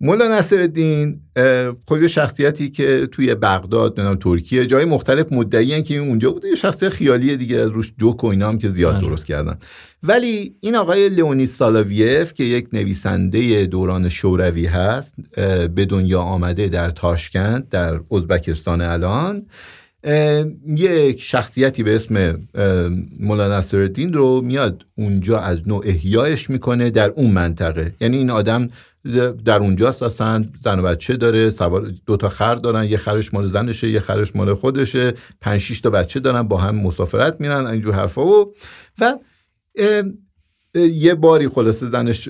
مولا 0.00 0.38
نصرالدین 0.38 1.20
خب 1.88 2.02
یه 2.02 2.08
شخصیتی 2.08 2.70
که 2.70 3.08
توی 3.12 3.34
بغداد 3.34 4.00
نمی‌دونم 4.00 4.18
ترکیه 4.18 4.66
جای 4.66 4.84
مختلف 4.84 5.32
مدعی 5.32 5.82
که 5.82 5.98
این 5.98 6.08
اونجا 6.08 6.30
بوده 6.30 6.48
یه 6.48 6.54
شخصیت 6.54 6.88
خیالی 6.88 7.36
دیگه 7.36 7.56
از 7.56 7.70
روش 7.70 7.92
جوک 7.98 8.24
و 8.24 8.26
اینا 8.26 8.48
هم 8.48 8.58
که 8.58 8.68
زیاد 8.68 8.94
آره. 8.94 9.06
درست 9.06 9.26
کردن 9.26 9.58
ولی 10.02 10.54
این 10.60 10.76
آقای 10.76 11.08
لئونید 11.08 11.50
سالاویف 11.50 12.32
که 12.32 12.44
یک 12.44 12.68
نویسنده 12.72 13.66
دوران 13.66 14.08
شوروی 14.08 14.66
هست 14.66 15.14
به 15.74 15.84
دنیا 15.84 16.20
آمده 16.20 16.68
در 16.68 16.90
تاشکند 16.90 17.68
در 17.68 18.00
ازبکستان 18.10 18.80
الان 18.80 19.46
یک 20.66 21.22
شخصیتی 21.22 21.82
به 21.82 21.96
اسم 21.96 22.38
مولانا 23.20 23.58
نصرالدین 23.58 24.12
رو 24.12 24.40
میاد 24.40 24.82
اونجا 24.94 25.38
از 25.38 25.68
نوع 25.68 25.82
احیایش 25.86 26.50
می‌کنه 26.50 26.90
در 26.90 27.10
اون 27.10 27.30
منطقه. 27.30 27.94
یعنی 28.00 28.16
این 28.16 28.30
آدم 28.30 28.70
در 29.44 29.58
اونجاست 29.58 30.02
اصلا 30.02 30.44
زن 30.64 30.78
و 30.78 30.82
بچه 30.82 31.16
داره 31.16 31.50
سوار 31.50 31.92
دو 32.06 32.16
تا 32.16 32.28
خر 32.28 32.54
دارن 32.54 32.84
یه 32.84 32.96
خرش 32.96 33.34
مال 33.34 33.50
زنشه 33.50 33.88
یه 33.88 34.00
خرش 34.00 34.36
مال 34.36 34.54
خودشه 34.54 35.14
پنج 35.40 35.60
شیش 35.60 35.80
تا 35.80 35.90
بچه 35.90 36.20
دارن 36.20 36.42
با 36.42 36.56
هم 36.56 36.74
مسافرت 36.74 37.40
میرن 37.40 37.66
اینجور 37.66 37.94
حرفا. 37.94 38.22
و 38.22 38.54
و 39.00 39.18
یه 40.74 41.14
باری 41.14 41.48
خلاصه 41.48 41.90
زنش 41.90 42.28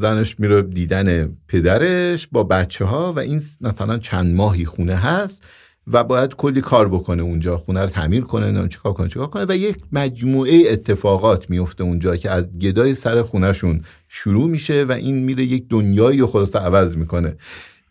زنش 0.00 0.40
میره 0.40 0.62
دیدن 0.62 1.36
پدرش 1.48 2.28
با 2.32 2.44
بچه 2.44 2.84
ها 2.84 3.12
و 3.12 3.18
این 3.18 3.42
مثلا 3.60 3.98
چند 3.98 4.34
ماهی 4.34 4.64
خونه 4.64 4.94
هست. 4.94 5.42
و 5.86 6.04
باید 6.04 6.34
کلی 6.34 6.60
کار 6.60 6.88
بکنه 6.88 7.22
اونجا 7.22 7.56
خونه 7.56 7.82
رو 7.82 7.86
تعمیر 7.86 8.20
کنه 8.20 8.44
نمی‌دونم 8.44 8.68
چیکار 8.68 8.92
کنه 8.92 9.08
چیکار 9.08 9.26
کنه 9.26 9.44
و 9.48 9.56
یک 9.56 9.76
مجموعه 9.92 10.62
اتفاقات 10.70 11.50
میفته 11.50 11.84
اونجا 11.84 12.16
که 12.16 12.30
از 12.30 12.58
گدای 12.58 12.94
سر 12.94 13.22
خونهشون 13.22 13.82
شروع 14.08 14.50
میشه 14.50 14.84
و 14.88 14.92
این 14.92 15.24
میره 15.24 15.44
یک 15.44 15.64
دنیایی 15.68 16.26
خلاصه 16.26 16.58
عوض 16.58 16.96
می‌کنه. 16.96 17.36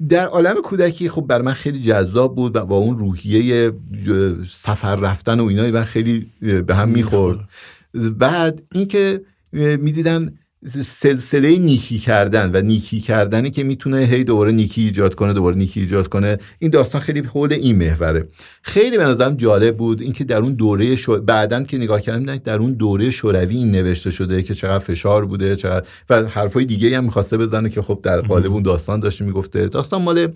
در 0.09 0.25
عالم 0.25 0.61
کودکی 0.61 1.09
خب 1.09 1.21
بر 1.21 1.41
من 1.41 1.53
خیلی 1.53 1.81
جذاب 1.81 2.35
بود 2.35 2.55
و 2.55 2.65
با 2.65 2.77
اون 2.77 2.97
روحیه 2.97 3.71
سفر 4.51 4.95
رفتن 4.95 5.39
و 5.39 5.45
اینا 5.45 5.67
من 5.67 5.83
خیلی 5.83 6.27
به 6.67 6.75
هم 6.75 6.89
می‌خورد. 6.89 7.39
بعد 8.17 8.61
اینکه 8.71 9.21
می‌دیدم 9.53 10.33
سلسله 10.83 11.57
نیکی 11.57 11.99
کردن 11.99 12.51
و 12.53 12.61
نیکی 12.61 12.99
کردنی 12.99 13.51
که 13.51 13.63
می‌تونه 13.63 13.97
هی 13.97 14.23
دوباره 14.23 14.51
نیکی 14.51 14.81
ایجاد 14.81 15.15
کنه 15.15 15.33
دوباره 15.33 15.55
نیکی 15.55 15.79
ایجاد 15.79 16.07
کنه 16.07 16.37
این 16.59 16.71
داستان 16.71 17.01
خیلی 17.01 17.19
حول 17.19 17.53
این 17.53 17.75
محوره 17.75 18.27
خیلی 18.61 18.97
به 18.97 19.03
نظرم 19.03 19.35
جالب 19.35 19.77
بود 19.77 20.01
اینکه 20.01 20.23
در 20.23 20.37
اون 20.37 20.53
دوره 20.53 20.95
شو... 20.95 21.21
بعدن 21.21 21.63
که 21.63 21.77
نگاه 21.77 22.01
کردم 22.01 22.35
در 22.35 22.57
اون 22.57 22.73
دوره 22.73 23.11
شوروی 23.11 23.57
این 23.57 23.71
نوشته 23.71 24.11
شده 24.11 24.43
که 24.43 24.53
چقدر 24.55 24.79
فشار 24.79 25.25
بوده 25.25 25.55
چقدر 25.55 25.85
و 26.09 26.23
حرفای 26.23 26.65
دیگه 26.65 26.97
هم 26.97 27.03
می‌خواسته 27.03 27.37
بزنه 27.37 27.69
که 27.69 27.81
خب 27.81 27.99
در 28.03 28.21
قالب 28.21 28.51
اون 28.51 28.63
داستان 28.63 28.99
داشته 28.99 29.25
می‌گفته 29.25 29.67
داستان 29.67 30.01
مال 30.01 30.27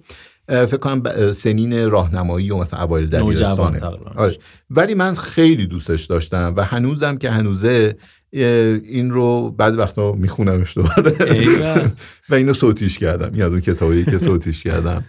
فکر 0.48 0.78
کنم 0.78 1.34
سنین 1.34 1.90
راهنمایی 1.90 2.52
و 2.52 2.58
مثلا 2.58 2.80
اوایل 2.80 3.08
دبیرستانه. 3.08 3.82
آره. 4.16 4.38
ولی 4.70 4.94
من 4.94 5.16
خیلی 5.16 5.68
دوستش 5.68 6.06
داشتم 6.06 6.54
و 6.58 6.64
هنوزم 6.64 7.18
که 7.18 7.30
هنوزه 7.30 7.96
این 8.34 9.12
رو 9.12 9.52
بعد 9.58 9.78
وقتا 9.78 10.12
میخونمش 10.12 10.78
دوباره. 10.78 11.16
و 12.30 12.36
اینو 12.36 12.54
صوتیش 12.54 12.98
کردم. 12.98 13.32
این 13.34 13.44
از 13.44 13.52
اون 13.52 13.62
کتابی 13.62 14.04
که 14.04 14.18
صوتیش 14.18 14.64
کردم. 14.64 15.04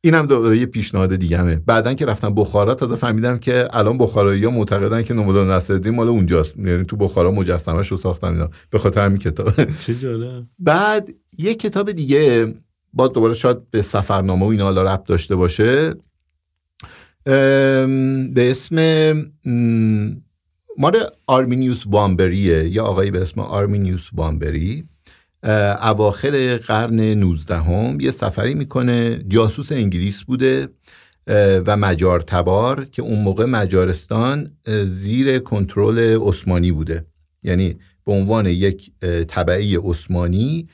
اینم 0.00 0.26
دوباره 0.26 0.58
یه 0.58 0.66
پیشنهاد 0.66 1.16
دیگه‌مه. 1.16 1.56
بعداً 1.66 1.94
که 1.94 2.06
رفتم 2.06 2.34
بخارا 2.34 2.74
تازه 2.74 2.94
فهمیدم 2.94 3.38
که 3.38 3.68
الان 3.72 3.98
بخارایی 3.98 4.44
ها 4.44 4.50
معتقدن 4.50 5.02
که 5.02 5.14
ملا 5.14 5.50
نصرالدین 5.50 5.94
مال 5.94 6.08
اونجاست. 6.08 6.56
یعنی 6.56 6.84
تو 6.84 6.96
بخارا 6.96 7.30
مجسمه‌ش 7.30 7.88
رو 7.88 7.96
ساختن 7.96 8.28
اینا. 8.28 8.50
به 8.70 8.78
خاطر 8.78 9.00
همین 9.00 9.18
کتاب. 9.18 9.64
چه 9.86 9.94
جالب. 9.94 10.44
بعد 10.58 11.08
یه 11.38 11.54
کتاب 11.54 11.92
دیگه 11.92 12.54
با 12.92 13.08
دوباره 13.08 13.34
شاید 13.34 13.70
به 13.70 13.82
سفرنامه 13.82 14.46
و 14.46 14.48
اینا 14.48 14.64
حالا 14.64 14.82
ربط 14.82 15.06
داشته 15.06 15.36
باشه. 15.36 15.94
به 17.24 18.50
اسم 18.50 18.76
مال 20.80 20.96
آرمینیوس 21.26 21.84
وامبریه. 21.86 22.68
یا 22.68 22.84
آقایی 22.84 23.10
به 23.10 23.22
اسم 23.22 23.40
آرمینیوس 23.40 24.08
وامبری 24.12 24.84
اواخر 25.82 26.56
قرن 26.56 27.00
19 27.00 27.56
هم 27.56 28.00
یه 28.00 28.10
سفری 28.10 28.54
می‌کنه. 28.54 29.24
جاسوس 29.28 29.72
انگلیس 29.72 30.22
بوده 30.22 30.68
و 31.66 31.76
مجار 31.76 32.20
تبار 32.20 32.84
که 32.84 33.02
اون 33.02 33.22
موقع 33.22 33.44
مجارستان 33.44 34.50
زیر 35.02 35.38
کنترل 35.38 36.18
عثمانی 36.20 36.72
بوده. 36.72 37.06
یعنی 37.42 37.76
به 38.06 38.12
عنوان 38.12 38.46
یک 38.46 38.90
اه، 39.02 39.24
تبعی 39.24 39.76
عثمانی 39.76 40.68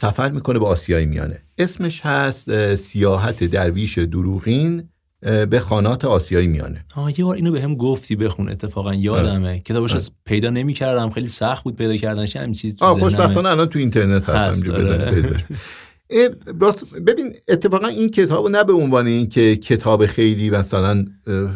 سفر 0.00 0.28
می‌کنه 0.28 0.58
به 0.58 0.66
آسیای 0.66 1.06
میانه. 1.06 1.42
اسمش 1.58 2.00
هست 2.00 2.74
سیاحت 2.74 3.44
درویش 3.44 3.98
دروغین. 3.98 4.88
به 5.22 5.60
خانات 5.60 6.04
آسیای 6.04 6.46
میانه. 6.46 6.84
آه 6.94 7.18
یه 7.18 7.24
بار 7.24 7.36
اینو 7.36 7.52
به 7.52 7.62
هم 7.62 7.74
گفتی 7.74 8.16
بخون 8.16 8.48
اتفاقا 8.48 8.94
یادمه. 8.94 9.58
کتابش 9.58 9.94
از 9.94 10.10
پیدا 10.24 10.50
نمی‌کردم 10.50 11.10
خیلی 11.10 11.26
سخت 11.26 11.64
بود 11.64 11.76
پیدا 11.76 11.96
کردنش 11.96 12.36
همین 12.36 12.54
چیز 12.54 12.76
تو. 12.76 12.86
خوشبختانه 12.86 13.48
الان 13.48 13.66
تو 13.66 13.78
اینترنت 13.78 14.28
هست 14.28 14.66
هست، 14.66 14.68
آره. 14.68 15.44
ببین 17.06 17.32
اتفاقا 17.48 17.86
این 17.86 18.10
کتاب 18.10 18.48
نه 18.48 18.64
به 18.64 18.72
عنوان 18.72 19.06
این 19.06 19.28
که 19.28 19.56
کتاب 19.56 20.06
خیلی 20.06 20.50
مثلا 20.50 21.04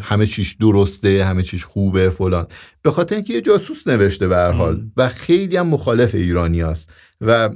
همه 0.03 0.27
چیش 0.27 0.57
درسته 0.61 1.25
همه 1.25 1.43
چیش 1.43 1.65
خوبه 1.65 2.11
فلان. 2.11 2.47
به 2.83 2.91
خاطر 2.91 3.15
اینکه 3.15 3.35
یه 3.35 3.41
جاسوس 3.41 3.87
نوشته 3.87 4.29
به 4.29 4.37
هر 4.37 4.53
حال 4.53 4.83
و 4.97 5.09
خیلی 5.09 5.57
هم 5.57 5.67
مخالف 5.67 6.15
ایرانی 6.15 6.61
هست 6.61 6.91
و 7.21 7.49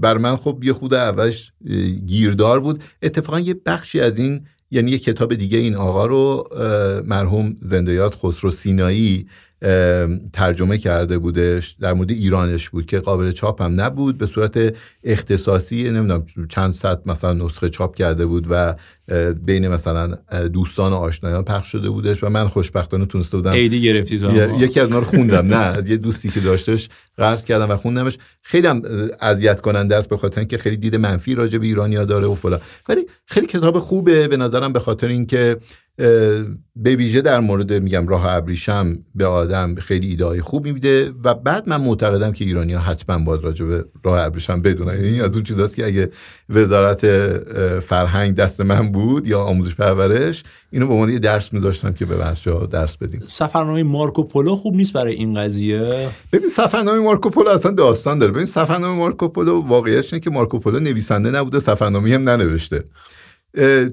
بر 0.00 0.16
من 0.16 0.36
خب 0.36 0.60
یه 0.62 0.72
خود 0.72 0.94
اولش 0.94 1.52
گیردار 2.06 2.60
بود. 2.60 2.82
اتفاقا 3.02 3.40
یه 3.40 3.54
بخشی 3.66 4.00
از 4.00 4.16
این 4.16 4.46
یعنی 4.76 4.90
یه 4.90 4.98
کتاب 4.98 5.34
دیگه 5.34 5.58
این 5.58 5.74
آقا 5.74 6.06
رو 6.06 6.48
مرحوم 7.06 7.56
زندیات 7.62 8.14
خسرو 8.14 8.50
سینایی 8.50 9.26
ترجمه 10.32 10.78
کرده 10.78 11.18
بودش. 11.18 11.76
در 11.80 11.92
مورد 11.92 12.10
ایرانش 12.10 12.68
بود 12.68 12.86
که 12.86 13.00
قابل 13.00 13.32
چاپ 13.32 13.62
هم 13.62 13.80
نبود. 13.80 14.18
به 14.18 14.26
صورت 14.26 14.74
اختصاصی 15.04 15.82
نمی‌دونم 15.82 16.24
چند 16.48 16.74
صد 16.74 17.02
مثلا 17.06 17.32
نسخه 17.32 17.68
چاپ 17.68 17.94
کرده 17.94 18.26
بود 18.26 18.46
و 18.50 18.74
بین 19.44 19.68
مثلا 19.68 20.14
دوستان 20.52 20.92
و 20.92 20.96
آشنایان 20.96 21.44
پخش 21.44 21.72
شده 21.72 21.90
بودش 21.90 22.24
و 22.24 22.28
من 22.28 22.48
خوشبختانه 22.48 23.06
تونسته 23.06 23.36
بودم 23.36 23.52
ایدی 23.52 23.82
گرفتی 23.82 24.18
تو 24.18 24.60
یکی 24.60 24.80
از 24.80 24.86
اونها 24.86 24.98
رو 24.98 25.04
خوندم. 25.04 25.54
نه 25.54 25.90
یه 25.90 25.96
دوستی 25.96 26.28
که 26.28 26.40
داشتش 26.40 26.88
قرض 27.16 27.44
کردم 27.44 27.70
و 27.70 27.76
خوندمش. 27.76 28.18
خیلی 28.42 28.66
هم 28.66 28.82
اذیت 29.20 29.60
کننده 29.60 29.96
است 29.96 30.08
به 30.08 30.16
خاطر 30.16 30.38
اینکه 30.38 30.58
خیلی 30.58 30.76
دید 30.76 30.96
منفی 30.96 31.34
راجع 31.34 31.58
به 31.58 31.66
ایرانیا 31.66 32.04
داره 32.04 32.26
و 32.26 32.34
فلان. 32.34 32.60
ولی 32.88 33.06
خیلی 33.26 33.46
کتاب 33.46 33.78
خوبه. 33.78 34.28
به 34.28 34.36
نظرم 34.36 34.72
به 34.72 34.80
خاطر 34.80 35.06
اینکه 35.06 35.56
به 36.76 36.96
ویژه 36.96 37.20
در 37.20 37.40
مورد 37.40 37.72
میگم 37.72 38.08
راه 38.08 38.26
ابریشم 38.26 38.98
به 39.14 39.26
آدم 39.26 39.74
خیلی 39.74 40.06
ایده 40.08 40.42
خوب 40.42 40.66
میده 40.66 41.12
و 41.24 41.34
بعد 41.34 41.68
من 41.68 41.80
معتقدم 41.80 42.32
که 42.32 42.44
ایرانی 42.44 42.72
ها 42.72 42.80
حتما 42.80 43.24
باز 43.24 43.40
راجع 43.40 43.66
به 43.66 43.84
راه 44.04 44.20
ابریشم 44.20 44.62
بدونن. 44.62 45.04
یعنی 45.04 45.20
از 45.20 45.34
اون 45.34 45.42
چیزاست 45.42 45.76
که 45.76 45.86
اگه 45.86 46.10
وزارت 46.50 47.06
فرهنگ 47.78 48.34
دست 48.34 48.60
من 48.60 48.92
بود 48.92 49.28
یا 49.28 49.40
آموزش 49.40 49.74
پرورش 49.74 50.42
اینو 50.70 50.86
به 50.86 50.92
عنوان 50.92 51.10
یه 51.10 51.18
درس 51.18 51.52
میذاشتم 51.52 51.92
که 51.92 52.04
به 52.04 52.16
بچه‌ها 52.16 52.66
درس 52.66 52.96
بدیم. 52.96 53.22
سفرنامه 53.26 53.82
مارکو 53.82 54.24
پولو 54.24 54.56
خوب 54.56 54.74
نیست 54.74 54.92
برای 54.92 55.14
این 55.14 55.34
قضیه؟ 55.34 56.08
ببین 56.32 56.50
سفرنامه 56.50 56.98
مارکو 57.00 57.30
پولو 57.30 57.50
اصلا 57.50 57.72
داستان 57.72 58.18
داره. 58.18 58.32
ببین 58.32 58.46
سفرنامه 58.46 58.98
مارکو 58.98 59.28
پولو 59.28 59.62
واقعیتش 59.62 60.12
اینه 60.12 60.24
که 60.24 60.30
مارکو 60.30 60.58
پولو 60.58 60.80
نویسنده 60.80 61.30
نبوده 61.30 61.60
سفرنامه 61.60 62.14
هم 62.14 62.28
ننوشته. 62.28 62.84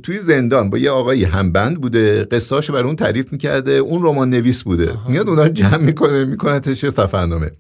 توی 0.04 0.20
زندان 0.20 0.70
با 0.70 0.78
یه 0.78 0.92
آقایی 0.92 1.24
همبند 1.24 1.82
بوده 1.82 2.24
قصهاش 2.24 2.72
بر 2.72 2.84
اون 2.84 2.96
تعریف 2.96 3.32
می‌کرده 3.32 3.72
اون 3.72 4.04
رمان 4.04 4.30
نویس 4.30 4.64
بوده. 4.64 4.94
میاد 5.10 5.30
اونا 5.30 5.44
رو 5.44 5.50
جمع 5.50 5.78
می‌کنه 5.78 6.26
می‌کنه 6.26 6.60
تشه 6.60 6.90
سفرنامه. 6.90 7.52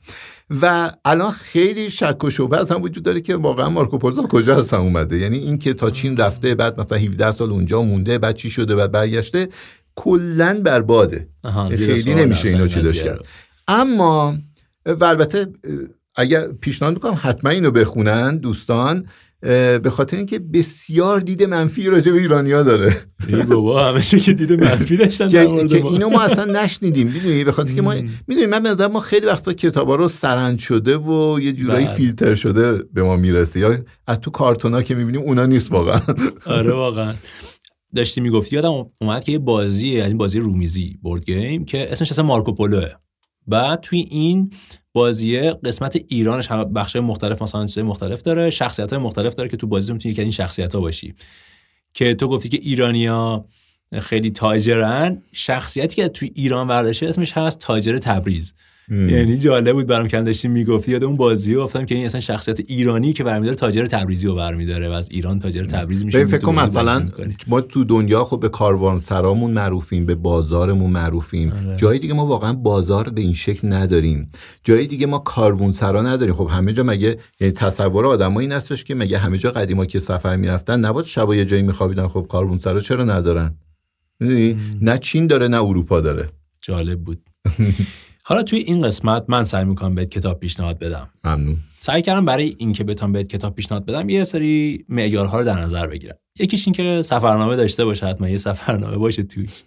و 0.61 0.91
الان 1.05 1.31
خیلی 1.31 1.89
شک 1.89 2.23
و 2.23 2.29
شبه 2.29 2.65
هم 2.69 2.81
وجود 2.81 3.03
داره 3.03 3.21
که 3.21 3.35
واقعا 3.35 3.69
مارکو 3.69 3.97
پولو 3.97 4.27
کجا 4.27 4.55
هستن 4.55 4.77
اومده. 4.77 5.17
یعنی 5.17 5.37
این 5.37 5.57
که 5.57 5.73
تا 5.73 5.91
چین 5.91 6.17
رفته 6.17 6.55
بعد 6.55 6.79
مثلا 6.79 6.97
17 6.97 7.31
سال 7.31 7.51
اونجا 7.51 7.81
مونده 7.81 8.17
بعد 8.17 8.35
چی 8.35 8.49
شده 8.49 8.75
بعد 8.75 8.91
برگشته 8.91 9.49
کلا 9.95 10.61
برباده 10.65 11.27
خیلی 11.71 12.15
نمیشه 12.15 12.47
اینو 12.47 12.67
چیزش 12.67 13.03
کرد. 13.03 13.25
اما 13.67 14.37
و 14.85 15.03
البته 15.03 15.47
اگر 16.15 16.47
پیشنهاد 16.47 16.93
می‌کنم 16.93 17.19
حتما 17.21 17.51
اینو 17.51 17.71
بخونن 17.71 18.37
دوستان. 18.37 19.05
به 19.83 19.89
خاطر 19.91 20.17
اینکه 20.17 20.39
بسیار 20.39 21.19
دید 21.19 21.43
منفی 21.43 21.87
راجع 21.87 22.11
به 22.11 22.19
ایرانیا 22.19 22.63
داره. 22.63 22.97
ای 23.27 23.43
بابا 23.43 23.83
همیشه 23.83 24.19
که 24.19 24.33
دید 24.33 24.51
منفی 24.51 24.97
داشتن 24.97 25.29
که, 25.29 25.39
اینو 25.85 26.09
ما 26.09 26.21
اصلا 26.21 26.63
نشنیدیم 26.63 27.07
می‌دونی؟ 27.07 27.43
به 27.43 27.51
خاطر 27.51 27.73
که 27.73 27.81
ما 27.81 27.93
می‌دونی 28.27 28.45
من 28.45 28.75
به 28.75 28.87
ما 28.87 28.99
خیلی 28.99 29.25
وقتا 29.25 29.53
کتابا 29.53 29.95
رو 29.95 30.07
سرند 30.07 30.59
شده 30.59 30.97
و 30.97 31.39
یه 31.39 31.53
جورایی 31.53 31.85
بله. 31.85 31.95
فیلتر 31.95 32.35
شده 32.35 32.83
به 32.93 33.03
ما 33.03 33.15
می‌رسه. 33.15 33.59
یا 33.59 33.77
از 34.07 34.19
تو 34.19 34.31
کارتونا 34.31 34.81
که 34.81 34.95
می‌بینیم 34.95 35.21
اونا 35.21 35.45
نیست 35.45 35.71
واقعا. 35.71 36.01
آره 36.45 36.73
واقعا. 36.73 37.13
داشتی 37.95 38.21
می‌گفتی 38.21 38.55
یادم 38.55 38.85
اومد 39.01 39.23
که 39.23 39.31
یه 39.31 39.39
بازی 39.39 40.01
از 40.01 40.07
این 40.07 40.17
بازی 40.17 40.39
رومیزی 40.39 40.97
بورد 41.01 41.25
گیم 41.25 41.65
که 41.65 41.91
اسمش 41.91 42.11
اصلا 42.11 42.25
مارکوپولوه 42.25 42.89
بعد 43.47 43.79
توی 43.79 43.99
این 43.99 44.49
بازیه 44.93 45.53
قسمت 45.65 46.03
ایرانش 46.07 46.47
هم 46.51 46.63
بخش 46.63 46.95
مختلف 46.95 47.41
مثلا 47.41 47.65
چیزای 47.65 47.83
مختلف 47.83 48.21
داره 48.21 48.49
شخصیت 48.49 48.93
های 48.93 49.01
مختلف 49.01 49.35
داره 49.35 49.49
که 49.49 49.57
تو 49.57 49.67
بازی 49.67 49.93
می‌تونی 49.93 50.15
که 50.15 50.21
این 50.21 50.31
شخصیت 50.31 50.75
ها 50.75 50.81
باشی. 50.81 51.15
که 51.93 52.15
تو 52.15 52.27
گفتی 52.27 52.49
که 52.49 52.57
ایرانیا 52.57 53.45
خیلی 53.99 54.31
تاجرن 54.31 55.21
شخصیتی 55.31 55.95
که 55.95 56.07
توی 56.07 56.31
ایران 56.35 56.67
برداشته 56.67 57.07
اسمش 57.07 57.31
هست 57.31 57.59
تاجر 57.59 57.97
تبریز. 57.97 58.53
یعنی 58.89 59.37
جالب 59.37 59.73
بود 59.73 59.87
برام 59.87 60.07
که 60.07 60.21
داشتیم 60.21 60.51
می‌گفتی. 60.51 60.91
یاد 60.91 61.03
اون 61.03 61.17
بازی 61.17 61.55
گفتم 61.55 61.85
که 61.85 61.95
این 61.95 62.05
اصلا 62.05 62.21
شخصیت 62.21 62.59
ایرانی 62.59 63.13
که 63.13 63.23
برمیداره 63.23 63.55
تاجر 63.55 63.85
تبریزی 63.85 64.27
رو 64.27 64.35
برمیداره 64.35 64.89
و 64.89 64.91
از 64.91 65.09
ایران 65.11 65.39
تاجر 65.39 65.65
تبریز 65.65 66.05
میشه 66.05 66.25
فکر 66.25 66.45
کنم 66.45 66.55
مثلا 66.55 67.09
ما 67.47 67.61
تو 67.61 67.83
دنیا 67.83 68.23
خب 68.23 68.39
به 68.39 68.49
کاروان 68.49 68.99
سرامون 68.99 69.51
معروفیم 69.51 70.05
به 70.05 70.15
بازارمون 70.15 70.91
معروفیم. 70.91 71.51
آره. 71.51 71.77
جای 71.77 71.99
دیگه 71.99 72.13
ما 72.13 72.25
واقعا 72.25 72.53
بازار 72.53 73.09
به 73.09 73.21
این 73.21 73.33
شکل 73.33 73.73
نداریم. 73.73 74.31
جای 74.63 74.87
دیگه 74.87 75.05
ما 75.05 75.17
کاروان 75.17 75.73
سرا 75.73 76.01
نداریم. 76.01 76.35
خب 76.35 76.47
همه 76.51 76.73
جا 76.73 76.83
مگه 76.83 77.17
یعنی 77.39 77.53
تصور 77.53 78.05
آدمایی 78.05 78.47
این 78.47 78.57
هستش 78.57 78.83
که 78.83 78.95
مگه 78.95 79.17
همه 79.17 79.37
جا 79.37 79.51
قدیما 79.51 79.85
که 79.85 79.99
سفر 79.99 80.35
می‌رفتن 80.35 80.79
نبود 80.79 81.05
شب 81.05 81.33
یه 81.33 81.45
جایی 81.45 81.63
میخوابیدن. 81.63 82.07
خب 82.07 82.25
کاروان 82.29 82.59
سرا 82.59 82.79
چرا 82.79 83.03
ندارن؟ 83.03 83.55
نه 84.81 84.97
چین 84.97 85.27
داره 85.27 85.47
نه 85.47 85.63
اروپا 85.63 86.01
داره. 86.01 86.29
جالب 86.61 86.99
بود. 86.99 87.21
حالا 88.25 88.43
توی 88.43 88.59
این 88.59 88.81
قسمت 88.81 89.25
من 89.27 89.43
سعی 89.43 89.65
می‌کنم 89.65 89.95
بهت 89.95 90.09
کتاب 90.09 90.39
پیشنهاد 90.39 90.79
بدم. 90.79 91.09
ممنون. 91.23 91.57
سعی 91.77 92.01
کردم 92.01 92.25
برای 92.25 92.55
اینکه 92.57 92.83
بتونم 92.83 93.11
بهت 93.11 93.27
کتاب 93.27 93.55
پیشنهاد 93.55 93.85
بدم 93.85 94.09
یه 94.09 94.23
سری 94.23 94.85
معیارها 94.89 95.39
رو 95.39 95.45
در 95.45 95.61
نظر 95.61 95.87
بگیرم. 95.87 96.15
یکیش 96.39 96.67
این 96.67 96.73
که 96.73 97.01
سفرنامه 97.01 97.55
داشته 97.55 97.85
باشه 97.85 98.05
حتما 98.05 98.29
یه 98.29 98.37
سفرنامه 98.37 98.97
باشه 98.97 99.23
توش. 99.23 99.63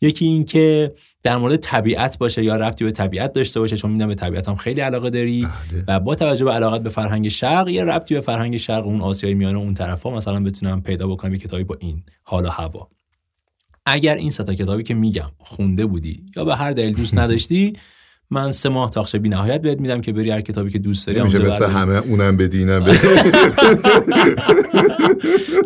یکی 0.00 0.24
این 0.24 0.44
که 0.44 0.94
در 1.22 1.36
مورد 1.36 1.56
طبیعت 1.56 2.18
باشه 2.18 2.44
یا 2.44 2.56
ربطی 2.56 2.84
به 2.84 2.92
طبیعت 2.92 3.32
داشته 3.32 3.60
باشه 3.60 3.76
چون 3.76 3.90
می‌دونم 3.90 4.08
به 4.08 4.14
طبیعت 4.14 4.48
هم 4.48 4.54
خیلی 4.54 4.80
علاقه 4.80 5.10
داری 5.10 5.46
بله. 5.70 5.84
و 5.88 6.00
با 6.00 6.14
توجه 6.14 6.44
به 6.44 6.52
علاقت 6.52 6.82
به 6.82 6.90
فرهنگ 6.90 7.28
شرق 7.28 7.68
یه 7.68 7.84
ربطی 7.84 8.14
به 8.14 8.20
فرهنگ 8.20 8.56
شرق 8.56 8.86
اون 8.86 9.00
آسیای 9.00 9.34
میانه 9.34 9.58
اون 9.58 9.74
طرفا 9.74 10.10
مثلا 10.10 10.40
بتونم 10.40 10.82
پیدا 10.82 11.06
بکنم 11.06 11.32
یه 11.32 11.38
کتابی 11.38 11.64
با 11.64 11.76
این 11.80 12.02
حال 12.22 12.44
و 12.44 12.48
هوا. 12.48 12.88
اگر 13.86 14.14
این 14.14 14.30
ستا 14.30 14.54
کتابی 14.54 14.82
که 14.82 14.94
میگم 14.94 15.30
خونده 15.38 15.86
بودی 15.86 16.26
یا 16.36 16.44
به 16.44 16.56
هر 16.56 16.72
دلیل 16.72 16.94
دوست 16.94 17.18
نداشتی 17.18 17.72
من 18.30 18.50
سه 18.50 18.68
ماه 18.68 18.90
تاخش 18.90 19.16
بی 19.16 19.28
نهایت 19.28 19.62
بهت 19.62 19.80
میدم 19.80 20.00
که 20.00 20.12
بری 20.12 20.30
هر 20.30 20.40
کتابی 20.40 20.70
که 20.70 20.78
دوست 20.78 21.06
داری 21.06 21.22
میشه 21.22 21.38
مثل 21.38 21.64
همه 21.64 21.94
اونم 21.94 22.36
بدی 22.36 22.58
اینم 22.58 22.80
بدی. 22.80 22.98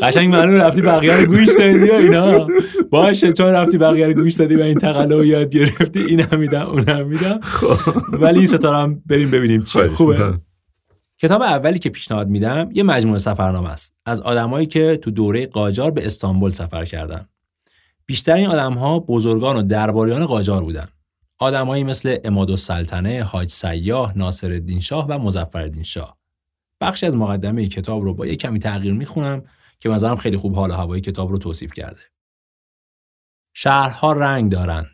قشنگ 0.03 0.35
معلوم 0.35 0.55
رفتی 0.55 0.83
بقیه 0.83 1.17
رو 1.17 1.27
گوش 1.27 1.49
دادی 1.59 1.91
اینا. 1.91 2.47
باشه 2.91 3.33
چون 3.33 3.47
رفتی 3.47 3.79
بقیه 3.79 4.07
رو 4.07 4.13
گوش 4.13 4.35
دادی 4.35 4.57
و 4.57 4.63
این 4.63 4.79
تقلا 4.79 5.25
یاد 5.25 5.49
گرفتی 5.49 6.01
اینم 6.01 6.39
میدم 6.39 6.67
اونم 6.67 7.07
میدم. 7.07 7.41
خب. 7.43 7.93
ولی 8.13 8.39
این 8.39 8.47
ستاره 8.47 8.77
هم 8.77 9.03
بریم 9.07 9.31
ببینیم 9.31 9.65
چی. 9.65 9.89
خوبه؟ 9.89 10.39
کتاب 11.19 11.43
اولی 11.43 11.79
که 11.79 11.91
پیشنهاد 11.91 12.29
میدم 12.29 12.69
یه 12.73 12.83
مجموعه 12.83 13.19
سفرنامه 13.19 13.71
است. 13.71 13.95
از 14.07 14.21
آدمایی 14.21 14.67
که 14.67 14.97
تو 14.97 15.11
دوره 15.11 15.47
قاجار 15.47 15.91
به 15.91 16.07
استانبول 16.07 16.51
سفر 16.51 16.85
کردن. 16.85 17.29
بیشتر 18.09 18.35
این 18.35 18.47
آدم 18.47 18.75
ها 18.75 18.99
بزرگان 18.99 19.57
و 19.57 19.63
درباریان 19.63 20.27
قاجار 20.27 20.65
بودن 20.65 20.89
آدمایی 21.39 21.85
مثل 21.85 22.17
اماد 22.25 22.51
السلطنه، 22.51 23.23
حاج 23.23 23.51
سیاه، 23.51 24.19
ناصر 24.19 24.53
الدین 24.53 24.81
شاه 24.81 25.07
و 25.07 25.19
مظفر 25.19 25.83
شاه. 25.83 26.19
بخشی 26.81 27.07
از 27.07 27.17
مقدمه 27.17 27.69
کتاب 27.69 28.03
رو 28.03 28.15
با 28.15 28.27
یک 28.27 28.41
کمی 28.41 28.59
تغییر 28.59 28.95
می‌خونم 28.95 29.43
که 29.81 29.89
نظرم 29.89 30.17
خیلی 30.17 30.37
خوب 30.37 30.55
حال 30.55 30.71
هوای 30.71 31.01
کتاب 31.01 31.31
رو 31.31 31.39
توصیف 31.39 31.73
کرده. 31.73 32.01
شهرها 33.55 34.13
رنگ 34.13 34.53
دارند. 34.53 34.87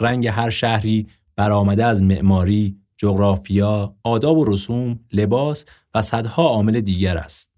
رنگ 0.00 0.26
هر 0.26 0.50
شهری 0.50 1.06
برآمده 1.36 1.84
از 1.84 2.02
معماری، 2.02 2.78
جغرافیا، 2.96 3.96
آداب 4.02 4.38
و 4.38 4.44
رسوم، 4.44 5.00
لباس 5.12 5.64
و 5.94 6.02
صدها 6.02 6.42
عامل 6.42 6.80
دیگر 6.80 7.16
است. 7.16 7.52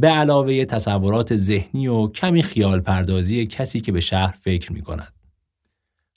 به 0.00 0.08
علاوه 0.08 0.64
تصورات 0.64 1.36
ذهنی 1.36 1.88
و 1.88 2.08
کمی 2.08 2.42
خیال 2.42 2.80
پردازی 2.80 3.46
کسی 3.46 3.80
که 3.80 3.92
به 3.92 4.00
شهر 4.00 4.34
فکر 4.40 4.72
می 4.72 4.82
کند. 4.82 5.12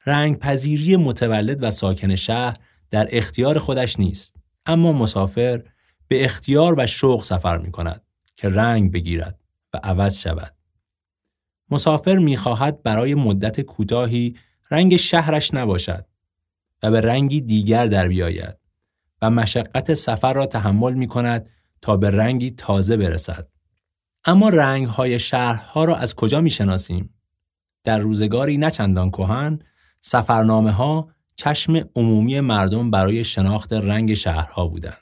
رنگ 0.05 0.39
پذیری 0.39 0.95
متولد 0.95 1.63
و 1.63 1.71
ساکن 1.71 2.15
شهر 2.15 2.57
در 2.89 3.07
اختیار 3.11 3.59
خودش 3.59 3.99
نیست 3.99 4.35
اما 4.65 4.91
مسافر 4.91 5.63
به 6.07 6.25
اختیار 6.25 6.75
و 6.77 6.87
شوق 6.87 7.23
سفر 7.23 7.57
می 7.57 7.71
کند 7.71 8.01
که 8.35 8.49
رنگ 8.49 8.91
بگیرد 8.91 9.39
و 9.73 9.79
عوض 9.83 10.19
شود 10.19 10.55
مسافر 11.69 12.17
می 12.17 12.37
خواهد 12.37 12.83
برای 12.83 13.15
مدت 13.15 13.61
کوتاهی 13.61 14.35
رنگ 14.71 14.95
شهرش 14.95 15.53
نباشد 15.53 16.05
و 16.83 16.91
به 16.91 17.01
رنگی 17.01 17.41
دیگر 17.41 17.85
در 17.85 18.07
بیاید 18.07 18.57
و 19.21 19.29
مشقت 19.29 19.93
سفر 19.93 20.33
را 20.33 20.45
تحمل 20.45 20.93
می 20.93 21.07
کند 21.07 21.49
تا 21.81 21.97
به 21.97 22.11
رنگی 22.11 22.51
تازه 22.51 22.97
برسد 22.97 23.50
اما 24.25 24.49
رنگ 24.49 24.87
های 24.87 25.19
شهرها 25.19 25.85
را 25.85 25.95
از 25.95 26.15
کجا 26.15 26.41
می 26.41 26.49
شناسیم؟ 26.49 27.13
در 27.83 27.99
روزگاری 27.99 28.57
نچندان 28.57 29.11
کهن 29.11 29.59
سفرنامه 29.99 30.71
ها 30.71 31.09
چشم 31.35 31.89
عمومی 31.95 32.39
مردم 32.39 32.91
برای 32.91 33.23
شناخت 33.23 33.73
رنگ 33.73 34.13
شهرها 34.13 34.67
بودند. 34.67 35.01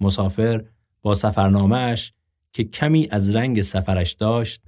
مسافر 0.00 0.64
با 1.02 1.14
سفرنامهش 1.14 2.12
که 2.52 2.64
کمی 2.64 3.08
از 3.10 3.34
رنگ 3.34 3.60
سفرش 3.62 4.12
داشت 4.12 4.62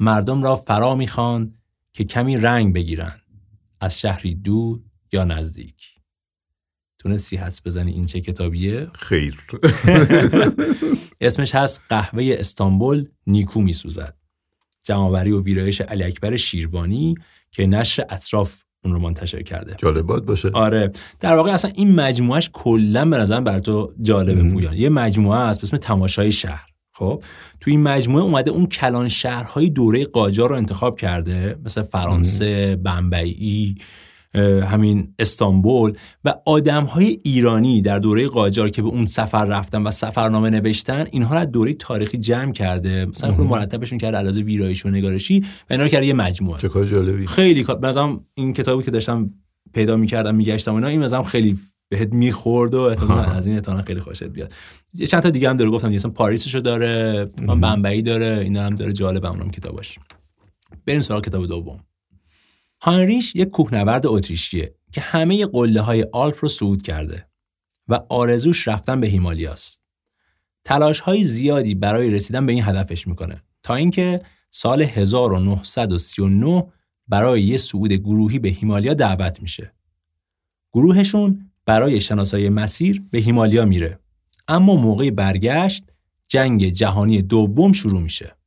مردم 0.00 0.42
را 0.42 0.56
فرا 0.56 0.94
می‌خواند 0.94 1.58
که 1.92 2.04
کمی 2.04 2.36
رنگ 2.36 2.74
بگیرند 2.74 3.22
از 3.80 3.98
شهری 4.00 4.34
دور 4.34 4.80
یا 5.12 5.24
نزدیک 5.24 5.94
تونستی 6.98 7.36
حدس 7.36 7.66
بزنی 7.66 7.92
این 7.92 8.06
چه 8.06 8.20
کتابیه 8.20 8.90
خیر 8.94 9.46
اسمش 11.20 11.54
هست 11.54 11.82
قهوه 11.88 12.36
استانبول 12.38 13.08
نیکو 13.26 13.60
میسوزد. 13.60 14.14
جمعآوری 14.84 15.30
و 15.30 15.42
ویرایش 15.42 15.80
علی 15.80 16.04
اکبر 16.04 16.36
شیروانی 16.36 17.14
که 17.50 17.66
نشر 17.66 18.04
اطراف 18.10 18.62
اون 18.84 18.94
رو 18.94 19.00
منتشر 19.00 19.42
کرده. 19.42 19.74
جالبات 19.78 20.24
باشه. 20.24 20.50
آره. 20.50 20.92
در 21.20 21.34
واقع 21.34 21.52
اصلا 21.52 21.70
این 21.74 21.94
مجموعهش 21.94 22.50
کلا 22.52 23.04
به 23.04 23.16
نظرم 23.16 23.44
بر 23.44 23.60
تو 23.60 23.92
جالبه 24.02 24.50
پویان. 24.50 24.76
یه 24.76 24.88
مجموعه 24.88 25.38
است 25.38 25.60
به 25.60 25.64
اسم 25.64 25.76
تماشای 25.76 26.32
شهر. 26.32 26.66
خب؟ 26.92 27.22
تو 27.60 27.70
این 27.70 27.82
مجموعه 27.82 28.24
اومده 28.24 28.50
اون 28.50 28.66
کلان 28.66 29.08
شهرهای 29.08 29.70
دوره 29.70 30.04
قاجار 30.04 30.48
رو 30.48 30.56
انتخاب 30.56 30.98
کرده 30.98 31.58
مثل 31.64 31.82
فرانسه 31.82 32.76
بمبئی 32.76 33.74
همین 34.34 35.14
استانبول 35.18 35.92
و 36.24 36.34
آدم 36.46 36.84
های 36.84 37.18
ایرانی 37.24 37.82
در 37.82 37.98
دوره 37.98 38.28
قاجار 38.28 38.68
که 38.68 38.82
به 38.82 38.88
اون 38.88 39.06
سفر 39.06 39.44
رفتن 39.44 39.82
و 39.82 39.90
سفرنامه 39.90 40.50
نوشتن 40.50 41.04
اینها 41.10 41.34
رو 41.34 41.40
از 41.40 41.50
دوره 41.50 41.72
تاریخی 41.72 42.18
جمع 42.18 42.52
کرده. 42.52 43.06
مثلا 43.06 43.32
خود 43.32 43.46
مرتبشون 43.46 43.98
کرده 43.98 44.16
علاوه 44.16 44.36
ویرایش 44.36 44.86
و 44.86 44.90
نگارشی 44.90 45.40
و 45.40 45.72
اینا 45.72 45.82
رو 45.82 45.88
کرده 45.88 46.06
یه 46.06 46.12
مجموعه. 46.12 46.60
چه 46.60 46.68
کار 46.68 46.86
جالبی. 46.86 47.26
خیلی 47.26 47.66
مثلا 47.82 48.20
این 48.34 48.52
کتابی 48.52 48.82
که 48.82 48.90
داشتم 48.90 49.30
پیدا 49.72 49.96
می‌کردم 49.96 50.34
میگشتم 50.34 50.74
اینا 50.74 50.86
این 50.86 51.00
مثلا 51.00 51.22
خیلی 51.22 51.58
بهت 51.88 52.12
می‌خورد 52.12 52.74
و 52.74 52.80
از 53.36 53.46
این 53.46 53.54
احتمال 53.54 53.82
خیلی 53.82 54.00
خوشت 54.00 54.24
بیاد. 54.24 54.52
یه 54.94 55.06
چند 55.06 55.22
تا 55.22 55.30
دیگه 55.30 55.50
هم 55.50 55.56
داره 55.56 55.70
گفتم 55.70 55.88
مثلا 55.88 56.10
پاریسشو 56.10 56.58
داره 56.58 57.24
بمبئی 57.46 58.02
داره 58.02 58.40
اینا 58.42 58.62
هم 58.62 58.74
داره 58.74 58.92
جالب 58.92 59.24
اونم 59.24 59.50
کتاباش. 59.50 59.98
بریم 60.86 61.00
سراغ 61.00 61.24
کتاب 61.24 61.46
دوم. 61.46 61.80
هانریش 62.80 63.34
یک 63.34 63.48
کوهنورد 63.48 64.06
اتریشیه 64.06 64.74
که 64.92 65.00
همه 65.00 65.46
قله 65.46 65.80
های 65.80 66.06
آلپ 66.12 66.38
رو 66.40 66.48
صعود 66.48 66.82
کرده 66.82 67.28
و 67.88 68.00
آرزوش 68.08 68.68
رفتن 68.68 69.00
به 69.00 69.06
هیمالیاست. 69.06 69.82
تلاش 70.64 71.00
های 71.00 71.24
زیادی 71.24 71.74
برای 71.74 72.10
رسیدن 72.10 72.46
به 72.46 72.52
این 72.52 72.62
هدفش 72.64 73.06
می‌کنه 73.06 73.42
تا 73.62 73.74
اینکه 73.74 74.20
سال 74.50 74.82
1939 74.82 76.66
برای 77.08 77.42
یه 77.42 77.56
صعود 77.56 77.92
گروهی 77.92 78.38
به 78.38 78.48
هیمالیا 78.48 78.94
دعوت 78.94 79.42
میشه. 79.42 79.72
گروهشون 80.72 81.50
برای 81.66 82.00
شناسایی 82.00 82.48
مسیر 82.48 83.02
به 83.10 83.18
هیمالیا 83.18 83.64
میره. 83.64 83.98
اما 84.48 84.74
موقع 84.74 85.10
برگشت 85.10 85.84
جنگ 86.28 86.68
جهانی 86.68 87.22
دوم 87.22 87.72
شروع 87.72 88.00
میشه. 88.00 88.37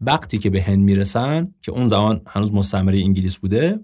وقتی 0.00 0.38
که 0.38 0.50
به 0.50 0.62
هند 0.62 0.84
می‌رسن 0.84 1.54
که 1.62 1.72
اون 1.72 1.86
زمان 1.86 2.22
هنوز 2.26 2.52
مستعمره 2.52 2.98
انگلیس 2.98 3.36
بوده 3.36 3.80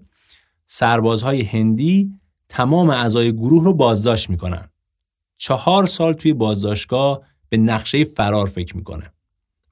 سربازهای 0.67 1.41
هندی 1.41 2.11
تمام 2.49 2.89
اعضای 2.89 3.33
گروه 3.33 3.63
رو 3.63 3.73
بازداشت 3.73 4.29
می‌کنن. 4.29 4.69
چهار 5.37 5.85
سال 5.85 6.13
توی 6.13 6.33
بازداشتگاه 6.33 7.21
به 7.49 7.57
نقشه 7.57 8.03
فرار 8.03 8.47
فکر 8.47 8.77
می‌کنه 8.77 9.11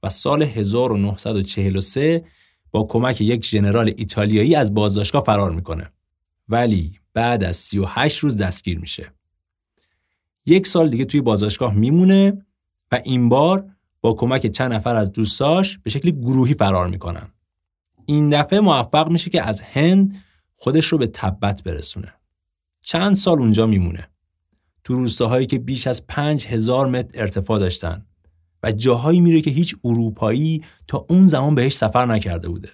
و 0.02 0.08
سال 0.08 0.42
1943 0.42 2.24
با 2.70 2.84
کمک 2.84 3.20
یک 3.20 3.44
ژنرال 3.44 3.92
ایتالیایی 3.96 4.54
از 4.54 4.74
بازداشتگاه 4.74 5.22
فرار 5.24 5.50
می‌کنه. 5.50 5.90
ولی 6.48 6.98
بعد 7.14 7.44
از 7.44 7.56
38 7.56 8.18
روز 8.18 8.36
دستگیر 8.36 8.78
میشه. 8.78 9.12
یک 10.46 10.66
سال 10.66 10.88
دیگه 10.90 11.04
توی 11.04 11.20
بازداشتگاه 11.20 11.74
میمونه 11.74 12.46
و 12.92 13.00
این 13.04 13.28
بار 13.28 13.73
با 14.04 14.12
کمک 14.12 14.46
چند 14.46 14.72
نفر 14.72 14.96
از 14.96 15.12
دوستاش 15.12 15.78
به 15.78 15.90
شکل 15.90 16.10
گروهی 16.10 16.54
فرار 16.54 16.88
می‌کنن. 16.88 17.28
این 18.06 18.30
دفعه 18.30 18.60
موفق 18.60 19.08
میشه 19.08 19.30
که 19.30 19.42
از 19.42 19.60
هند 19.60 20.24
خودش 20.56 20.86
رو 20.86 20.98
به 20.98 21.06
تبت 21.06 21.62
برسونه. 21.62 22.12
چند 22.80 23.16
سال 23.16 23.38
اونجا 23.38 23.66
میمونه. 23.66 24.08
تو 24.84 24.94
روستاهایی 24.94 25.46
که 25.46 25.58
بیش 25.58 25.86
از 25.86 26.06
پنج 26.06 26.46
هزار 26.46 26.86
متر 26.86 27.20
ارتفاع 27.20 27.58
داشتن 27.58 28.06
و 28.62 28.72
جاهایی 28.72 29.20
میره 29.20 29.40
که 29.40 29.50
هیچ 29.50 29.76
اروپایی 29.84 30.64
تا 30.86 31.06
اون 31.08 31.26
زمان 31.26 31.54
بهش 31.54 31.76
سفر 31.76 32.06
نکرده 32.06 32.48
بوده. 32.48 32.68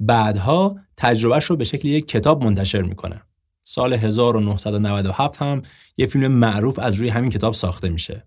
بعدها 0.00 0.76
تجربهش 0.96 1.44
رو 1.44 1.56
به 1.56 1.64
شکل 1.64 1.88
یک 1.88 2.08
کتاب 2.08 2.44
منتشر 2.44 2.82
می‌کنه. 2.82 3.22
سال 3.64 3.92
1997 3.92 5.42
هم 5.42 5.62
یه 5.96 6.06
فیلم 6.06 6.32
معروف 6.32 6.78
از 6.78 6.94
روی 6.94 7.08
همین 7.08 7.30
کتاب 7.30 7.54
ساخته 7.54 7.88
میشه. 7.88 8.24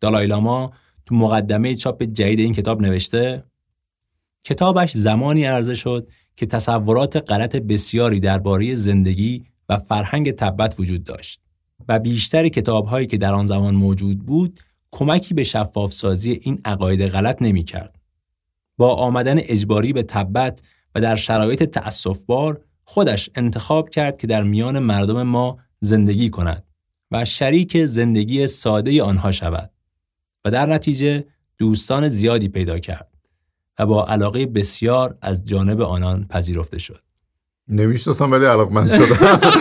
دالایلاما 0.00 0.72
تو 1.10 1.16
مقدمه 1.16 1.74
چاپ 1.74 2.02
جدید 2.02 2.40
این 2.40 2.52
کتاب 2.52 2.82
نوشته 2.82 3.44
کتابش 4.44 4.92
زمانی 4.92 5.44
عرضه 5.44 5.74
شد 5.74 6.08
که 6.36 6.46
تصورات 6.46 7.16
غلط 7.16 7.56
بسیاری 7.56 8.20
درباره 8.20 8.74
زندگی 8.74 9.44
و 9.68 9.78
فرهنگ 9.78 10.30
تبت 10.30 10.74
وجود 10.80 11.04
داشت 11.04 11.40
و 11.88 11.98
بیشتر 11.98 12.48
کتابهایی 12.48 13.06
که 13.06 13.18
در 13.18 13.34
آن 13.34 13.46
زمان 13.46 13.74
موجود 13.74 14.18
بود 14.18 14.60
کمکی 14.90 15.34
به 15.34 15.44
شفاف 15.44 15.92
سازی 15.92 16.40
این 16.42 16.60
عقاید 16.64 17.02
غلط 17.02 17.42
نمی 17.42 17.64
کرد. 17.64 17.96
با 18.76 18.94
آمدن 18.94 19.38
اجباری 19.38 19.92
به 19.92 20.02
تبت 20.02 20.62
و 20.94 21.00
در 21.00 21.16
شرایط 21.16 21.62
تأسفبار 21.62 22.60
خودش 22.84 23.30
انتخاب 23.34 23.90
کرد 23.90 24.16
که 24.16 24.26
در 24.26 24.42
میان 24.42 24.78
مردم 24.78 25.22
ما 25.22 25.58
زندگی 25.80 26.30
کند 26.30 26.64
و 27.10 27.24
شریک 27.24 27.84
زندگی 27.84 28.46
ساده 28.46 29.02
آنها 29.02 29.32
شود. 29.32 29.70
و 30.44 30.50
در 30.50 30.66
نتیجه 30.66 31.24
دوستان 31.58 32.08
زیادی 32.08 32.48
پیدا 32.48 32.78
کرد 32.78 33.08
و 33.78 33.86
با 33.86 34.06
علاقه 34.06 34.46
بسیار 34.46 35.18
از 35.22 35.44
جانب 35.44 35.80
آنان 35.80 36.26
پذیرفته 36.26 36.78
شد. 36.78 37.00
نمی‌شناسم 37.68 38.32
ولی 38.32 38.44
علاقمند 38.44 38.90
شدم. 38.94 39.40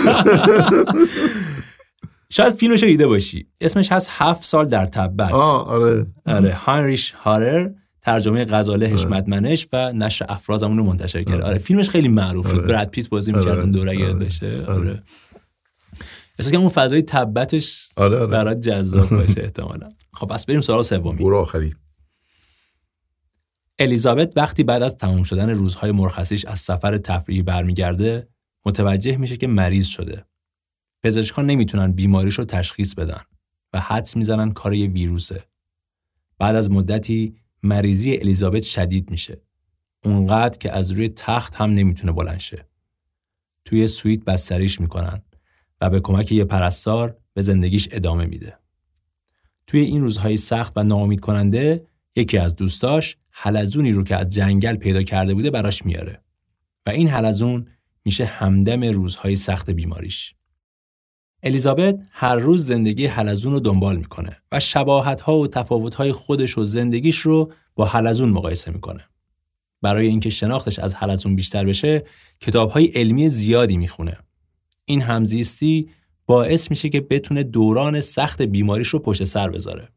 شاید 2.31 2.53
فیلمش 2.53 2.83
دیده 2.83 3.07
باشی. 3.07 3.47
اسمش 3.61 3.91
هست 3.91 4.09
هفت 4.11 4.43
سال 4.43 4.65
در 4.65 4.85
تبت. 4.85 5.31
آره. 5.31 6.07
آره 6.25 6.53
هاینریش 6.53 7.11
هارر 7.11 7.69
ترجمه 8.01 8.45
غزاله 8.45 8.85
آره. 8.85 8.95
حشمتمنش 8.95 9.67
و 9.73 9.91
نشر 9.93 10.25
افراز 10.29 10.63
رو 10.63 10.69
منتشر 10.83 11.23
کرد. 11.23 11.35
آره. 11.35 11.45
آره 11.45 11.57
فیلمش 11.57 11.89
خیلی 11.89 12.07
معروف 12.07 12.49
شد. 12.49 12.55
آره. 12.55 12.67
براد 12.67 12.87
پیت 12.89 13.09
بازی 13.09 13.31
می‌کرد 13.31 13.59
اون 13.59 13.71
دوره 13.71 13.95
یاد 13.99 14.19
بشه. 14.19 14.65
آره. 14.67 15.03
احساس 16.39 16.53
اون 16.53 16.69
فضای 16.69 17.01
تبتش 17.01 17.89
آره 17.97 18.17
آره. 18.17 18.27
برات 18.27 18.59
جذاب 18.59 19.09
باشه 19.09 19.41
احتمالا. 19.41 19.89
خب 20.13 20.27
پس 20.27 20.45
بریم 20.45 20.61
سراغ 20.61 20.81
سومی 20.81 21.23
برو 21.23 21.37
آخری. 21.37 21.75
الیزابت 23.79 24.37
وقتی 24.37 24.63
بعد 24.63 24.81
از 24.81 24.97
تمام 24.97 25.23
شدن 25.23 25.49
روزهای 25.49 25.91
مرخصیش 25.91 26.45
از 26.45 26.59
سفر 26.59 26.97
تفریحی 26.97 27.41
برمیگرده 27.41 28.27
متوجه 28.65 29.17
میشه 29.17 29.37
که 29.37 29.47
مریض 29.47 29.87
شده. 29.87 30.25
پزشکان 31.03 31.45
نمی‌تونن 31.45 31.91
بیماریش 31.91 32.35
رو 32.35 32.45
تشخیص 32.45 32.95
بدن 32.95 33.21
و 33.73 33.79
حدس 33.79 34.17
می‌زنن 34.17 34.51
کار 34.51 34.73
یه 34.73 34.87
ویروسه. 34.87 35.43
بعد 36.37 36.55
از 36.55 36.71
مدتی 36.71 37.35
مریضی 37.63 38.13
الیزابت 38.13 38.63
شدید 38.63 39.11
میشه. 39.11 39.41
اونقدر 40.03 40.57
که 40.57 40.71
از 40.71 40.91
روی 40.91 41.09
تخت 41.09 41.55
هم 41.55 41.69
نمی‌تونه 41.69 42.13
بلند 42.13 42.39
شه. 42.39 42.65
توی 43.65 43.87
سویت 43.87 44.25
بستریش 44.25 44.81
می‌کنن. 44.81 45.21
و 45.81 45.89
به 45.89 45.99
کمک 45.99 46.31
یه 46.31 46.43
پرستار 46.43 47.17
به 47.33 47.41
زندگیش 47.41 47.87
ادامه 47.91 48.25
میده. 48.25 48.57
توی 49.67 49.79
این 49.79 50.01
روزهای 50.01 50.37
سخت 50.37 50.73
و 50.75 50.83
ناامید 50.83 51.19
کننده 51.19 51.87
یکی 52.15 52.37
از 52.37 52.55
دوستاش 52.55 53.17
حلزونی 53.31 53.91
رو 53.91 54.03
که 54.03 54.15
از 54.15 54.29
جنگل 54.29 54.75
پیدا 54.75 55.03
کرده 55.03 55.33
بوده 55.33 55.51
براش 55.51 55.85
میاره 55.85 56.23
و 56.85 56.89
این 56.89 57.07
حلزون 57.07 57.67
میشه 58.05 58.25
همدم 58.25 58.83
روزهای 58.83 59.35
سخت 59.35 59.69
بیماریش. 59.69 60.35
الیزابت 61.43 61.99
هر 62.11 62.35
روز 62.35 62.65
زندگی 62.65 63.05
حلزون 63.05 63.53
رو 63.53 63.59
دنبال 63.59 63.97
می‌کنه 63.97 64.37
و 64.51 64.59
شباهت 64.59 65.21
ها 65.21 65.37
و 65.37 65.47
تفاوت 65.47 65.95
های 65.95 66.11
خودش 66.11 66.57
و 66.57 66.65
زندگیش 66.65 67.17
رو 67.17 67.53
با 67.75 67.85
حلزون 67.85 68.29
مقایسه 68.29 68.71
می‌کنه. 68.71 69.03
برای 69.81 70.07
اینکه 70.07 70.29
شناختش 70.29 70.79
از 70.79 70.95
حلزون 70.95 71.35
بیشتر 71.35 71.65
بشه، 71.65 72.03
کتاب 72.39 72.69
های 72.69 72.85
علمی 72.85 73.29
زیادی 73.29 73.77
می‌خونه 73.77 74.17
این 74.89 75.01
همزیستی 75.01 75.89
باعث 76.25 76.69
میشه 76.69 76.89
که 76.89 77.01
بتونه 77.01 77.43
دوران 77.43 77.99
سخت 77.99 78.41
بیماریش 78.41 78.87
رو 78.87 78.99
پشت 78.99 79.23
سر 79.23 79.49
بذاره. 79.49 79.89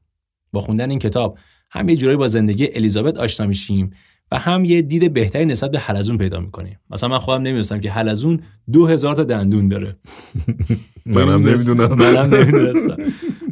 با 0.52 0.60
خوندن 0.60 0.90
این 0.90 0.98
کتاب 0.98 1.38
هم 1.70 1.88
یه 1.88 1.96
جورایی 1.96 2.18
با 2.18 2.28
زندگی 2.28 2.68
الیزابت 2.74 3.18
آشنا 3.18 3.46
میشیم 3.46 3.90
و 4.32 4.38
هم 4.38 4.64
یه 4.64 4.82
دید 4.82 5.12
بهتری 5.12 5.44
نسبت 5.44 5.70
به 5.70 5.78
حلزون 5.78 6.18
پیدا 6.18 6.40
می‌کنیم. 6.40 6.78
مثلا 6.90 7.08
من 7.08 7.18
خودم 7.18 7.42
نمی‌دونستم 7.42 7.80
که 7.80 7.90
حلزون 7.90 8.40
دو 8.72 8.86
هزار 8.86 9.16
تا 9.16 9.24
دندون 9.24 9.68
داره. 9.68 9.96
منم 11.06 11.48
نمی‌دونم. 11.48 11.94
منم 11.94 12.34
نمی‌دونستم. 12.34 12.96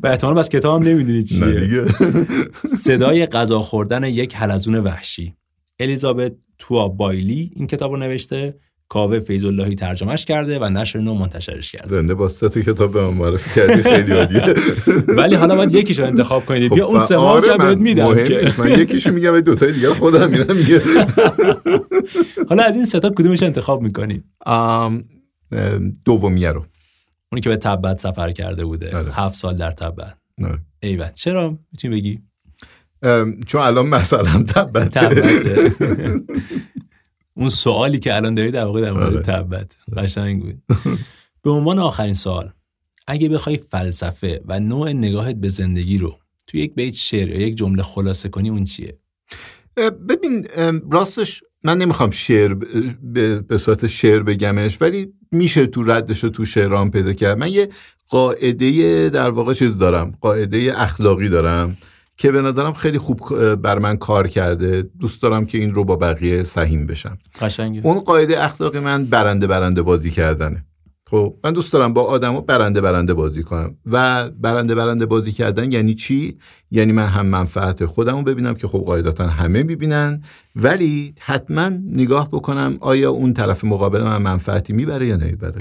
و 0.02 0.06
احتمال 0.06 0.34
بس 0.34 0.48
کتابم 0.48 0.88
نمی‌دونی 0.88 1.22
چیه. 1.22 1.84
صدای 2.84 3.26
غذا 3.26 3.62
خوردن 3.62 4.04
یک 4.04 4.36
حلزون 4.36 4.74
وحشی. 4.74 5.34
الیزابت 5.80 6.32
توا 6.58 6.88
بایلی 6.88 7.50
این 7.56 7.66
کتاب 7.66 7.92
رو 7.92 7.98
نوشته 7.98 8.54
کاوه 8.92 9.18
فیض 9.18 9.44
اللهی 9.44 9.74
ترجمهش 9.74 10.24
کرده 10.24 10.58
و 10.58 10.64
نشر 10.64 10.98
نو 10.98 11.14
منتشرش 11.14 11.72
کرده. 11.72 11.88
زنده 11.88 12.14
با 12.14 12.28
سه 12.28 12.48
کتاب 12.48 12.92
به 12.92 13.10
معرفی 13.10 13.60
کردی 13.60 13.82
خیلی 13.82 14.12
عالیه. 14.12 14.54
ولی 15.18 15.34
حالا 15.34 15.56
باید 15.56 15.74
یکیشو 15.74 16.04
انتخاب 16.04 16.46
کنید. 16.46 16.68
خب 16.68 16.74
بیا 16.74 16.86
اون 16.86 17.00
سه 17.00 17.16
که 17.44 17.56
بهت 17.58 17.78
میدم 17.78 18.24
که. 18.24 18.52
من 18.58 18.80
یکیشو 18.80 19.10
میگم 19.10 19.34
و 19.34 19.40
دو 19.40 19.54
تای 19.54 19.72
دیگه 19.72 19.94
خودم 19.94 20.30
میرم 20.30 20.56
میگه. 20.56 20.82
حالا 22.48 22.62
از 22.62 22.76
این 22.76 22.84
سه 22.84 23.00
تا 23.00 23.10
کدومش 23.10 23.42
انتخاب 23.42 23.82
می‌کنی 23.82 24.22
دومیه 26.04 26.52
رو. 26.52 26.64
اونی 27.32 27.40
که 27.42 27.48
به 27.48 27.56
تبت 27.56 28.00
سفر 28.00 28.32
کرده 28.32 28.64
بوده. 28.64 28.96
آره. 28.96 29.12
هفت 29.14 29.34
سال 29.34 29.56
در 29.56 29.70
تبت. 29.70 30.16
آره. 30.44 30.58
ایول. 30.82 31.08
چرا؟ 31.14 31.58
می‌تونی 31.72 31.96
بگی؟ 31.96 32.20
چون 33.46 33.60
الان 33.60 33.86
مثلا 33.86 34.42
تبته. 34.42 35.72
اون 37.40 37.48
سوالی 37.48 37.98
که 37.98 38.16
الان 38.16 38.34
داری 38.34 38.50
در 38.50 38.64
واقع 38.64 38.80
در 38.80 38.92
مورد 38.92 39.14
آره. 39.14 39.22
تبت. 39.22 39.76
قشنگ 39.96 40.42
بود. 40.42 40.62
به 41.42 41.50
عنوان 41.50 41.78
آخرین 41.78 42.14
سوال 42.14 42.52
اگه 43.06 43.28
بخوای 43.28 43.56
فلسفه 43.56 44.40
و 44.44 44.60
نوع 44.60 44.92
نگاهت 44.92 45.36
به 45.36 45.48
زندگی 45.48 45.98
رو 45.98 46.18
تو 46.46 46.58
یک 46.58 46.74
بیت 46.74 46.94
شعر 46.94 47.28
یا 47.28 47.46
یک 47.46 47.56
جمله 47.56 47.82
خلاصه 47.82 48.28
کنی 48.28 48.50
اون 48.50 48.64
چیه؟ 48.64 48.98
ببین 50.08 50.46
راستش 50.90 51.42
من 51.64 51.78
نمی‌خوام 51.78 52.10
شعر 52.10 52.54
به 53.48 53.58
صورت 53.58 53.86
شعر 53.86 54.22
بگمش 54.22 54.82
ولی 54.82 55.12
میشه 55.32 55.66
تو 55.66 55.82
ردش 55.82 56.24
رو 56.24 56.30
تو 56.30 56.44
شعرام 56.44 56.90
پیدا 56.90 57.12
کرد. 57.12 57.38
من 57.38 57.48
یه 57.48 57.68
قاعده 58.08 59.08
در 59.08 59.30
واقع 59.30 59.54
چیز 59.54 59.78
دارم 59.78 60.18
قاعده 60.20 60.82
اخلاقی 60.82 61.28
دارم. 61.28 61.76
که 62.20 62.32
به 62.32 62.42
نظرم 62.42 62.72
خیلی 62.72 62.98
خوب 62.98 63.54
بر 63.54 63.78
من 63.78 63.96
کار 63.96 64.28
کرده. 64.28 64.82
دوست 64.82 65.22
دارم 65.22 65.46
که 65.46 65.58
این 65.58 65.74
رو 65.74 65.84
با 65.84 65.96
بقیه 65.96 66.44
سهیم 66.44 66.86
بشم. 66.86 67.18
قشنگه. 67.40 67.80
اون 67.84 68.00
قاعده 68.00 68.44
اخلاقی 68.44 68.78
من 68.80 69.04
برنده 69.04 69.46
برنده 69.46 69.82
بازی 69.82 70.10
کردنه. 70.10 70.64
خب 71.06 71.34
من 71.44 71.52
دوست 71.52 71.72
دارم 71.72 71.92
با 71.92 72.02
آدما 72.02 72.40
برنده 72.40 72.80
برنده 72.80 73.14
بازی 73.14 73.42
کنم. 73.42 73.76
و 73.86 74.30
برنده 74.30 74.74
برنده 74.74 75.06
بازی 75.06 75.32
کردن 75.32 75.72
یعنی 75.72 75.94
چی؟ 75.94 76.38
یعنی 76.70 76.92
من 76.92 77.06
هم 77.06 77.26
منفعت 77.26 77.86
خودم 77.86 78.16
رو 78.16 78.22
ببینم 78.22 78.54
که 78.54 78.68
خب 78.68 78.78
قاعدتا 78.78 79.26
همه 79.26 79.62
می‌بینن 79.62 80.22
ولی 80.56 81.14
حتما 81.18 81.68
نگاه 81.68 82.28
بکنم 82.28 82.78
آیا 82.80 83.10
اون 83.10 83.32
طرف 83.34 83.64
مقابل 83.64 84.02
من 84.02 84.22
منفعتی 84.22 84.72
می‌بره 84.72 85.06
یا 85.06 85.16
نمی‌بره. 85.16 85.58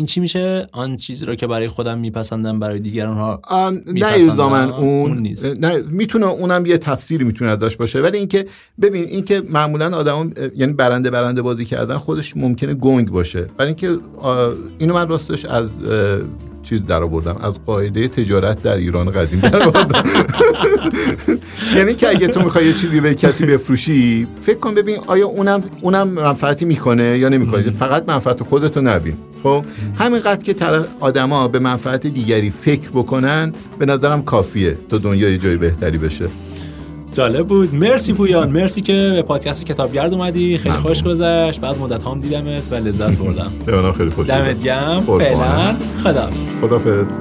این 0.00 0.06
چی 0.06 0.20
میشه 0.20 0.66
آن 0.72 0.96
چیزی 0.96 1.24
رو 1.24 1.34
که 1.34 1.46
برای 1.46 1.68
خودم 1.68 1.98
میپسندم 1.98 2.60
برای 2.60 2.78
دیگران 2.78 3.16
ها 3.16 3.42
نه. 3.86 4.06
الزامن 4.06 4.70
اون, 4.70 5.10
اون 5.10 5.18
نیست. 5.18 5.56
نه 5.56 5.82
می‌تونه 5.90 6.26
اونم 6.26 6.66
یه 6.66 6.78
تفسیری 6.78 7.24
می‌تونه 7.24 7.56
داشت 7.56 7.78
باشه 7.78 8.00
ولی 8.00 8.18
اینکه 8.18 8.46
ببین 8.80 9.04
اینکه 9.04 9.42
معمولا 9.48 9.96
آدم 9.96 10.32
یعنی 10.56 10.72
برنده 10.72 11.10
برنده 11.10 11.42
بازی 11.42 11.64
کردن 11.64 11.98
خودش 11.98 12.36
ممکنه 12.36 12.74
گنگ 12.74 13.10
باشه 13.10 13.46
برای 13.56 13.68
اینکه 13.68 13.98
اینو 14.78 14.94
من 14.94 15.08
راستش 15.08 15.44
از 15.44 15.68
چیز 16.62 16.86
در 16.86 17.02
آوردم 17.02 17.36
از 17.36 17.54
قاعده 17.66 18.08
تجارت 18.08 18.62
در 18.62 18.76
ایران 18.76 19.10
قدیم 19.10 19.40
در 19.40 19.62
آوردم 19.62 20.02
یعنی 21.76 21.94
که 21.94 22.08
اگه 22.08 22.28
تو 22.28 22.40
می‌خوای 22.40 22.66
یه 22.66 22.72
چیزی 22.72 23.00
به 23.00 23.14
کسی 23.14 23.46
بفروشی 23.46 24.26
فکر 24.40 24.58
کن 24.58 24.74
ببین 24.74 24.98
آیا 25.06 25.26
اونم 25.26 25.62
اونم 25.80 26.08
منفعتی 26.08 26.64
می‌کنه 26.64 27.18
یا 27.18 27.28
نمی‌کنه. 27.28 27.70
فقط 27.70 28.08
منفعت 28.08 28.42
خودتو 28.42 28.80
نبین. 28.80 29.14
خب؟ 29.42 29.64
همینقدر 29.98 30.42
که 30.42 30.54
طرف 30.54 30.86
آدما 31.00 31.48
به 31.48 31.58
منفعت 31.58 32.06
دیگری 32.06 32.50
فکر 32.50 32.90
بکنن 32.90 33.52
به 33.78 33.86
نظرم 33.86 34.22
کافیه 34.22 34.76
تا 34.90 34.98
دنیا 34.98 35.28
یه 35.28 35.38
جای 35.38 35.56
بهتری 35.56 35.98
بشه. 35.98 36.28
جالب 37.12 37.46
بود. 37.46 37.74
مرسی 37.74 38.12
پویان. 38.12 38.50
مرسی 38.50 38.80
که 38.80 39.12
به 39.14 39.22
پادکست 39.22 39.66
کتابگرد 39.66 40.14
اومدی. 40.14 40.58
خیلی 40.58 40.74
ممنون. 40.74 40.86
خوش 40.86 41.02
گذشت. 41.02 41.60
بعد 41.60 41.78
مدت 41.78 42.06
هم 42.06 42.20
دیدمت 42.20 42.72
و 42.72 42.74
لذت 42.74 43.18
بردم. 43.18 43.52
به 43.66 43.82
منم 43.82 43.92
خیلی 43.92 44.10
خوش 44.10 44.26
دمت. 44.26 44.62
گرم. 44.62 45.18
فعلا 45.18 45.76
خدا 46.02 46.30
خدافظ 46.60 47.20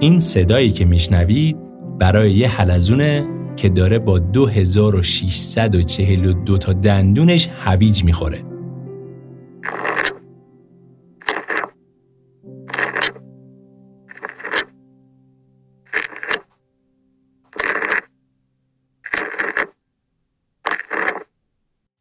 این 0.00 0.20
صدایی 0.20 0.70
که 0.70 0.84
میشنوید 0.84 1.56
برای 1.98 2.32
یه 2.32 2.48
حلزونه 2.48 3.35
که 3.56 3.68
داره 3.68 3.98
با 3.98 4.18
2642 4.18 6.58
تا 6.58 6.72
دندونش 6.72 7.48
هویج 7.48 8.04
می‌خوره 8.04 8.44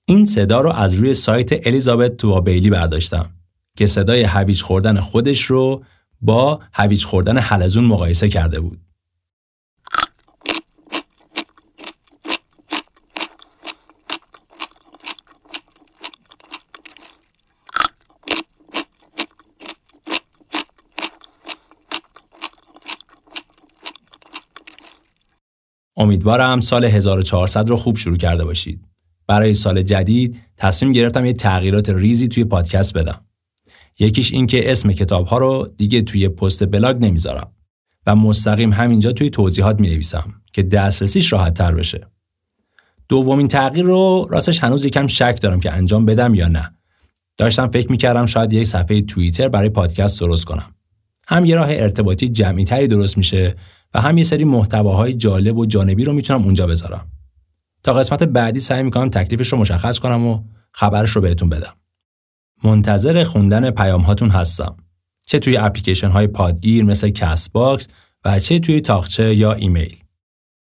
این 0.05 0.25
صدا 0.25 0.61
رو 0.61 0.71
از 0.71 0.93
روی 0.93 1.13
سایت 1.13 1.67
الیزابت 1.67 2.17
توابیلی 2.17 2.69
برداشتم 2.69 3.29
که 3.77 3.85
صدای 3.85 4.23
هویج 4.23 4.61
خوردن 4.61 4.99
خودش 4.99 5.41
رو 5.41 5.83
با 6.21 6.59
هویج 6.73 7.05
خوردن 7.05 7.37
حلزون 7.37 7.85
مقایسه 7.85 8.29
کرده 8.29 8.59
بود. 8.59 8.84
امیدوارم 26.25 26.59
سال 26.59 26.85
1400 26.85 27.69
رو 27.69 27.75
خوب 27.75 27.97
شروع 27.97 28.17
کرده 28.17 28.45
باشید. 28.45 28.81
برای 29.27 29.53
سال 29.53 29.81
جدید 29.81 30.39
تصمیم 30.57 30.91
گرفتم 30.91 31.25
یه 31.25 31.33
تغییرات 31.33 31.89
ریزی 31.89 32.27
توی 32.27 32.43
پادکست 32.43 32.93
بدم. 32.93 33.21
یکیش 33.99 34.33
این 34.33 34.47
که 34.47 34.71
اسم 34.71 34.91
کتاب 34.91 35.27
ها 35.27 35.37
رو 35.37 35.69
دیگه 35.77 36.01
توی 36.01 36.29
پست 36.29 36.65
بلاگ 36.65 37.05
نمی‌ذارم 37.05 37.51
و 38.05 38.15
مستقیم 38.15 38.73
همینجا 38.73 39.11
توی 39.11 39.29
توضیحات 39.29 39.79
می 39.79 39.87
نویسم 39.87 40.33
که 40.53 40.63
دسترسیش 40.63 41.33
راحت 41.33 41.53
تر 41.53 41.73
بشه. 41.73 42.07
دومین 43.09 43.47
تغییر 43.47 43.85
رو 43.85 44.27
راستش 44.29 44.63
هنوز 44.63 44.85
یکم 44.85 45.07
شک 45.07 45.39
دارم 45.41 45.59
که 45.59 45.71
انجام 45.71 46.05
بدم 46.05 46.35
یا 46.35 46.47
نه. 46.47 46.71
داشتم 47.37 47.67
فکر 47.67 47.91
می‌کردم 47.91 48.25
شاید 48.25 48.53
یک 48.53 48.67
صفحه 48.67 49.01
توییتر 49.01 49.49
برای 49.49 49.69
پادکست 49.69 50.19
درست 50.19 50.45
کنم. 50.45 50.75
هم 51.27 51.45
یه 51.45 51.55
راه 51.55 51.67
ارتباطی 51.69 52.29
جمعی 52.29 52.63
تری 52.63 52.87
درست 52.87 53.17
میشه 53.17 53.55
و 53.95 54.01
هم 54.01 54.17
یه 54.17 54.23
سری 54.23 54.43
محتواهای 54.43 55.13
جالب 55.13 55.57
و 55.57 55.65
جانبی 55.65 56.03
رو 56.03 56.13
می‌تونم 56.13 56.43
اونجا 56.43 56.67
بذارم. 56.67 57.07
تا 57.83 57.93
قسمت 57.93 58.23
بعدی 58.23 58.59
سعی 58.59 58.83
می‌کنم 58.83 59.09
تکلیفش 59.09 59.47
رو 59.47 59.57
مشخص 59.57 59.99
کنم 59.99 60.27
و 60.27 60.43
خبرش 60.71 61.11
رو 61.11 61.21
بهتون 61.21 61.49
بدم. 61.49 61.73
منتظر 62.63 63.23
خوندن 63.23 63.71
پیام 63.71 64.01
هاتون 64.01 64.29
هستم. 64.29 64.77
چه 65.25 65.39
توی 65.39 65.57
اپلیکیشن 65.57 66.09
های 66.09 66.27
پادگیر 66.27 66.83
مثل 66.83 67.09
Castbox 67.09 67.87
و 68.25 68.39
چه 68.39 68.59
توی 68.59 68.81
طاقچه 68.81 69.35
یا 69.35 69.53
ایمیل. 69.53 69.97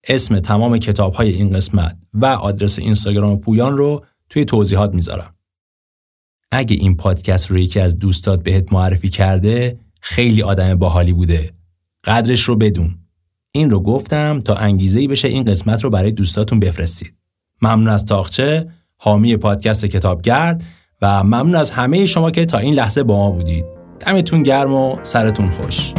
اسم 0.09 0.41
تمام 0.41 0.79
کتاب 0.79 1.15
های 1.15 1.29
این 1.31 1.51
قسمت 1.51 1.97
و 2.15 2.27
آدرس 2.27 2.79
اینستاگرام 2.79 3.41
پویان 3.41 3.77
رو 3.77 4.05
توی 4.29 4.45
توضیحات 4.45 4.95
می‌ذارم. 4.95 5.35
اگه 6.53 6.77
این 6.77 6.97
پادکست 6.97 7.51
رو 7.51 7.59
یکی 7.59 7.81
از 7.81 7.99
دوستات 7.99 8.43
بهت 8.43 8.73
معرفی 8.73 9.09
کرده 9.09 9.81
خیلی 10.01 10.43
آدم 10.43 10.75
باحالی 10.75 11.13
بوده. 11.13 11.53
قدرش 12.05 12.43
رو 12.43 12.57
بدون. 12.57 13.04
این 13.57 13.71
رو 13.71 13.81
گفتم 13.81 14.41
تا 14.41 14.55
انگیزه 14.55 15.09
بشه 15.09 15.29
این 15.29 15.45
قسمت 15.45 15.85
رو 15.85 15.91
برای 15.91 16.13
دوستاتون 16.13 16.61
بفرستید. 16.61 17.15
ممنون 17.63 17.89
از 17.89 18.05
تاخچه، 18.05 18.69
حامی 18.97 19.37
پادکست 19.37 19.85
کتابگرد 19.85 20.65
و 21.03 21.25
ممنون 21.25 21.55
از 21.55 21.71
همه 21.71 22.07
شما 22.07 22.31
که 22.31 22.47
تا 22.47 22.59
این 22.59 22.75
لحظه 22.75 23.03
با 23.03 23.17
ما 23.17 23.31
بودید. 23.31 23.65
دمتون 24.01 24.43
گرم 24.43 24.75
و 24.75 24.97
سرتون 25.03 25.51
خوش. 25.51 25.93